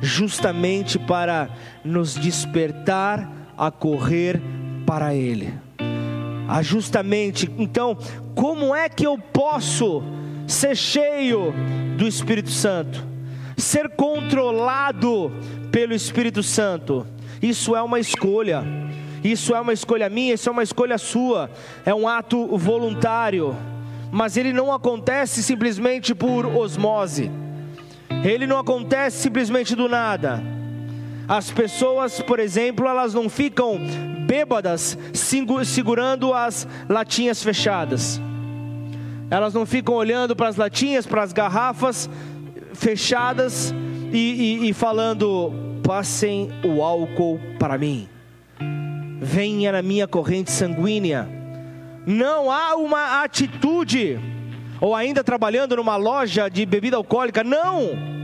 justamente 0.00 0.98
para 0.98 1.48
nos 1.84 2.14
despertar 2.14 3.35
a 3.56 3.70
correr 3.70 4.40
para 4.86 5.14
Ele. 5.14 5.52
A 6.48 6.62
justamente, 6.62 7.50
então, 7.58 7.96
como 8.34 8.74
é 8.74 8.88
que 8.88 9.06
eu 9.06 9.18
posso 9.18 10.02
ser 10.46 10.76
cheio 10.76 11.52
do 11.96 12.06
Espírito 12.06 12.50
Santo? 12.50 13.04
Ser 13.56 13.90
controlado 13.90 15.32
pelo 15.72 15.94
Espírito 15.94 16.42
Santo. 16.42 17.06
Isso 17.42 17.74
é 17.74 17.82
uma 17.82 17.98
escolha. 17.98 18.64
Isso 19.24 19.54
é 19.54 19.60
uma 19.60 19.72
escolha 19.72 20.08
minha, 20.08 20.34
isso 20.34 20.48
é 20.48 20.52
uma 20.52 20.62
escolha 20.62 20.98
sua. 20.98 21.50
É 21.84 21.94
um 21.94 22.06
ato 22.06 22.56
voluntário 22.56 23.56
mas 24.10 24.36
ele 24.36 24.52
não 24.52 24.72
acontece 24.72 25.42
simplesmente 25.42 26.14
por 26.14 26.46
osmose. 26.46 27.30
Ele 28.24 28.46
não 28.46 28.58
acontece 28.58 29.18
simplesmente 29.18 29.74
do 29.74 29.88
nada. 29.88 30.42
As 31.28 31.50
pessoas, 31.50 32.20
por 32.22 32.38
exemplo, 32.38 32.86
elas 32.86 33.12
não 33.12 33.28
ficam 33.28 33.80
bêbadas 34.26 34.96
segurando 35.64 36.32
as 36.32 36.68
latinhas 36.88 37.42
fechadas. 37.42 38.20
Elas 39.28 39.52
não 39.52 39.66
ficam 39.66 39.94
olhando 39.96 40.36
para 40.36 40.48
as 40.48 40.56
latinhas, 40.56 41.04
para 41.04 41.24
as 41.24 41.32
garrafas 41.32 42.08
fechadas 42.74 43.74
e, 44.12 44.60
e, 44.62 44.68
e 44.68 44.72
falando: 44.72 45.52
passem 45.82 46.48
o 46.64 46.80
álcool 46.80 47.40
para 47.58 47.76
mim, 47.76 48.08
venha 49.20 49.72
na 49.72 49.82
minha 49.82 50.06
corrente 50.06 50.52
sanguínea. 50.52 51.28
Não 52.06 52.52
há 52.52 52.76
uma 52.76 53.24
atitude, 53.24 54.20
ou 54.80 54.94
ainda 54.94 55.24
trabalhando 55.24 55.74
numa 55.74 55.96
loja 55.96 56.48
de 56.48 56.64
bebida 56.64 56.96
alcoólica, 56.96 57.42
não 57.42 58.15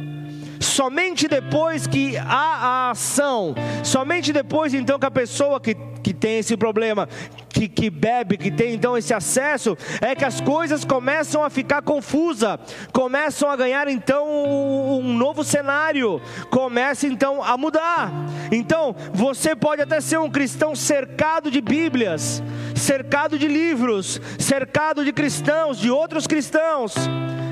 somente 0.73 1.29
depois 1.29 1.87
que 1.87 2.17
há 2.17 2.25
a 2.27 2.91
ação, 2.91 3.55
somente 3.85 4.33
depois 4.33 4.73
então 4.73 4.99
que 4.99 5.07
a 5.07 5.11
pessoa 5.11 5.61
que, 5.61 5.77
que 6.03 6.15
tem 6.15 6.39
esse 6.39 6.57
problema, 6.57 7.09
que, 7.51 7.69
que 7.69 7.91
bebe, 7.91 8.39
que 8.39 8.51
tem 8.51 8.75
então 8.75 8.97
esse 8.97 9.13
acesso, 9.13 9.77
é 10.01 10.15
que 10.15 10.25
as 10.25 10.41
coisas 10.41 10.85
começam 10.85 11.45
a 11.45 11.51
ficar 11.51 11.83
confusas, 11.83 12.59
começam 12.93 13.51
a 13.51 13.57
ganhar 13.57 13.87
então 13.87 14.27
um 14.27 15.13
novo 15.13 15.45
cenário, 15.45 16.21
começa 16.51 17.07
então 17.07 17.43
a 17.43 17.57
mudar. 17.59 18.11
Então, 18.51 18.97
você 19.13 19.55
pode 19.55 19.83
até 19.83 20.01
ser 20.01 20.19
um 20.19 20.31
cristão 20.31 20.75
cercado 20.75 21.51
de 21.51 21.61
Bíblias, 21.61 22.43
cercado 22.75 23.39
de 23.39 23.47
livros, 23.47 24.21
cercado 24.39 25.05
de 25.05 25.13
cristãos, 25.13 25.79
de 25.79 25.91
outros 25.91 26.27
cristãos, 26.27 26.95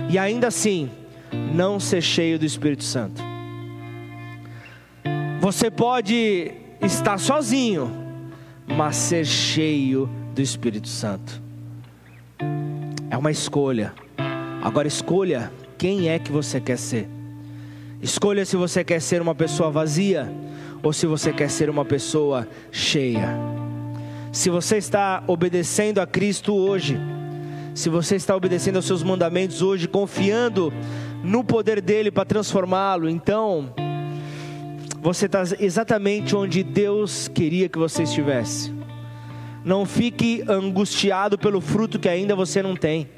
e 0.09 0.19
ainda 0.19 0.49
assim, 0.49 0.91
não 1.33 1.81
ser 1.81 2.01
cheio 2.01 2.39
do 2.39 2.45
Espírito 2.45 2.85
Santo. 2.85 3.23
Você 5.41 5.71
pode 5.71 6.53
estar 6.83 7.19
sozinho, 7.19 7.91
mas 8.67 8.97
ser 8.97 9.25
cheio 9.25 10.09
do 10.35 10.43
Espírito 10.43 10.89
Santo. 10.89 11.43
É 13.11 13.17
uma 13.17 13.31
escolha. 13.31 13.93
Agora 14.63 14.87
escolha 14.87 15.51
quem 15.79 16.09
é 16.09 16.19
que 16.19 16.31
você 16.31 16.61
quer 16.61 16.77
ser. 16.77 17.09
Escolha 18.03 18.45
se 18.45 18.57
você 18.57 18.85
quer 18.85 19.01
ser 19.01 19.21
uma 19.21 19.35
pessoa 19.35 19.71
vazia 19.71 20.31
ou 20.83 20.93
se 20.93 21.07
você 21.07 21.33
quer 21.33 21.51
ser 21.51 21.69
uma 21.69 21.85
pessoa 21.85 22.47
cheia. 22.71 23.29
Se 24.33 24.49
você 24.49 24.77
está 24.77 25.23
obedecendo 25.27 25.99
a 25.99 26.07
Cristo 26.07 26.55
hoje, 26.55 26.99
se 27.75 27.89
você 27.89 28.17
está 28.17 28.37
obedecendo 28.37 28.77
aos 28.77 28.85
seus 28.85 29.03
mandamentos 29.03 29.63
hoje, 29.63 29.89
confiando 29.89 30.73
no 31.23 31.45
poder 31.45 31.81
dele 31.81 32.11
para 32.11 32.25
transformá-lo, 32.25 33.09
então 33.09 33.73
você 35.01 35.27
está 35.27 35.43
exatamente 35.59 36.37
onde 36.37 36.63
Deus 36.63 37.29
queria 37.29 37.69
que 37.69 37.79
você 37.79 38.03
estivesse. 38.03 38.73
Não 39.65 39.85
fique 39.85 40.43
angustiado 40.49 41.39
pelo 41.39 41.61
fruto 41.61 41.99
que 41.99 42.09
ainda 42.09 42.35
você 42.35 42.63
não 42.63 42.75
tem. 42.75 43.09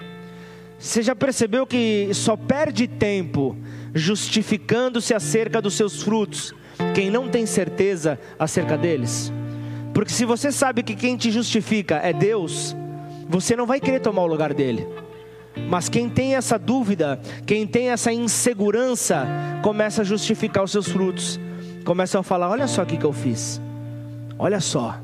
Você 0.78 1.02
já 1.02 1.14
percebeu 1.14 1.66
que 1.66 2.10
só 2.12 2.36
perde 2.36 2.88
tempo 2.88 3.56
justificando-se 3.94 5.14
acerca 5.14 5.62
dos 5.62 5.74
seus 5.74 6.02
frutos 6.02 6.52
quem 6.94 7.10
não 7.10 7.28
tem 7.28 7.46
certeza 7.46 8.18
acerca 8.38 8.76
deles? 8.76 9.32
Porque 9.94 10.12
se 10.12 10.24
você 10.24 10.50
sabe 10.50 10.82
que 10.82 10.94
quem 10.94 11.16
te 11.16 11.30
justifica 11.30 11.96
é 11.96 12.12
Deus, 12.12 12.76
você 13.28 13.54
não 13.54 13.66
vai 13.66 13.80
querer 13.80 14.00
tomar 14.00 14.22
o 14.22 14.26
lugar 14.26 14.52
dele. 14.52 14.86
Mas 15.68 15.88
quem 15.88 16.08
tem 16.08 16.34
essa 16.34 16.58
dúvida, 16.58 17.20
quem 17.46 17.66
tem 17.66 17.90
essa 17.90 18.12
insegurança, 18.12 19.26
começa 19.62 20.02
a 20.02 20.04
justificar 20.04 20.64
os 20.64 20.70
seus 20.70 20.88
frutos. 20.88 21.38
Começa 21.84 22.18
a 22.18 22.22
falar: 22.22 22.48
olha 22.48 22.66
só 22.66 22.82
o 22.82 22.86
que 22.86 23.02
eu 23.02 23.12
fiz. 23.12 23.60
Olha 24.38 24.60
só. 24.60 24.98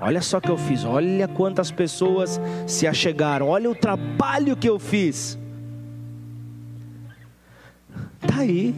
Olha 0.00 0.22
só 0.22 0.38
o 0.38 0.40
que 0.40 0.48
eu 0.48 0.56
fiz. 0.56 0.84
Olha 0.84 1.28
quantas 1.28 1.70
pessoas 1.70 2.40
se 2.66 2.86
achegaram. 2.86 3.48
Olha 3.48 3.70
o 3.70 3.74
trabalho 3.74 4.56
que 4.56 4.68
eu 4.68 4.78
fiz. 4.78 5.38
Tá 8.26 8.38
aí. 8.38 8.74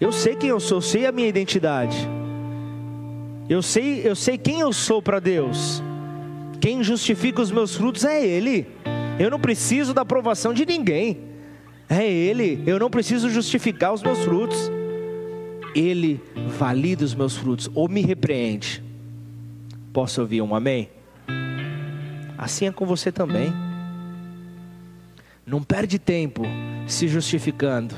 Eu 0.00 0.12
sei 0.12 0.36
quem 0.36 0.50
eu 0.50 0.60
sou, 0.60 0.78
eu 0.78 0.82
sei 0.82 1.06
a 1.06 1.12
minha 1.12 1.26
identidade. 1.26 1.96
Eu 3.48 3.62
sei, 3.62 4.06
eu 4.06 4.14
sei 4.14 4.36
quem 4.36 4.60
eu 4.60 4.72
sou 4.72 5.00
para 5.00 5.18
Deus. 5.18 5.82
Quem 6.60 6.82
justifica 6.82 7.40
os 7.40 7.50
meus 7.50 7.74
frutos 7.74 8.04
é 8.04 8.24
Ele. 8.24 8.66
Eu 9.18 9.30
não 9.30 9.40
preciso 9.40 9.94
da 9.94 10.02
aprovação 10.02 10.52
de 10.52 10.66
ninguém. 10.66 11.20
É 11.88 12.06
Ele. 12.06 12.62
Eu 12.66 12.78
não 12.78 12.90
preciso 12.90 13.30
justificar 13.30 13.92
os 13.92 14.02
meus 14.02 14.18
frutos. 14.20 14.70
Ele 15.74 16.20
valida 16.58 17.04
os 17.04 17.14
meus 17.14 17.36
frutos 17.36 17.70
ou 17.74 17.88
me 17.88 18.02
repreende. 18.02 18.82
Posso 19.92 20.20
ouvir 20.20 20.42
um 20.42 20.54
amém? 20.54 20.90
Assim 22.36 22.66
é 22.66 22.72
com 22.72 22.84
você 22.84 23.10
também. 23.10 23.52
Não 25.46 25.62
perde 25.62 25.98
tempo 25.98 26.42
se 26.86 27.08
justificando. 27.08 27.94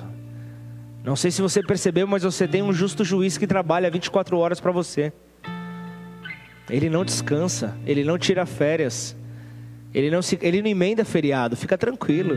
Não 1.02 1.16
sei 1.16 1.30
se 1.30 1.40
você 1.40 1.62
percebeu, 1.62 2.06
mas 2.06 2.22
você 2.22 2.46
tem 2.46 2.62
um 2.62 2.72
justo 2.72 3.04
juiz 3.04 3.38
que 3.38 3.46
trabalha 3.46 3.90
24 3.90 4.36
horas 4.38 4.60
para 4.60 4.70
você. 4.70 5.12
Ele 6.68 6.90
não 6.90 7.04
descansa, 7.04 7.76
ele 7.86 8.04
não 8.04 8.18
tira 8.18 8.44
férias, 8.44 9.16
ele 9.94 10.10
não, 10.10 10.22
se, 10.22 10.38
ele 10.42 10.60
não 10.60 10.68
emenda 10.68 11.04
feriado, 11.04 11.56
fica 11.56 11.78
tranquilo. 11.78 12.36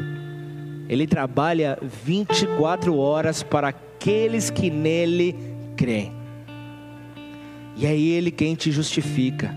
Ele 0.88 1.08
trabalha 1.08 1.78
24 1.82 2.97
horas 2.97 3.43
para 3.43 3.70
aqueles 3.70 4.49
que 4.49 4.70
nele 4.70 5.36
creem. 5.76 6.14
E 7.76 7.86
é 7.86 7.97
Ele 7.97 8.32
quem 8.32 8.56
te 8.56 8.72
justifica. 8.72 9.54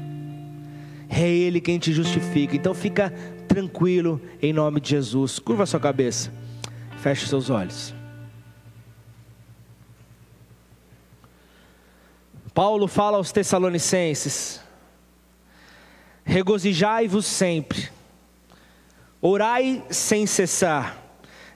É 1.08 1.28
Ele 1.28 1.60
quem 1.60 1.78
te 1.78 1.92
justifica. 1.92 2.56
Então 2.56 2.72
fica 2.72 3.12
tranquilo 3.48 4.20
em 4.40 4.52
nome 4.52 4.80
de 4.80 4.90
Jesus. 4.90 5.38
Curva 5.38 5.66
sua 5.66 5.80
cabeça. 5.80 6.32
Feche 6.98 7.26
seus 7.26 7.50
olhos. 7.50 7.94
Paulo 12.54 12.86
fala 12.86 13.16
aos 13.16 13.32
Tessalonicenses: 13.32 14.60
Regozijai-vos 16.24 17.26
sempre, 17.26 17.90
orai 19.20 19.84
sem 19.90 20.26
cessar, 20.26 20.98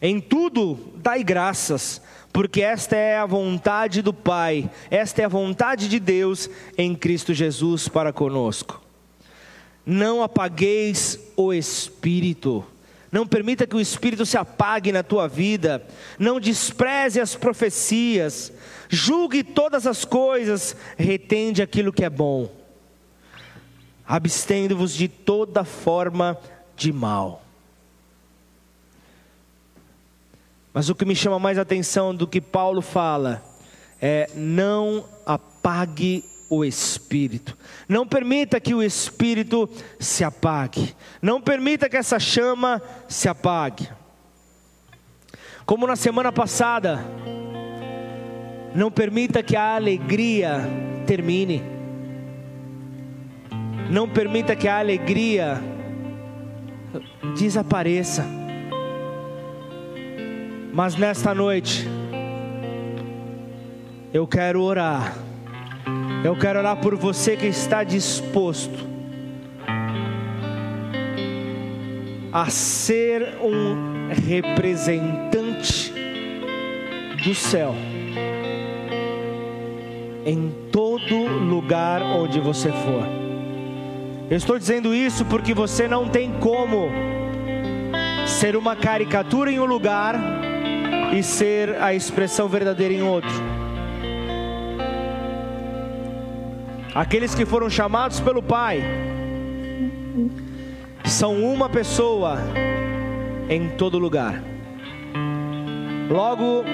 em 0.00 0.20
tudo 0.20 0.92
dai 0.96 1.24
graças, 1.24 2.02
porque 2.30 2.60
esta 2.60 2.94
é 2.94 3.16
a 3.16 3.24
vontade 3.24 4.02
do 4.02 4.12
Pai, 4.12 4.70
esta 4.90 5.22
é 5.22 5.24
a 5.24 5.28
vontade 5.28 5.88
de 5.88 5.98
Deus 5.98 6.50
em 6.76 6.94
Cristo 6.94 7.32
Jesus 7.32 7.88
para 7.88 8.12
conosco. 8.12 8.82
Não 9.86 10.22
apagueis 10.22 11.18
o 11.34 11.50
espírito. 11.50 12.62
Não 13.10 13.26
permita 13.26 13.66
que 13.66 13.74
o 13.74 13.80
espírito 13.80 14.26
se 14.26 14.36
apague 14.36 14.92
na 14.92 15.02
tua 15.02 15.26
vida. 15.26 15.82
Não 16.18 16.38
despreze 16.38 17.18
as 17.18 17.34
profecias. 17.34 18.52
Julgue 18.90 19.42
todas 19.42 19.86
as 19.86 20.04
coisas, 20.04 20.76
retende 20.98 21.62
aquilo 21.62 21.90
que 21.90 22.04
é 22.04 22.10
bom 22.10 22.57
abstendo-vos 24.08 24.94
de 24.94 25.06
toda 25.06 25.64
forma 25.64 26.38
de 26.74 26.90
mal. 26.90 27.42
Mas 30.72 30.88
o 30.88 30.94
que 30.94 31.04
me 31.04 31.14
chama 31.14 31.38
mais 31.38 31.58
atenção 31.58 32.14
do 32.14 32.26
que 32.26 32.40
Paulo 32.40 32.80
fala 32.80 33.42
é: 34.00 34.30
não 34.34 35.04
apague 35.26 36.24
o 36.48 36.64
espírito. 36.64 37.56
Não 37.86 38.06
permita 38.06 38.58
que 38.58 38.74
o 38.74 38.82
espírito 38.82 39.68
se 40.00 40.24
apague. 40.24 40.94
Não 41.20 41.40
permita 41.40 41.88
que 41.88 41.96
essa 41.96 42.18
chama 42.18 42.80
se 43.06 43.28
apague. 43.28 43.88
Como 45.66 45.86
na 45.86 45.96
semana 45.96 46.32
passada, 46.32 47.04
não 48.74 48.90
permita 48.90 49.42
que 49.42 49.54
a 49.54 49.74
alegria 49.74 50.62
termine. 51.06 51.77
Não 53.90 54.08
permita 54.08 54.54
que 54.54 54.68
a 54.68 54.78
alegria 54.78 55.62
desapareça. 57.38 58.24
Mas 60.72 60.96
nesta 60.96 61.34
noite, 61.34 61.88
eu 64.12 64.26
quero 64.26 64.62
orar. 64.62 65.14
Eu 66.24 66.36
quero 66.36 66.58
orar 66.58 66.76
por 66.76 66.94
você 66.96 67.36
que 67.36 67.46
está 67.46 67.82
disposto 67.82 68.86
a 72.32 72.50
ser 72.50 73.38
um 73.40 74.08
representante 74.26 75.92
do 77.24 77.34
céu 77.34 77.74
em 80.26 80.52
todo 80.70 81.26
lugar 81.26 82.02
onde 82.02 82.38
você 82.38 82.70
for. 82.70 83.27
Eu 84.30 84.36
estou 84.36 84.58
dizendo 84.58 84.94
isso 84.94 85.24
porque 85.24 85.54
você 85.54 85.88
não 85.88 86.06
tem 86.06 86.30
como 86.38 86.90
ser 88.26 88.56
uma 88.56 88.76
caricatura 88.76 89.50
em 89.50 89.58
um 89.58 89.64
lugar 89.64 90.16
e 91.16 91.22
ser 91.22 91.80
a 91.80 91.94
expressão 91.94 92.46
verdadeira 92.46 92.92
em 92.92 93.00
outro. 93.00 93.30
Aqueles 96.94 97.34
que 97.34 97.46
foram 97.46 97.70
chamados 97.70 98.20
pelo 98.20 98.42
Pai 98.42 98.82
são 101.06 101.42
uma 101.42 101.70
pessoa 101.70 102.36
em 103.48 103.70
todo 103.70 103.98
lugar. 103.98 104.42
Logo, 106.10 106.64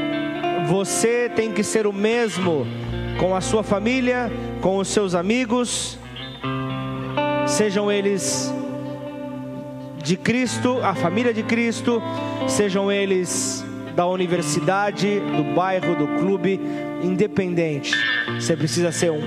você 0.67 1.29
tem 1.29 1.53
que 1.53 1.63
ser 1.63 1.87
o 1.87 1.93
mesmo 1.93 2.67
com 3.21 3.37
a 3.37 3.41
sua 3.41 3.63
família, 3.63 4.29
com 4.61 4.79
os 4.79 4.89
seus 4.89 5.15
amigos, 5.15 6.01
sejam 7.47 7.91
eles 7.91 8.53
de 10.03 10.17
Cristo, 10.17 10.81
a 10.83 10.95
família 10.95 11.33
de 11.33 11.43
Cristo, 11.43 12.03
sejam 12.47 12.91
eles 12.93 13.65
da 13.95 14.07
universidade, 14.07 15.21
do 15.21 15.55
bairro, 15.55 15.95
do 15.95 16.07
clube, 16.19 16.61
independente, 17.03 17.93
você 18.35 18.57
precisa 18.57 18.91
ser 18.93 19.11
um. 19.11 19.23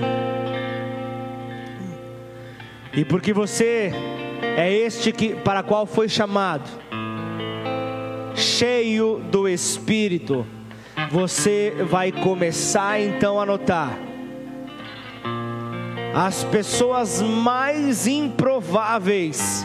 E 2.92 3.04
porque 3.04 3.32
você 3.32 3.92
é 4.56 4.72
este 4.72 5.10
que 5.12 5.34
para 5.34 5.62
qual 5.62 5.86
foi 5.86 6.08
chamado, 6.08 6.68
cheio 8.34 9.20
do 9.30 9.48
Espírito, 9.48 10.46
você 11.10 11.74
vai 11.88 12.12
começar 12.12 13.00
então 13.00 13.40
a 13.40 13.46
notar 13.46 14.07
as 16.14 16.44
pessoas 16.44 17.20
mais 17.22 18.06
improváveis 18.06 19.64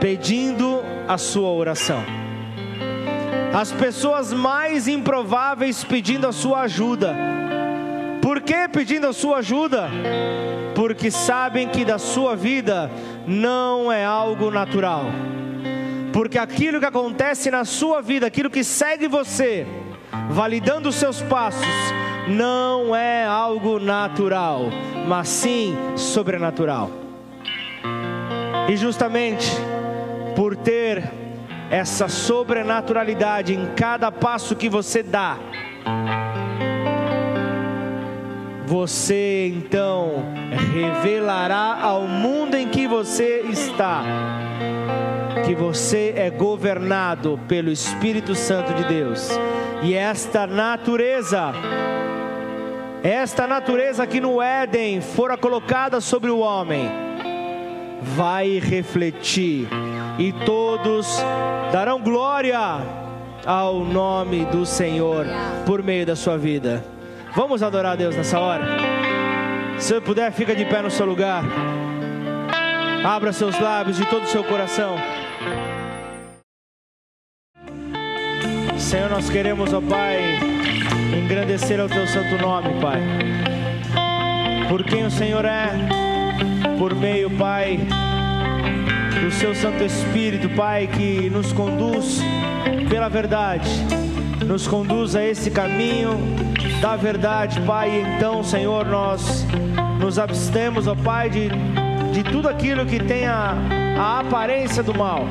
pedindo 0.00 0.82
a 1.06 1.18
sua 1.18 1.50
oração. 1.50 2.02
As 3.52 3.72
pessoas 3.72 4.32
mais 4.32 4.86
improváveis 4.86 5.82
pedindo 5.82 6.26
a 6.26 6.32
sua 6.32 6.60
ajuda. 6.60 7.14
Por 8.22 8.40
que 8.40 8.68
pedindo 8.68 9.06
a 9.06 9.12
sua 9.12 9.38
ajuda? 9.38 9.88
Porque 10.74 11.10
sabem 11.10 11.68
que 11.68 11.84
da 11.84 11.98
sua 11.98 12.36
vida 12.36 12.90
não 13.26 13.90
é 13.90 14.04
algo 14.04 14.50
natural. 14.50 15.06
Porque 16.12 16.38
aquilo 16.38 16.78
que 16.80 16.86
acontece 16.86 17.50
na 17.50 17.64
sua 17.64 18.00
vida, 18.00 18.26
aquilo 18.26 18.50
que 18.50 18.62
segue 18.62 19.08
você, 19.08 19.66
validando 20.30 20.88
os 20.88 20.94
seus 20.94 21.22
passos, 21.22 21.66
não 22.28 22.94
é 22.94 23.24
algo 23.24 23.78
natural, 23.78 24.66
mas 25.06 25.28
sim 25.28 25.76
sobrenatural. 25.96 26.90
E 28.68 28.76
justamente 28.76 29.50
por 30.36 30.54
ter 30.54 31.10
essa 31.70 32.08
sobrenaturalidade 32.08 33.54
em 33.54 33.66
cada 33.74 34.12
passo 34.12 34.54
que 34.54 34.68
você 34.68 35.02
dá, 35.02 35.38
você 38.66 39.48
então 39.48 40.22
revelará 40.72 41.78
ao 41.82 42.02
mundo 42.02 42.54
em 42.54 42.68
que 42.68 42.86
você 42.86 43.40
está 43.48 44.04
que 45.48 45.54
você 45.54 46.12
é 46.14 46.28
governado 46.28 47.40
pelo 47.48 47.70
Espírito 47.70 48.34
Santo 48.34 48.74
de 48.74 48.84
Deus. 48.84 49.30
E 49.82 49.94
esta 49.94 50.46
natureza, 50.46 51.54
esta 53.02 53.46
natureza 53.46 54.06
que 54.06 54.20
no 54.20 54.42
Éden 54.42 55.00
fora 55.00 55.36
colocada 55.36 56.00
sobre 56.00 56.30
o 56.30 56.38
homem, 56.38 56.90
vai 58.02 58.58
refletir 58.58 59.68
e 60.18 60.32
todos 60.44 61.22
darão 61.72 62.00
glória 62.00 62.58
ao 63.46 63.84
nome 63.84 64.44
do 64.46 64.66
Senhor 64.66 65.26
por 65.64 65.82
meio 65.82 66.04
da 66.04 66.16
sua 66.16 66.36
vida. 66.36 66.84
Vamos 67.34 67.62
adorar 67.62 67.92
a 67.92 67.96
Deus 67.96 68.16
nessa 68.16 68.38
hora? 68.38 68.64
Se 69.78 70.00
puder, 70.00 70.32
fica 70.32 70.54
de 70.54 70.64
pé 70.64 70.82
no 70.82 70.90
seu 70.90 71.06
lugar. 71.06 71.44
Abra 73.04 73.32
seus 73.32 73.58
lábios 73.60 73.96
de 73.96 74.04
todo 74.06 74.24
o 74.24 74.26
seu 74.26 74.42
coração. 74.42 74.96
Senhor, 78.76 79.10
nós 79.10 79.30
queremos, 79.30 79.72
ó 79.72 79.80
Pai, 79.80 80.18
engrandecer 81.18 81.80
o 81.80 81.88
teu 81.88 82.06
santo 82.06 82.40
nome, 82.40 82.80
Pai. 82.80 83.00
Por 84.68 84.84
quem 84.84 85.04
o 85.04 85.10
Senhor 85.10 85.44
é, 85.44 85.70
por 86.78 86.94
meio, 86.94 87.30
Pai, 87.30 87.80
do 89.20 89.30
seu 89.30 89.54
Santo 89.54 89.82
Espírito, 89.82 90.48
Pai, 90.50 90.86
que 90.86 91.28
nos 91.30 91.52
conduz 91.52 92.20
pela 92.88 93.08
verdade, 93.08 93.68
nos 94.46 94.66
conduz 94.66 95.16
a 95.16 95.24
esse 95.24 95.50
caminho 95.50 96.18
da 96.80 96.96
verdade, 96.96 97.60
Pai. 97.62 98.04
Então, 98.16 98.42
Senhor, 98.44 98.86
nós 98.86 99.46
nos 99.98 100.18
abstemos, 100.18 100.86
ó 100.86 100.94
Pai, 100.94 101.28
de, 101.28 101.48
de 102.12 102.22
tudo 102.22 102.48
aquilo 102.48 102.86
que 102.86 102.98
tem 103.02 103.26
a, 103.26 103.54
aparência 104.20 104.82
do 104.82 104.94
mal. 104.94 105.26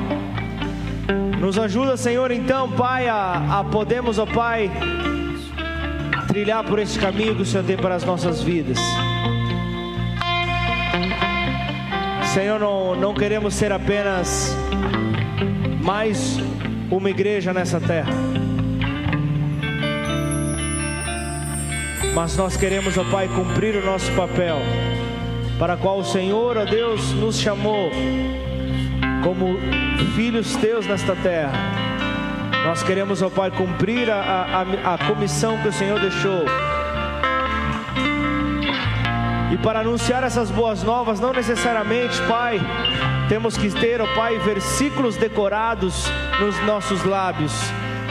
Nos 1.40 1.58
ajuda, 1.58 1.96
Senhor, 1.96 2.30
então, 2.30 2.70
Pai, 2.72 3.08
a, 3.08 3.60
a 3.60 3.64
podemos, 3.64 4.18
ó 4.18 4.26
Pai, 4.26 4.70
trilhar 6.28 6.62
por 6.62 6.78
este 6.78 6.98
caminho 6.98 7.34
que 7.34 7.42
o 7.42 7.46
Senhor 7.46 7.64
tem 7.64 7.76
para 7.76 7.94
as 7.94 8.04
nossas 8.04 8.42
vidas. 8.42 8.78
Senhor, 12.34 12.60
não, 12.60 12.94
não 12.94 13.14
queremos 13.14 13.54
ser 13.54 13.72
apenas 13.72 14.54
mais 15.82 16.38
uma 16.90 17.08
igreja 17.08 17.52
nessa 17.52 17.80
terra. 17.80 18.12
Mas 22.14 22.36
nós 22.36 22.56
queremos, 22.56 22.98
ó 22.98 23.04
Pai, 23.04 23.28
cumprir 23.28 23.76
o 23.76 23.84
nosso 23.84 24.12
papel, 24.12 24.58
para 25.58 25.76
qual 25.76 25.98
o 25.98 26.04
Senhor, 26.04 26.58
ó 26.58 26.64
Deus, 26.64 27.12
nos 27.14 27.38
chamou 27.38 27.90
como 29.22 29.56
filhos 30.14 30.54
teus 30.56 30.86
nesta 30.86 31.16
terra. 31.16 31.77
Nós 32.68 32.82
queremos, 32.82 33.22
ó 33.22 33.30
Pai, 33.30 33.50
cumprir 33.50 34.10
a, 34.10 34.20
a, 34.84 34.94
a 34.94 34.98
comissão 34.98 35.56
que 35.62 35.68
o 35.68 35.72
Senhor 35.72 35.98
deixou 35.98 36.44
e 39.50 39.56
para 39.56 39.80
anunciar 39.80 40.22
essas 40.22 40.50
boas 40.50 40.82
novas, 40.82 41.18
não 41.18 41.32
necessariamente, 41.32 42.20
Pai, 42.28 42.60
temos 43.26 43.56
que 43.56 43.70
ter, 43.70 44.02
ó 44.02 44.06
Pai, 44.14 44.38
versículos 44.38 45.16
decorados 45.16 46.04
nos 46.38 46.60
nossos 46.66 47.02
lábios, 47.04 47.54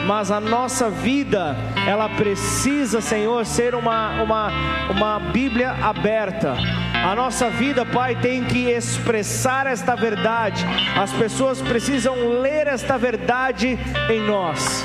mas 0.08 0.32
a 0.32 0.40
nossa 0.40 0.90
vida, 0.90 1.56
ela 1.86 2.08
precisa, 2.08 3.00
Senhor, 3.00 3.46
ser 3.46 3.76
uma, 3.76 4.20
uma, 4.20 4.50
uma 4.90 5.20
Bíblia 5.20 5.70
aberta. 5.80 6.56
A 7.08 7.14
nossa 7.14 7.48
vida, 7.48 7.86
Pai, 7.86 8.16
tem 8.16 8.44
que 8.44 8.68
expressar 8.68 9.66
esta 9.66 9.96
verdade. 9.96 10.62
As 10.94 11.10
pessoas 11.10 11.58
precisam 11.62 12.38
ler 12.42 12.66
esta 12.66 12.98
verdade 12.98 13.78
em 14.10 14.20
nós. 14.20 14.84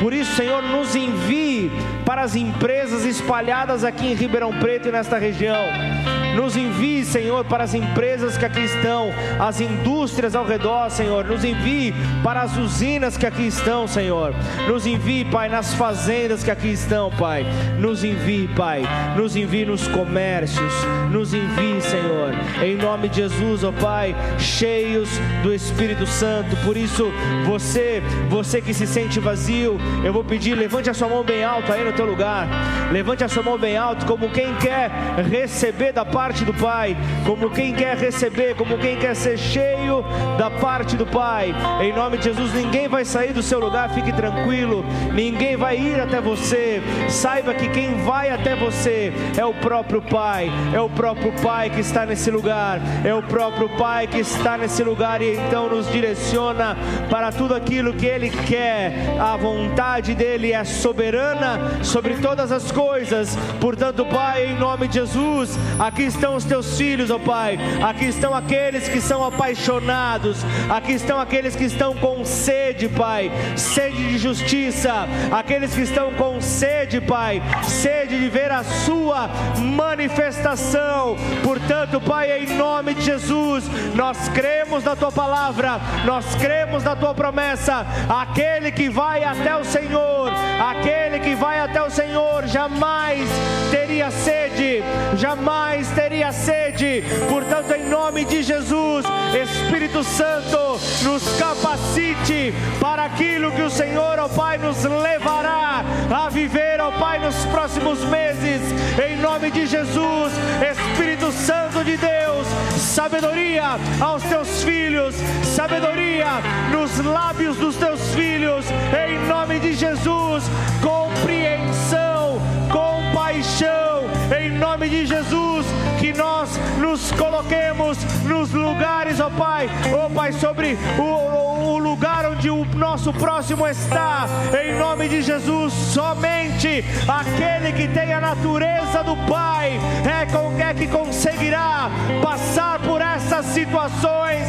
Por 0.00 0.12
isso, 0.12 0.34
Senhor, 0.34 0.60
nos 0.60 0.96
envie 0.96 1.70
para 2.04 2.22
as 2.22 2.34
empresas 2.34 3.04
espalhadas 3.04 3.84
aqui 3.84 4.08
em 4.08 4.14
Ribeirão 4.14 4.52
Preto 4.58 4.88
e 4.88 4.90
nesta 4.90 5.18
região. 5.18 6.11
Nos 6.34 6.56
envie, 6.56 7.04
Senhor, 7.04 7.44
para 7.44 7.64
as 7.64 7.74
empresas 7.74 8.36
que 8.36 8.44
aqui 8.44 8.60
estão, 8.60 9.10
as 9.38 9.60
indústrias 9.60 10.34
ao 10.34 10.46
redor, 10.46 10.90
Senhor. 10.90 11.24
Nos 11.24 11.44
envie 11.44 11.94
para 12.22 12.42
as 12.42 12.56
usinas 12.56 13.16
que 13.16 13.26
aqui 13.26 13.46
estão, 13.46 13.86
Senhor. 13.86 14.34
Nos 14.66 14.86
envie, 14.86 15.24
Pai, 15.24 15.48
nas 15.48 15.74
fazendas 15.74 16.42
que 16.42 16.50
aqui 16.50 16.68
estão, 16.68 17.10
Pai. 17.10 17.44
Nos 17.78 18.02
envie, 18.02 18.48
Pai. 18.48 18.82
Nos 19.16 19.36
envie 19.36 19.64
nos 19.64 19.86
comércios. 19.88 20.72
Nos 21.10 21.34
envie, 21.34 21.80
Senhor. 21.80 22.32
Em 22.62 22.76
nome 22.76 23.08
de 23.08 23.16
Jesus, 23.16 23.62
ó 23.64 23.72
Pai, 23.72 24.14
cheios 24.38 25.08
do 25.42 25.52
Espírito 25.52 26.06
Santo. 26.06 26.56
Por 26.64 26.76
isso, 26.76 27.12
você, 27.46 28.02
você 28.28 28.60
que 28.60 28.72
se 28.72 28.86
sente 28.86 29.20
vazio, 29.20 29.78
eu 30.04 30.12
vou 30.12 30.24
pedir, 30.24 30.54
levante 30.54 30.88
a 30.88 30.94
sua 30.94 31.08
mão 31.08 31.22
bem 31.22 31.44
alto 31.44 31.72
aí 31.72 31.84
no 31.84 31.92
teu 31.92 32.06
lugar. 32.06 32.48
Levante 32.90 33.24
a 33.24 33.28
sua 33.28 33.42
mão 33.42 33.58
bem 33.58 33.76
alto, 33.76 34.06
como 34.06 34.30
quem 34.30 34.54
quer 34.56 34.90
receber 35.30 35.92
da 35.92 36.04
parte 36.22 36.44
do 36.44 36.54
Pai, 36.54 36.96
como 37.26 37.50
quem 37.50 37.74
quer 37.74 37.96
receber, 37.96 38.54
como 38.54 38.78
quem 38.78 38.96
quer 38.96 39.12
ser 39.16 39.36
cheio 39.36 40.04
da 40.38 40.48
parte 40.48 40.96
do 40.96 41.04
Pai. 41.04 41.52
Em 41.80 41.92
nome 41.92 42.16
de 42.16 42.26
Jesus, 42.26 42.54
ninguém 42.54 42.86
vai 42.86 43.04
sair 43.04 43.32
do 43.32 43.42
seu 43.42 43.58
lugar, 43.58 43.90
fique 43.90 44.12
tranquilo. 44.12 44.84
Ninguém 45.12 45.56
vai 45.56 45.76
ir 45.76 46.00
até 46.00 46.20
você. 46.20 46.80
Saiba 47.08 47.52
que 47.54 47.68
quem 47.70 48.04
vai 48.04 48.30
até 48.30 48.54
você 48.54 49.12
é 49.36 49.44
o 49.44 49.52
próprio 49.52 50.00
Pai. 50.00 50.48
É 50.72 50.80
o 50.80 50.88
próprio 50.88 51.32
Pai 51.42 51.70
que 51.70 51.80
está 51.80 52.06
nesse 52.06 52.30
lugar. 52.30 52.80
É 53.04 53.12
o 53.12 53.22
próprio 53.24 53.68
Pai 53.70 54.06
que 54.06 54.20
está 54.20 54.56
nesse 54.56 54.84
lugar 54.84 55.20
e 55.20 55.34
então 55.34 55.68
nos 55.68 55.90
direciona 55.90 56.76
para 57.10 57.32
tudo 57.32 57.52
aquilo 57.52 57.94
que 57.94 58.06
Ele 58.06 58.30
quer. 58.30 59.16
A 59.20 59.36
vontade 59.36 60.14
dele 60.14 60.52
é 60.52 60.62
soberana 60.62 61.82
sobre 61.82 62.14
todas 62.18 62.52
as 62.52 62.70
coisas. 62.70 63.36
Portanto, 63.60 64.04
Pai, 64.06 64.46
em 64.46 64.56
nome 64.56 64.86
de 64.86 65.00
Jesus, 65.00 65.58
aqui 65.80 66.11
estão 66.14 66.36
os 66.36 66.44
teus 66.44 66.76
filhos, 66.76 67.10
ó 67.10 67.18
Pai. 67.18 67.58
Aqui 67.82 68.06
estão 68.06 68.34
aqueles 68.34 68.88
que 68.88 69.00
são 69.00 69.24
apaixonados. 69.24 70.38
Aqui 70.68 70.92
estão 70.92 71.18
aqueles 71.18 71.56
que 71.56 71.64
estão 71.64 71.94
com 71.94 72.24
sede, 72.24 72.88
Pai. 72.88 73.30
Sede 73.56 74.08
de 74.08 74.18
justiça. 74.18 75.06
Aqueles 75.30 75.74
que 75.74 75.82
estão 75.82 76.12
com 76.14 76.40
sede, 76.40 77.00
Pai. 77.00 77.42
Sede 77.62 78.18
de 78.18 78.28
ver 78.28 78.50
a 78.50 78.62
sua 78.62 79.28
manifestação. 79.58 81.16
Portanto, 81.42 82.00
Pai, 82.00 82.44
em 82.44 82.56
nome 82.56 82.94
de 82.94 83.02
Jesus, 83.02 83.64
nós 83.94 84.28
cremos 84.28 84.84
na 84.84 84.94
tua 84.94 85.10
palavra. 85.10 85.80
Nós 86.04 86.34
cremos 86.36 86.84
na 86.84 86.94
tua 86.94 87.14
promessa. 87.14 87.86
Aquele 88.08 88.70
que 88.70 88.88
vai 88.88 89.24
até 89.24 89.56
o 89.56 89.64
Senhor, 89.64 90.30
aquele 90.60 91.18
que 91.20 91.34
vai 91.34 91.60
até 91.60 91.82
o 91.82 91.90
Senhor 91.90 92.46
jamais 92.46 93.28
teria 93.70 94.10
sede, 94.10 94.82
jamais 95.16 95.88
teria 95.88 96.01
sede. 96.32 97.02
Portanto, 97.28 97.72
em 97.72 97.88
nome 97.88 98.24
de 98.24 98.42
Jesus, 98.42 99.04
Espírito 99.34 100.02
Santo, 100.02 100.78
nos 101.04 101.22
capacite 101.38 102.52
para 102.80 103.04
aquilo 103.04 103.52
que 103.52 103.62
o 103.62 103.70
Senhor, 103.70 104.18
ó 104.18 104.28
Pai, 104.28 104.58
nos 104.58 104.82
levará 104.84 105.84
a 106.10 106.28
viver, 106.28 106.80
ó 106.80 106.90
Pai, 106.92 107.18
nos 107.18 107.36
próximos 107.46 108.04
meses. 108.04 108.60
Em 109.02 109.16
nome 109.16 109.50
de 109.50 109.66
Jesus, 109.66 110.32
Espírito 110.60 111.32
Santo 111.32 111.84
de 111.84 111.96
Deus, 111.96 112.46
sabedoria 112.76 113.78
aos 114.00 114.22
teus 114.24 114.62
filhos, 114.62 115.14
sabedoria 115.44 116.26
nos 116.70 116.98
lábios 117.04 117.56
dos 117.56 117.76
teus 117.76 118.00
filhos, 118.14 118.66
em 119.06 119.18
nome 119.26 119.58
de 119.60 119.72
Jesus, 119.74 120.44
compreensão, 120.82 122.40
compaixão, 122.70 124.04
em 124.38 124.50
nome 124.50 124.88
de 124.88 125.06
Jesus, 125.06 125.66
que 126.02 126.12
nós 126.12 126.50
nos 126.80 127.12
coloquemos 127.12 127.96
nos 128.24 128.50
lugares, 128.50 129.20
ó 129.20 129.30
Pai, 129.30 129.70
ó 129.94 130.08
Pai, 130.08 130.32
sobre 130.32 130.76
o, 130.98 131.74
o 131.74 131.78
lugar 131.78 132.26
onde 132.26 132.50
o 132.50 132.64
nosso 132.74 133.12
próximo 133.12 133.68
está, 133.68 134.26
em 134.60 134.76
nome 134.76 135.08
de 135.08 135.22
Jesus, 135.22 135.72
somente 135.72 136.84
aquele 137.06 137.72
que 137.72 137.86
tem 137.86 138.12
a 138.12 138.20
natureza 138.20 139.04
do 139.04 139.16
Pai 139.28 139.78
é, 140.04 140.26
com, 140.26 140.60
é 140.60 140.74
que 140.74 140.88
conseguirá 140.88 141.88
passar 142.20 142.80
por 142.80 143.00
essas 143.00 143.46
situações 143.46 144.42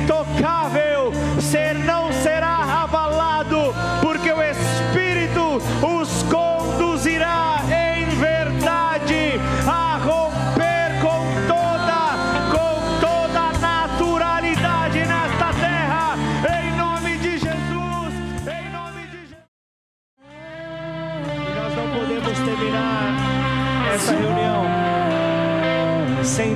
intocável, 0.00 1.12
ser 1.42 1.74
não 1.74 2.01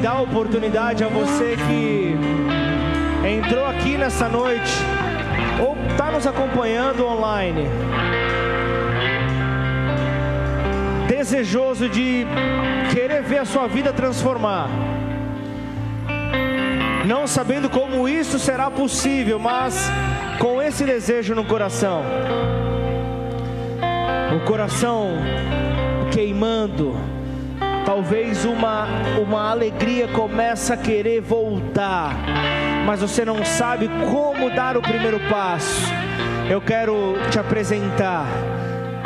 sem 0.06 0.12
dar 0.12 0.20
oportunidade 0.20 1.02
a 1.02 1.08
você 1.08 1.56
que 1.56 2.14
entrou 3.28 3.66
aqui 3.66 3.98
nessa 3.98 4.28
noite 4.28 4.72
ou 5.60 5.76
está 5.90 6.12
nos 6.12 6.24
acompanhando 6.28 7.04
online, 7.04 7.64
desejoso 11.08 11.88
de 11.88 12.24
querer 12.94 13.24
ver 13.24 13.38
a 13.38 13.44
sua 13.44 13.66
vida 13.66 13.92
transformar, 13.92 14.68
não 17.04 17.26
sabendo 17.26 17.68
como 17.68 18.08
isso 18.08 18.38
será 18.38 18.70
possível, 18.70 19.40
mas 19.40 19.90
com 20.38 20.62
esse 20.62 20.84
desejo 20.84 21.34
no 21.34 21.44
coração, 21.44 22.04
o 24.36 24.46
coração 24.46 25.10
queimando, 26.12 26.94
talvez 27.86 28.44
uma, 28.44 28.88
uma 29.16 29.48
alegria 29.48 30.08
começa 30.08 30.74
a 30.74 30.76
querer 30.76 31.20
voltar, 31.20 32.16
mas 32.84 33.00
você 33.00 33.24
não 33.24 33.44
sabe 33.44 33.88
como 34.10 34.50
dar 34.50 34.76
o 34.76 34.82
primeiro 34.82 35.20
passo. 35.30 35.86
Eu 36.50 36.60
quero 36.60 37.14
te 37.30 37.38
apresentar, 37.38 38.26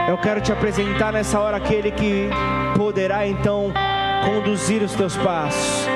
eu 0.09 0.17
quero 0.17 0.41
te 0.41 0.51
apresentar 0.51 1.13
nessa 1.13 1.39
hora 1.39 1.59
aquele 1.59 1.91
que 1.91 2.31
poderá 2.75 3.27
então 3.27 3.71
conduzir 4.25 4.83
os 4.83 4.95
teus 4.95 5.15
passos. 5.19 5.87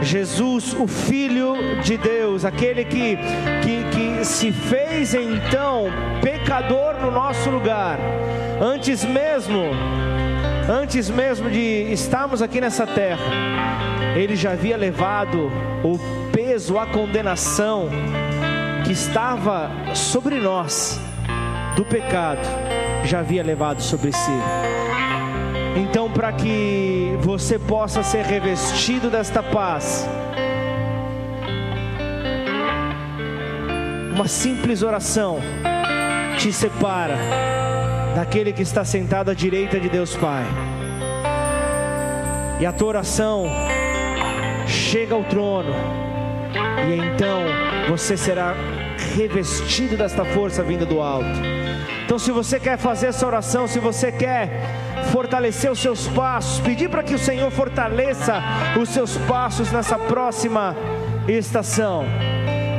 Jesus, 0.00 0.72
o 0.74 0.86
Filho 0.86 1.54
de 1.82 1.98
Deus, 1.98 2.44
aquele 2.44 2.84
que, 2.84 3.18
que, 3.62 3.84
que 3.90 4.24
se 4.24 4.52
fez 4.52 5.14
então 5.14 5.86
pecador 6.22 6.94
no 7.00 7.10
nosso 7.10 7.50
lugar, 7.50 7.98
antes 8.62 9.04
mesmo 9.04 9.64
antes 10.68 11.08
mesmo 11.08 11.50
de 11.50 11.92
estarmos 11.92 12.42
aqui 12.42 12.60
nessa 12.60 12.86
terra, 12.86 13.24
ele 14.16 14.36
já 14.36 14.52
havia 14.52 14.76
levado 14.76 15.50
o 15.84 15.98
peso, 16.32 16.78
a 16.78 16.86
condenação 16.86 17.88
que 18.84 18.92
estava 18.92 19.70
sobre 19.94 20.40
nós 20.40 21.00
do 21.76 21.84
pecado, 21.84 22.40
já 23.04 23.20
havia 23.20 23.42
levado 23.42 23.80
sobre 23.80 24.12
si. 24.12 24.30
Então, 25.76 26.10
para 26.10 26.32
que 26.32 27.16
você 27.20 27.58
possa 27.58 28.02
ser 28.02 28.24
revestido 28.24 29.08
desta 29.08 29.42
paz, 29.42 30.08
uma 34.12 34.26
simples 34.26 34.82
oração 34.82 35.38
te 36.36 36.52
separa 36.52 37.16
daquele 38.14 38.52
que 38.52 38.62
está 38.62 38.84
sentado 38.84 39.30
à 39.30 39.34
direita 39.34 39.78
de 39.78 39.88
Deus 39.88 40.16
Pai. 40.16 40.44
E 42.60 42.66
a 42.66 42.72
tua 42.72 42.88
oração 42.88 43.46
chega 44.66 45.14
ao 45.14 45.24
trono, 45.24 45.74
e 46.86 46.94
então 46.94 47.42
você 47.88 48.16
será 48.16 48.54
revestido 49.16 49.96
desta 49.96 50.24
força 50.24 50.62
vinda 50.62 50.84
do 50.84 51.00
alto. 51.00 51.26
Então, 52.04 52.18
se 52.18 52.32
você 52.32 52.58
quer 52.58 52.76
fazer 52.76 53.06
essa 53.06 53.24
oração, 53.24 53.68
se 53.68 53.78
você 53.78 54.10
quer 54.10 54.50
fortalecer 55.12 55.70
os 55.70 55.78
seus 55.78 56.08
passos, 56.08 56.58
pedir 56.60 56.90
para 56.90 57.04
que 57.04 57.14
o 57.14 57.18
Senhor 57.18 57.50
fortaleça 57.52 58.42
os 58.80 58.88
seus 58.88 59.16
passos 59.16 59.70
nessa 59.70 59.96
próxima 59.96 60.76
estação. 61.28 62.04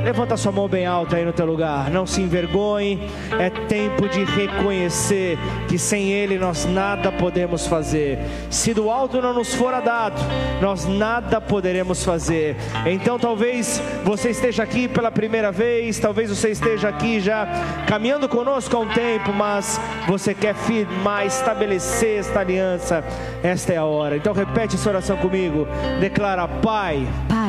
Levanta 0.04 0.36
sua 0.36 0.52
mão 0.52 0.68
bem 0.68 0.86
alta 0.86 1.18
aí 1.18 1.26
no 1.26 1.34
teu 1.34 1.46
lugar. 1.46 1.90
Não 1.92 2.06
se 2.06 2.22
envergonhe. 2.22 3.10
É 3.40 3.50
tempo 3.50 4.10
de 4.10 4.24
reconhecer 4.24 5.38
que 5.68 5.78
sem 5.78 6.12
Ele 6.12 6.38
nós 6.38 6.66
nada 6.66 7.12
podemos 7.12 7.68
fazer. 7.68 8.20
Se 8.50 8.74
do 8.74 8.90
alto 8.90 9.22
não 9.22 9.34
nos 9.34 9.54
fora 9.54 9.80
dado, 9.80 10.20
nós 10.62 10.86
nada 10.86 11.40
poderemos 11.40 12.04
fazer. 12.04 12.56
Então 12.86 13.20
talvez 13.20 13.82
você 14.04 14.30
esteja 14.30 14.64
aqui 14.64 14.88
pela 14.88 15.12
primeira 15.12 15.52
vez, 15.52 16.00
talvez 16.00 16.30
você 16.30 16.50
esteja 16.50 16.90
aqui 16.90 17.20
já 17.20 17.48
caminhando 17.88 18.28
conosco 18.28 18.76
há 18.76 18.80
um 18.80 18.88
tempo, 18.88 19.32
mas 19.34 19.80
você 20.08 20.34
quer 20.34 20.56
firmar, 20.56 21.26
estabelecer 21.26 22.20
esta 22.20 22.40
aliança. 22.40 23.04
Esta 23.44 23.74
é 23.74 23.78
a 23.78 23.86
hora. 23.86 24.18
Então 24.18 24.34
repete 24.34 24.76
essa 24.76 24.90
oração 24.90 25.18
comigo. 25.18 25.68
Declara: 26.00 26.48
Pai. 26.48 27.08
Pai, 27.28 27.41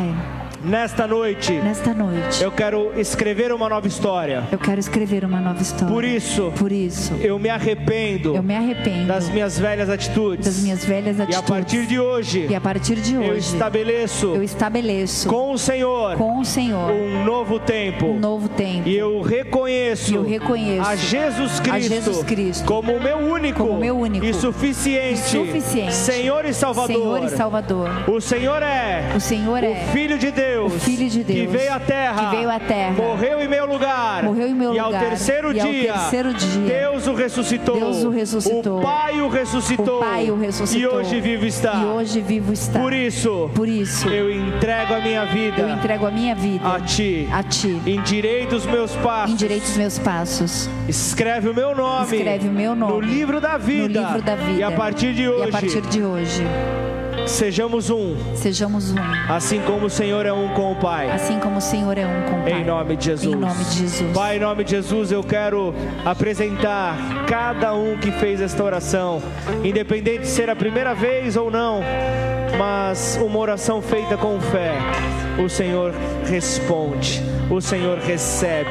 Nesta 0.65 1.09
noite, 1.09 1.53
nesta 1.55 1.93
noite, 1.93 2.41
eu 2.41 2.53
quero 2.53 2.93
escrever 2.97 3.53
uma 3.53 3.69
nova 3.69 3.89
história. 3.89 4.45
eu 4.53 4.59
quero 4.59 4.79
escrever 4.79 5.25
uma 5.25 5.41
nova 5.41 5.61
história. 5.61 5.93
Por 5.93 6.05
isso, 6.05 6.53
Por 6.57 6.71
isso, 6.71 7.15
eu 7.21 7.37
me 7.37 7.49
arrependo 7.49 8.37
eu 8.37 8.43
me 8.45 8.55
arrependo 8.55 9.09
das 9.09 9.29
minhas 9.29 9.59
velhas 9.59 9.91
atitudes. 9.91 10.47
das 10.47 10.63
minhas 10.63 10.85
velhas 10.85 11.19
E 11.19 11.23
atitudes. 11.23 11.39
a 11.51 11.53
partir 11.53 11.87
de 11.87 11.99
hoje, 11.99 12.47
E 12.49 12.55
a 12.55 12.61
partir 12.61 12.95
de 13.01 13.15
eu 13.15 13.23
hoje, 13.23 13.39
estabeleço 13.55 14.27
eu 14.37 14.43
estabeleço 14.43 15.29
com 15.29 15.53
o 15.53 15.59
Senhor 15.59 16.17
com 16.17 16.39
o 16.39 16.45
Senhor 16.45 16.93
um 16.93 17.25
novo 17.25 17.59
tempo. 17.59 18.07
um 18.07 18.21
novo 18.21 18.49
tempo. 18.49 18.89
E 18.89 18.97
eu 18.97 19.21
reconheço, 19.21 20.13
E 20.13 20.15
eu 20.17 20.23
reconheço 20.25 20.89
a 20.89 20.95
Jesus 20.95 21.59
a 21.59 21.63
Cristo, 21.63 21.89
Jesus 21.89 22.23
Cristo 22.23 22.65
como 22.67 22.93
o 22.93 23.03
meu 23.03 23.19
único, 23.19 23.67
como 23.67 23.81
meu 23.81 23.97
único 23.99 24.25
e 24.25 24.33
suficiente, 24.33 25.15
e 25.21 25.47
suficiente 25.47 25.95
Senhor 25.95 26.45
e 26.45 26.55
Salvador. 26.55 26.95
Senhor 26.95 27.25
e 27.25 27.29
Salvador. 27.31 27.91
O 28.09 28.21
Senhor 28.21 28.63
é 28.63 29.11
O 29.17 29.21
Senhor 29.21 29.65
é 29.65 29.69
o 29.71 29.75
Filho 29.93 30.17
de 30.19 30.31
Deus, 30.31 30.51
Deus, 30.53 30.74
o 30.74 30.80
Filho 30.80 31.09
de 31.09 31.24
Deus, 31.24 31.38
que 31.38 31.46
veio 31.46 31.72
à 31.72 31.80
terra, 31.80 32.30
que 32.30 32.36
veio 32.36 32.50
à 32.50 32.61
terra, 32.61 32.92
morreu 32.92 33.40
em 33.40 33.48
meu 33.48 33.66
lugar, 33.66 34.22
morreu 34.22 34.48
em 34.48 34.55
meu 34.55 34.74
e 34.74 34.80
lugar, 34.80 35.03
ao 35.03 35.09
terceiro 35.09 35.53
e 35.53 35.61
ao 35.61 35.66
dia, 35.66 35.92
terceiro 35.92 36.34
dia, 36.34 36.80
Deus 36.80 37.07
o 37.07 37.14
ressuscitou, 37.14 37.74
Deus 37.74 38.05
o 38.05 38.11
ressuscitou, 38.11 38.78
o 38.78 38.82
Pai 38.82 39.20
o 39.20 39.28
ressuscitou, 39.28 39.96
o 39.96 40.00
Pai 40.00 40.30
o 40.30 40.38
ressuscitou, 40.38 40.80
e 40.80 40.86
hoje 40.86 41.20
vivo 41.20 41.46
está. 41.46 41.74
E 41.74 41.84
hoje 41.84 42.20
vivo 42.20 42.53
está. 42.53 42.78
Por 42.78 42.92
isso, 42.92 43.50
por 43.55 43.68
isso, 43.68 44.09
eu 44.09 44.30
entrego 44.30 44.94
a 44.94 45.00
minha 45.00 45.24
vida, 45.24 45.62
eu 45.62 45.68
entrego 45.70 46.07
a 46.07 46.11
minha 46.11 46.34
vida 46.34 46.68
a 46.68 46.80
Ti, 46.80 47.28
a 47.32 47.42
Ti. 47.42 47.80
Endireita 47.86 48.57
os 48.57 48.66
meus 48.66 48.94
passos, 48.96 49.34
endireita 49.34 49.64
os 49.64 49.76
meus 49.76 49.98
passos. 49.98 50.70
Escreve 50.88 51.48
o 51.48 51.55
meu 51.55 51.74
nome, 51.74 52.16
escreve 52.16 52.48
o 52.48 52.53
meu 52.53 52.74
nome 52.74 52.92
no 52.92 53.00
livro 53.00 53.40
da 53.40 53.57
vida, 53.57 54.00
no 54.00 54.07
livro 54.07 54.22
da 54.22 54.36
vida. 54.36 54.59
E 54.59 54.62
a 54.62 54.70
partir 54.70 55.14
de 55.14 55.28
hoje, 55.28 55.44
e 55.44 55.48
a 55.48 55.53
partir 55.53 55.80
de 55.82 56.03
hoje 56.03 56.42
Sejamos 57.27 57.91
um. 57.91 58.16
Sejamos 58.35 58.91
um. 58.91 58.97
Assim 59.29 59.61
como 59.62 59.87
o 59.87 59.91
Senhor 59.91 60.27
é 60.27 60.33
um 60.33 60.49
com 60.55 60.73
o 60.73 60.77
Pai. 60.77 61.11
Assim 61.11 61.39
como 61.39 61.59
o 61.59 61.61
Senhor 61.61 61.97
é 61.97 62.07
um 62.07 62.23
com 62.23 62.41
o 62.41 62.43
Pai. 62.43 62.53
Em 62.53 62.64
nome 62.64 62.97
de 62.97 63.05
Jesus. 63.07 63.35
Em 63.35 63.39
nome 63.39 63.64
de 63.64 63.79
Jesus. 63.79 64.12
Pai, 64.12 64.37
em 64.37 64.41
nome 64.41 64.64
de 64.64 64.70
Jesus, 64.70 65.12
eu 65.12 65.23
quero 65.23 65.75
apresentar 66.05 66.97
cada 67.27 67.75
um 67.75 67.97
que 67.97 68.11
fez 68.12 68.41
esta 68.41 68.62
oração, 68.62 69.23
independente 69.64 70.20
de 70.20 70.29
ser 70.29 70.51
a 70.51 70.57
primeira 70.57 70.95
vez 70.95 71.37
ou 71.37 71.51
não, 71.51 71.81
mas 72.59 73.18
uma 73.23 73.39
oração 73.39 73.81
feita 73.81 74.16
com 74.16 74.41
fé. 74.41 74.73
O 75.43 75.49
Senhor 75.49 75.95
responde, 76.27 77.23
o 77.51 77.61
Senhor 77.61 77.99
recebe. 77.99 78.70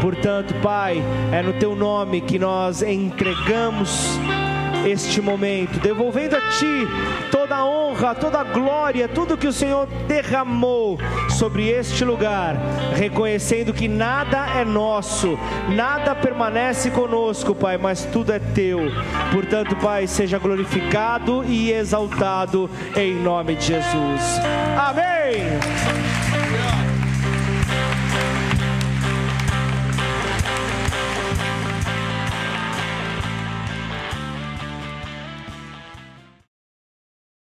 Portanto, 0.00 0.54
Pai, 0.62 1.02
é 1.32 1.42
no 1.42 1.54
teu 1.54 1.74
nome 1.74 2.20
que 2.20 2.38
nós 2.38 2.82
entregamos 2.82 4.18
este 4.86 5.20
momento, 5.20 5.78
devolvendo 5.78 6.36
a 6.36 6.40
Ti 6.40 6.86
toda 7.30 7.56
a 7.56 7.64
honra, 7.64 8.14
toda 8.14 8.40
a 8.40 8.44
glória, 8.44 9.08
tudo 9.08 9.36
que 9.36 9.46
o 9.46 9.52
Senhor 9.52 9.86
derramou 10.06 10.98
sobre 11.30 11.68
este 11.68 12.04
lugar, 12.04 12.56
reconhecendo 12.94 13.72
que 13.72 13.88
nada 13.88 14.46
é 14.58 14.64
nosso, 14.64 15.38
nada 15.68 16.14
permanece 16.14 16.90
conosco, 16.90 17.54
Pai, 17.54 17.78
mas 17.78 18.04
tudo 18.04 18.32
é 18.32 18.38
Teu. 18.38 18.80
Portanto, 19.32 19.76
Pai, 19.76 20.06
seja 20.06 20.38
glorificado 20.38 21.44
e 21.44 21.72
exaltado 21.72 22.68
em 22.96 23.14
nome 23.14 23.56
de 23.56 23.66
Jesus. 23.66 24.40
Amém. 24.76 26.11